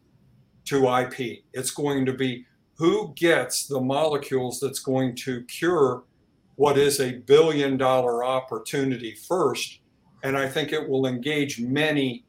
to 0.66 0.86
IP. 0.88 1.44
It's 1.54 1.70
going 1.70 2.04
to 2.06 2.12
be 2.12 2.44
who 2.74 3.14
gets 3.14 3.66
the 3.66 3.80
molecules 3.80 4.60
that's 4.60 4.80
going 4.80 5.16
to 5.16 5.42
cure 5.44 6.04
what 6.56 6.76
is 6.76 7.00
a 7.00 7.18
billion 7.18 7.76
dollar 7.76 8.24
opportunity 8.24 9.14
first. 9.14 9.80
And 10.22 10.36
I 10.36 10.48
think 10.48 10.72
it 10.72 10.88
will 10.88 11.06
engage 11.06 11.60
many 11.60 12.24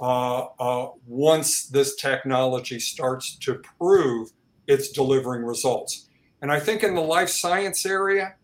uh, 0.00 0.46
uh, 0.58 0.90
once 1.06 1.66
this 1.66 1.96
technology 1.96 2.78
starts 2.78 3.36
to 3.38 3.60
prove 3.78 4.30
it's 4.68 4.90
delivering 4.90 5.44
results. 5.44 6.08
And 6.40 6.52
I 6.52 6.60
think 6.60 6.84
in 6.84 6.94
the 6.94 7.00
life 7.00 7.28
science 7.28 7.84
area, 7.84 8.34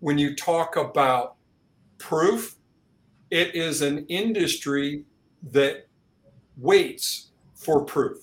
when 0.00 0.18
you 0.18 0.34
talk 0.34 0.76
about 0.76 1.36
proof, 1.98 2.56
it 3.30 3.54
is 3.54 3.82
an 3.82 4.06
industry 4.06 5.04
that 5.52 5.86
waits 6.56 7.30
for 7.54 7.84
proof. 7.84 8.18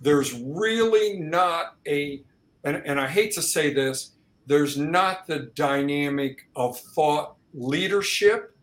There's 0.00 0.32
really 0.34 1.18
not 1.18 1.76
a, 1.86 2.22
and, 2.64 2.76
and 2.76 3.00
I 3.00 3.08
hate 3.08 3.32
to 3.34 3.42
say 3.42 3.72
this, 3.72 4.12
there's 4.46 4.76
not 4.76 5.26
the 5.26 5.50
dynamic 5.54 6.48
of 6.56 6.78
thought 6.78 7.36
leadership 7.54 8.56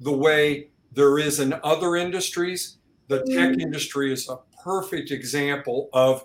the 0.00 0.12
way 0.12 0.68
there 0.92 1.18
is 1.18 1.40
in 1.40 1.54
other 1.62 1.96
industries. 1.96 2.78
The 3.08 3.18
tech 3.18 3.50
mm. 3.50 3.60
industry 3.60 4.12
is 4.12 4.28
a 4.28 4.38
perfect 4.62 5.10
example 5.10 5.88
of 5.92 6.24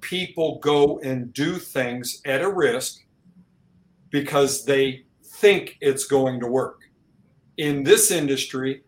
people 0.00 0.58
go 0.60 0.98
and 1.00 1.32
do 1.32 1.58
things 1.58 2.20
at 2.24 2.40
a 2.40 2.48
risk 2.48 3.04
because 4.10 4.64
they 4.64 5.04
think 5.22 5.76
it's 5.80 6.04
going 6.04 6.40
to 6.40 6.46
work. 6.46 6.80
In 7.56 7.82
this 7.82 8.10
industry, 8.10 8.82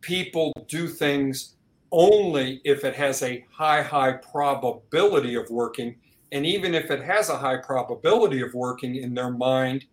people 0.00 0.52
do 0.68 0.88
things 0.88 1.54
only 1.92 2.60
if 2.64 2.84
it 2.84 2.94
has 2.94 3.22
a 3.22 3.44
high, 3.50 3.82
high 3.82 4.12
probability 4.12 5.34
of 5.34 5.48
working. 5.50 5.96
And 6.32 6.46
even 6.46 6.74
if 6.74 6.90
it 6.90 7.02
has 7.02 7.28
a 7.28 7.36
high 7.36 7.56
probability 7.56 8.40
of 8.40 8.54
working 8.54 8.96
in 8.96 9.14
their 9.14 9.30
mind, 9.30 9.84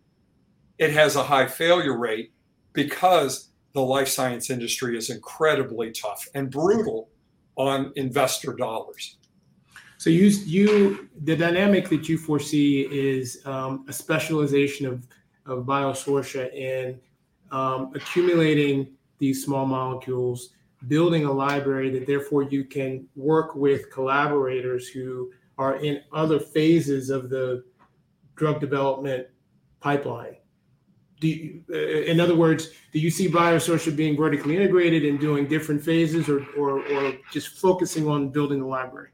it 0.78 0.92
has 0.92 1.16
a 1.16 1.22
high 1.22 1.46
failure 1.46 1.96
rate 1.96 2.32
because 2.72 3.50
the 3.72 3.80
life 3.80 4.08
science 4.08 4.50
industry 4.50 4.96
is 4.96 5.10
incredibly 5.10 5.90
tough 5.90 6.26
and 6.34 6.50
brutal 6.50 7.10
on 7.56 7.92
investor 7.96 8.52
dollars. 8.52 9.18
So 9.98 10.10
you 10.10 10.28
you 10.46 11.08
the 11.24 11.36
dynamic 11.36 11.88
that 11.88 12.08
you 12.08 12.18
foresee 12.18 12.86
is 12.90 13.44
um, 13.44 13.84
a 13.88 13.92
specialization 13.92 14.86
of 14.86 15.06
of 15.46 15.64
Biosortia 15.64 16.52
in 16.54 17.00
um, 17.50 17.92
accumulating 17.94 18.94
these 19.18 19.44
small 19.44 19.66
molecules, 19.66 20.50
building 20.86 21.24
a 21.24 21.32
library 21.32 21.90
that 21.90 22.06
therefore 22.06 22.44
you 22.44 22.64
can 22.64 23.08
work 23.16 23.56
with 23.56 23.90
collaborators 23.90 24.88
who 24.88 25.32
are 25.58 25.76
in 25.76 26.00
other 26.12 26.38
phases 26.38 27.10
of 27.10 27.28
the 27.28 27.64
drug 28.36 28.60
development 28.60 29.26
pipeline. 29.80 30.36
Do 31.20 31.26
you, 31.26 31.64
uh, 31.70 31.76
in 31.76 32.20
other 32.20 32.36
words, 32.36 32.70
do 32.92 33.00
you 33.00 33.10
see 33.10 33.28
Biosortia 33.28 33.94
being 33.96 34.16
vertically 34.16 34.56
integrated 34.56 35.04
and 35.04 35.18
doing 35.18 35.48
different 35.48 35.82
phases 35.82 36.28
or, 36.28 36.46
or, 36.56 36.80
or 36.92 37.12
just 37.32 37.58
focusing 37.58 38.06
on 38.06 38.28
building 38.28 38.60
the 38.60 38.66
library? 38.66 39.10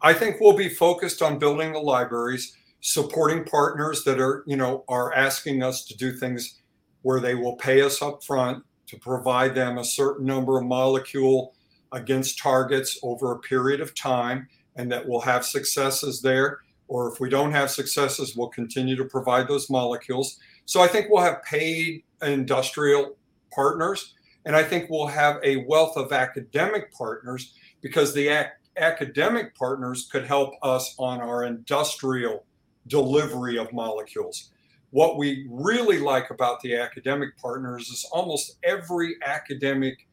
I 0.00 0.14
think 0.14 0.36
we'll 0.40 0.56
be 0.56 0.68
focused 0.68 1.20
on 1.20 1.40
building 1.40 1.72
the 1.72 1.80
libraries, 1.80 2.56
supporting 2.80 3.44
partners 3.44 4.04
that 4.04 4.20
are, 4.20 4.44
you 4.46 4.56
know, 4.56 4.84
are 4.88 5.12
asking 5.12 5.64
us 5.64 5.84
to 5.86 5.96
do 5.96 6.12
things 6.12 6.60
where 7.02 7.18
they 7.18 7.34
will 7.34 7.56
pay 7.56 7.82
us 7.82 8.00
up 8.00 8.22
front 8.22 8.62
to 8.86 8.96
provide 8.98 9.56
them 9.56 9.78
a 9.78 9.84
certain 9.84 10.24
number 10.24 10.58
of 10.58 10.64
molecule 10.64 11.54
against 11.90 12.38
targets 12.38 12.98
over 13.02 13.32
a 13.32 13.38
period 13.40 13.80
of 13.80 13.94
time 13.96 14.48
and 14.78 14.90
that 14.90 15.06
we'll 15.06 15.20
have 15.20 15.44
successes 15.44 16.22
there 16.22 16.60
or 16.88 17.12
if 17.12 17.20
we 17.20 17.28
don't 17.28 17.52
have 17.52 17.70
successes 17.70 18.34
we'll 18.36 18.48
continue 18.48 18.96
to 18.96 19.04
provide 19.04 19.46
those 19.46 19.68
molecules 19.68 20.38
so 20.64 20.80
i 20.80 20.86
think 20.86 21.06
we'll 21.10 21.22
have 21.22 21.42
paid 21.42 22.02
industrial 22.22 23.16
partners 23.52 24.14
and 24.46 24.56
i 24.56 24.62
think 24.62 24.88
we'll 24.88 25.06
have 25.06 25.36
a 25.44 25.64
wealth 25.66 25.96
of 25.96 26.12
academic 26.12 26.92
partners 26.92 27.54
because 27.82 28.14
the 28.14 28.28
ac- 28.28 28.48
academic 28.78 29.54
partners 29.54 30.08
could 30.10 30.24
help 30.24 30.54
us 30.62 30.94
on 30.98 31.20
our 31.20 31.44
industrial 31.44 32.44
delivery 32.86 33.58
of 33.58 33.72
molecules. 33.72 34.50
What 34.90 35.18
we 35.18 35.46
really 35.50 35.98
like 35.98 36.30
about 36.30 36.60
the 36.60 36.76
academic 36.76 37.36
partners 37.36 37.88
is 37.88 38.06
almost 38.10 38.56
every 38.64 39.16
academic 39.24 40.06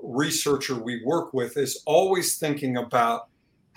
researcher 0.00 0.76
we 0.76 1.04
work 1.04 1.34
with 1.34 1.56
is 1.56 1.82
always 1.84 2.38
thinking 2.38 2.76
about 2.76 3.28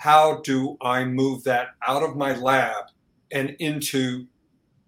how 0.04 0.38
do 0.44 0.76
I 0.82 1.02
move 1.02 1.44
that 1.44 1.68
out 1.88 2.02
of 2.02 2.14
my 2.14 2.36
lab 2.36 2.90
and 3.32 3.56
into 3.58 4.26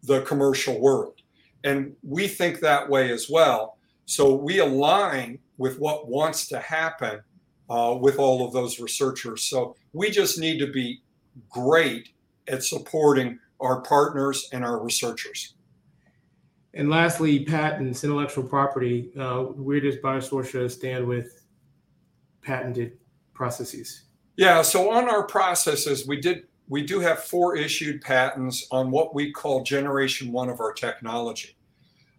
the 0.03 0.21
commercial 0.21 0.79
world. 0.79 1.23
And 1.65 1.97
we 2.03 2.29
think 2.29 2.61
that 2.61 2.91
way 2.91 3.11
as 3.11 3.31
well. 3.31 3.79
So 4.05 4.35
we 4.35 4.59
align 4.59 5.39
with 5.57 5.79
what 5.79 6.07
wants 6.07 6.47
to 6.49 6.61
happen 6.61 7.21
uh, 7.71 7.97
with 7.99 8.19
all 8.19 8.47
of 8.47 8.53
those 8.53 8.79
researchers. 8.79 9.45
So 9.45 9.75
we 9.95 10.11
just 10.11 10.39
need 10.39 10.59
to 10.59 10.71
be 10.71 11.01
great 11.49 12.11
at 12.47 12.63
supporting 12.63 13.39
our 13.59 13.81
partners 13.81 14.51
and 14.53 14.63
our 14.63 14.85
researchers. 14.85 15.55
And 16.75 16.91
lastly, 16.91 17.43
patents, 17.43 18.05
intellectual 18.05 18.45
property. 18.45 19.13
Uh, 19.19 19.45
where 19.45 19.81
does 19.81 19.97
Biosortia 19.97 20.71
stand 20.71 21.07
with 21.07 21.41
patented 22.43 22.99
processes? 23.33 24.06
Yeah, 24.37 24.61
so 24.61 24.91
on 24.91 25.09
our 25.09 25.23
processes, 25.23 26.07
we 26.07 26.21
did 26.21 26.45
we 26.69 26.83
do 26.83 27.01
have 27.01 27.23
four 27.23 27.57
issued 27.57 28.03
patents 28.03 28.67
on 28.71 28.91
what 28.91 29.15
we 29.15 29.33
call 29.33 29.63
generation 29.63 30.33
one 30.33 30.49
of 30.49 30.61
our 30.61 30.73
technology. 30.73 31.57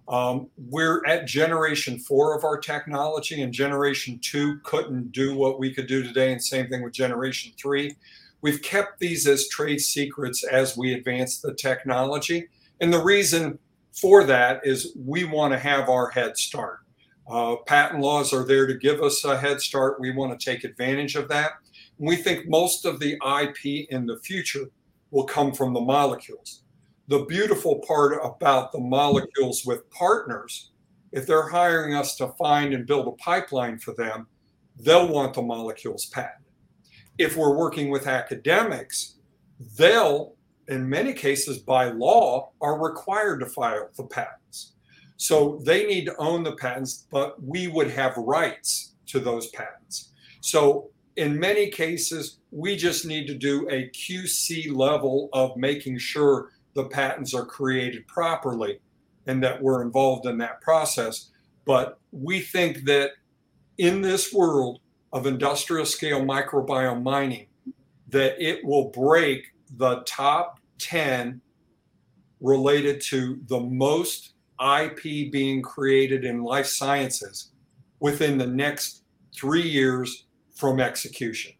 Um, 0.07 0.47
we're 0.57 1.05
at 1.05 1.28
generation 1.28 1.99
four 1.99 2.36
of 2.36 2.43
our 2.45 2.57
technology, 2.57 3.41
and 3.41 3.53
generation 3.53 4.20
two 4.20 4.59
couldn't 4.63 5.11
do 5.11 5.36
what 5.36 5.59
we 5.59 5.74
could 5.74 5.86
do 5.88 6.01
today, 6.01 6.32
and 6.32 6.43
same 6.43 6.70
thing 6.70 6.82
with 6.82 6.93
generation 6.93 7.51
three. 7.57 7.95
We've 8.41 8.61
kept 8.61 8.99
these 8.99 9.28
as 9.28 9.49
trade 9.49 9.80
secrets 9.80 10.43
as 10.43 10.78
we 10.78 10.93
advance 10.93 11.39
the 11.39 11.53
technology. 11.53 12.47
And 12.80 12.93
the 12.93 13.03
reason 13.03 13.59
for 13.93 14.24
that 14.24 14.61
is 14.63 14.95
we 14.95 15.24
want 15.24 15.53
to 15.53 15.59
have 15.59 15.89
our 15.89 16.09
head 16.09 16.38
start. 16.38 16.80
Uh, 17.30 17.57
patent 17.65 17.99
laws 17.99 18.32
are 18.34 18.45
there 18.45 18.65
to 18.65 18.76
give 18.76 19.01
us 19.01 19.26
a 19.26 19.38
head 19.38 19.59
start. 19.59 19.99
We 19.99 20.11
want 20.11 20.39
to 20.39 20.45
take 20.51 20.63
advantage 20.63 21.15
of 21.15 21.28
that. 21.28 21.53
We 21.98 22.16
think 22.16 22.48
most 22.48 22.86
of 22.86 23.00
the 23.00 23.14
IP 23.41 23.88
in 23.89 24.06
the 24.06 24.18
future 24.20 24.70
will 25.12 25.26
come 25.26 25.52
from 25.52 25.74
the 25.74 25.82
molecules 25.82 26.64
the 27.08 27.24
beautiful 27.24 27.80
part 27.88 28.20
about 28.24 28.72
the 28.72 28.80
molecules 28.80 29.66
with 29.66 29.89
partners, 29.89 30.72
if 31.14 31.26
they're 31.26 31.48
hiring 31.48 31.95
us 31.95 32.16
to 32.18 32.28
find 32.38 32.74
and 32.74 32.86
build 32.86 33.08
a 33.08 33.12
pipeline 33.12 33.80
for 33.80 33.93
them, 33.93 34.28
they'll 34.78 35.08
want 35.08 35.34
the 35.34 35.41
molecules 35.41 36.08
patented. 36.08 36.52
If 37.18 37.38
we're 37.38 37.56
working 37.56 37.89
with 37.89 38.08
academics, 38.08 39.16
they'll, 39.78 40.36
in 40.68 40.88
many 40.88 41.14
cases 41.14 41.60
by 41.60 41.86
law, 41.91 42.52
are 42.62 42.80
required 42.80 43.39
to 43.39 43.45
file 43.45 43.89
the 43.95 44.04
patents. 44.04 44.74
So 45.16 45.62
they 45.64 45.88
need 45.88 46.06
to 46.06 46.16
own 46.18 46.43
the 46.43 46.58
patents, 46.58 47.08
but 47.10 47.41
we 47.41 47.68
would 47.68 47.89
have 47.89 48.18
rights 48.18 48.95
to 49.08 49.20
those 49.20 49.48
patents. 49.48 50.12
So 50.41 50.91
in 51.18 51.39
many 51.39 51.70
cases, 51.70 52.38
we 52.51 52.76
just 52.76 53.05
need 53.05 53.26
to 53.28 53.34
do 53.34 53.68
a 53.70 53.89
QC 53.89 54.74
level 54.74 55.30
of 55.34 55.57
making 55.57 55.97
sure 55.97 56.51
the 56.76 56.86
patents 56.86 57.34
are 57.34 57.45
created 57.45 58.07
properly 58.07 58.80
and 59.26 59.43
that 59.43 59.61
we're 59.61 59.82
involved 59.82 60.28
in 60.28 60.38
that 60.38 60.61
process. 60.61 61.32
But 61.65 61.99
we 62.11 62.39
think 62.39 62.86
that 62.86 63.11
in 63.80 64.01
this 64.01 64.32
world 64.32 64.80
of 65.11 65.26
industrial 65.26 65.88
scale 65.88 66.22
microbiome 66.22 67.01
mining, 67.01 67.47
that 68.09 68.39
it 68.39 68.63
will 68.63 68.89
break 68.89 69.47
the 69.76 70.01
top 70.05 70.59
10 70.78 71.41
related 72.39 73.01
to 73.01 73.39
the 73.47 73.59
most 73.59 74.34
IP 74.61 75.32
being 75.32 75.63
created 75.63 76.24
in 76.24 76.43
life 76.43 76.68
sciences 76.68 77.51
within 77.99 78.38
the 78.38 78.47
next 78.47 79.03
three 79.36 79.68
years 79.68 80.27
from 80.58 80.80
execution. 80.80 81.53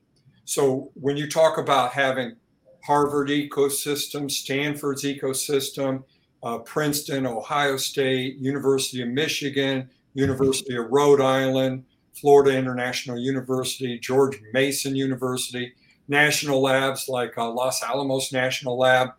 So 0.46 0.92
when 0.96 1.18
you 1.18 1.30
talk 1.30 1.58
about 1.60 1.94
having 1.94 2.36
Harvard 2.84 3.30
ecosystem, 3.30 4.30
Stanford's 4.30 5.04
ecosystem, 5.04 6.04
uh, 6.42 6.60
Princeton, 6.60 7.28
Ohio 7.28 7.78
State, 7.78 8.38
University 8.38 9.04
of 9.04 9.10
Michigan, 9.10 9.90
University 10.14 10.76
of 10.76 10.88
Rhode 10.90 11.22
Island, 11.22 11.84
Florida 12.20 12.58
International 12.58 13.20
University, 13.20 14.00
George 14.00 14.40
Mason 14.52 14.96
University, 14.96 15.74
national 16.08 16.62
labs 16.62 17.08
like 17.08 17.38
uh, 17.38 17.52
Los 17.52 17.84
Alamos 17.84 18.34
National 18.34 18.80
Lab, 18.80 19.10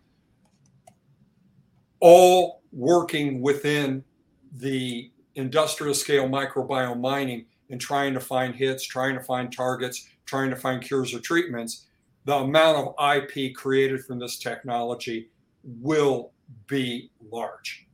all 2.01 2.61
working 2.73 3.41
within 3.41 4.03
the 4.51 5.09
industrial 5.35 5.93
scale 5.93 6.27
microbiome 6.27 6.99
mining 6.99 7.45
and 7.69 7.79
trying 7.79 8.13
to 8.13 8.19
find 8.19 8.55
hits, 8.55 8.85
trying 8.85 9.15
to 9.15 9.21
find 9.21 9.51
targets, 9.51 10.09
trying 10.25 10.49
to 10.49 10.55
find 10.55 10.81
cures 10.81 11.13
or 11.13 11.19
treatments, 11.19 11.87
the 12.25 12.35
amount 12.35 12.77
of 12.77 13.15
IP 13.15 13.55
created 13.55 14.03
from 14.05 14.19
this 14.19 14.37
technology 14.37 15.29
will 15.81 16.31
be 16.67 17.11
large. 17.31 17.87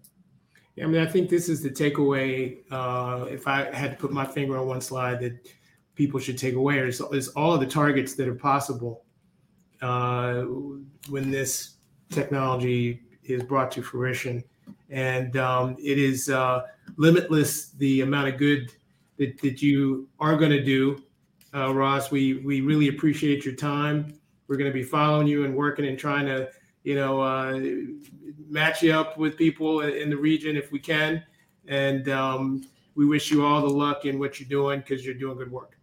Yeah, 0.76 0.86
I 0.86 0.88
mean, 0.88 1.02
I 1.02 1.06
think 1.06 1.30
this 1.30 1.48
is 1.48 1.64
the 1.64 1.70
takeaway. 1.70 2.58
Uh, 2.70 3.26
if 3.26 3.48
I 3.48 3.74
had 3.74 3.92
to 3.92 3.98
put 3.98 4.12
my 4.12 4.26
finger 4.26 4.58
on 4.58 4.68
one 4.68 4.82
slide 4.82 5.22
that 5.22 5.48
people 5.96 6.20
should 6.20 6.38
take 6.38 6.56
away, 6.56 6.80
is, 6.80 7.02
is 7.14 7.30
all 7.30 7.54
of 7.54 7.62
the 7.62 7.66
targets 7.66 8.14
that 8.16 8.28
are 8.28 8.36
possible 8.36 9.06
uh, 9.82 10.42
when 11.10 11.32
this 11.32 11.76
technology 12.10 13.02
is 13.24 13.44
brought 13.44 13.72
to 13.72 13.82
fruition. 13.82 14.44
And 14.90 15.38
um, 15.38 15.78
it 15.82 15.98
is 15.98 16.30
uh, 16.30 16.64
limitless 16.98 17.70
the 17.72 18.02
amount 18.02 18.28
of 18.28 18.38
good 18.38 18.72
that, 19.18 19.40
that 19.42 19.62
you 19.62 20.08
are 20.20 20.36
going 20.36 20.52
to 20.52 20.64
do. 20.64 21.04
Uh, 21.54 21.74
Ross, 21.74 22.12
we, 22.12 22.36
we 22.46 22.62
really 22.62 22.90
appreciate 22.90 23.46
your 23.46 23.56
time. 23.56 24.14
We're 24.48 24.58
going 24.58 24.70
to 24.70 24.74
be 24.74 24.84
following 24.84 25.28
you 25.28 25.46
and 25.46 25.56
working 25.56 25.86
and 25.86 25.98
trying 25.98 26.26
to, 26.26 26.50
you 26.84 26.96
know, 26.96 27.22
uh, 27.22 27.60
match 28.48 28.84
you 28.84 28.94
up 28.94 29.18
with 29.18 29.38
people 29.38 29.82
in 29.82 30.10
the 30.10 30.18
region 30.18 30.56
if 30.56 30.72
we 30.72 30.80
can. 30.80 31.24
And 31.68 32.10
um, 32.10 32.64
we 32.96 33.06
wish 33.06 33.32
you 33.32 33.46
all 33.46 33.62
the 33.62 33.74
luck 33.74 34.06
in 34.06 34.20
what 34.20 34.40
you're 34.40 34.50
doing 34.50 34.80
because 34.80 35.06
you're 35.06 35.16
doing 35.16 35.38
good 35.38 35.52
work. 35.52 35.78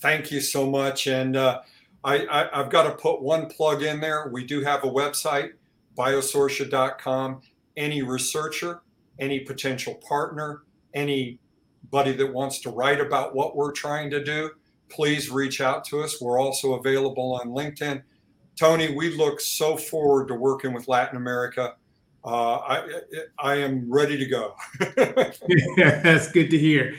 Thank 0.00 0.30
you 0.30 0.40
so 0.40 0.68
much. 0.68 1.06
And 1.06 1.36
uh, 1.36 1.62
I, 2.04 2.26
I, 2.26 2.60
I've 2.60 2.70
got 2.70 2.84
to 2.84 2.92
put 2.92 3.22
one 3.22 3.46
plug 3.46 3.82
in 3.82 4.00
there. 4.00 4.28
We 4.32 4.44
do 4.44 4.62
have 4.62 4.84
a 4.84 4.88
website, 4.88 5.52
biosortia.com. 5.96 7.40
Any 7.76 8.02
researcher, 8.02 8.82
any 9.18 9.40
potential 9.40 9.94
partner, 9.94 10.62
anybody 11.82 12.12
that 12.16 12.32
wants 12.32 12.60
to 12.60 12.70
write 12.70 13.00
about 13.00 13.34
what 13.34 13.56
we're 13.56 13.72
trying 13.72 14.10
to 14.10 14.22
do, 14.22 14.50
please 14.88 15.30
reach 15.30 15.60
out 15.60 15.84
to 15.86 16.00
us. 16.00 16.20
We're 16.20 16.40
also 16.40 16.74
available 16.74 17.34
on 17.34 17.48
LinkedIn. 17.48 18.02
Tony, 18.56 18.94
we 18.94 19.16
look 19.16 19.40
so 19.40 19.76
forward 19.76 20.28
to 20.28 20.34
working 20.34 20.72
with 20.72 20.88
Latin 20.88 21.16
America. 21.16 21.74
Uh, 22.24 22.56
I, 22.56 23.00
I 23.38 23.54
am 23.56 23.90
ready 23.90 24.18
to 24.18 24.26
go. 24.26 24.54
That's 25.76 26.32
good 26.32 26.50
to 26.50 26.58
hear. 26.58 26.96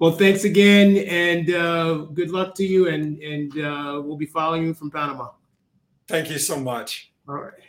Well, 0.00 0.12
thanks 0.12 0.44
again, 0.44 0.96
and 1.08 1.50
uh, 1.50 1.94
good 2.14 2.30
luck 2.30 2.54
to 2.56 2.64
you. 2.64 2.88
And 2.88 3.18
and 3.20 3.52
uh, 3.58 4.00
we'll 4.02 4.16
be 4.16 4.26
following 4.26 4.62
you 4.64 4.74
from 4.74 4.90
Panama. 4.90 5.30
Thank 6.06 6.30
you 6.30 6.38
so 6.38 6.58
much. 6.58 7.12
All 7.28 7.34
right. 7.34 7.67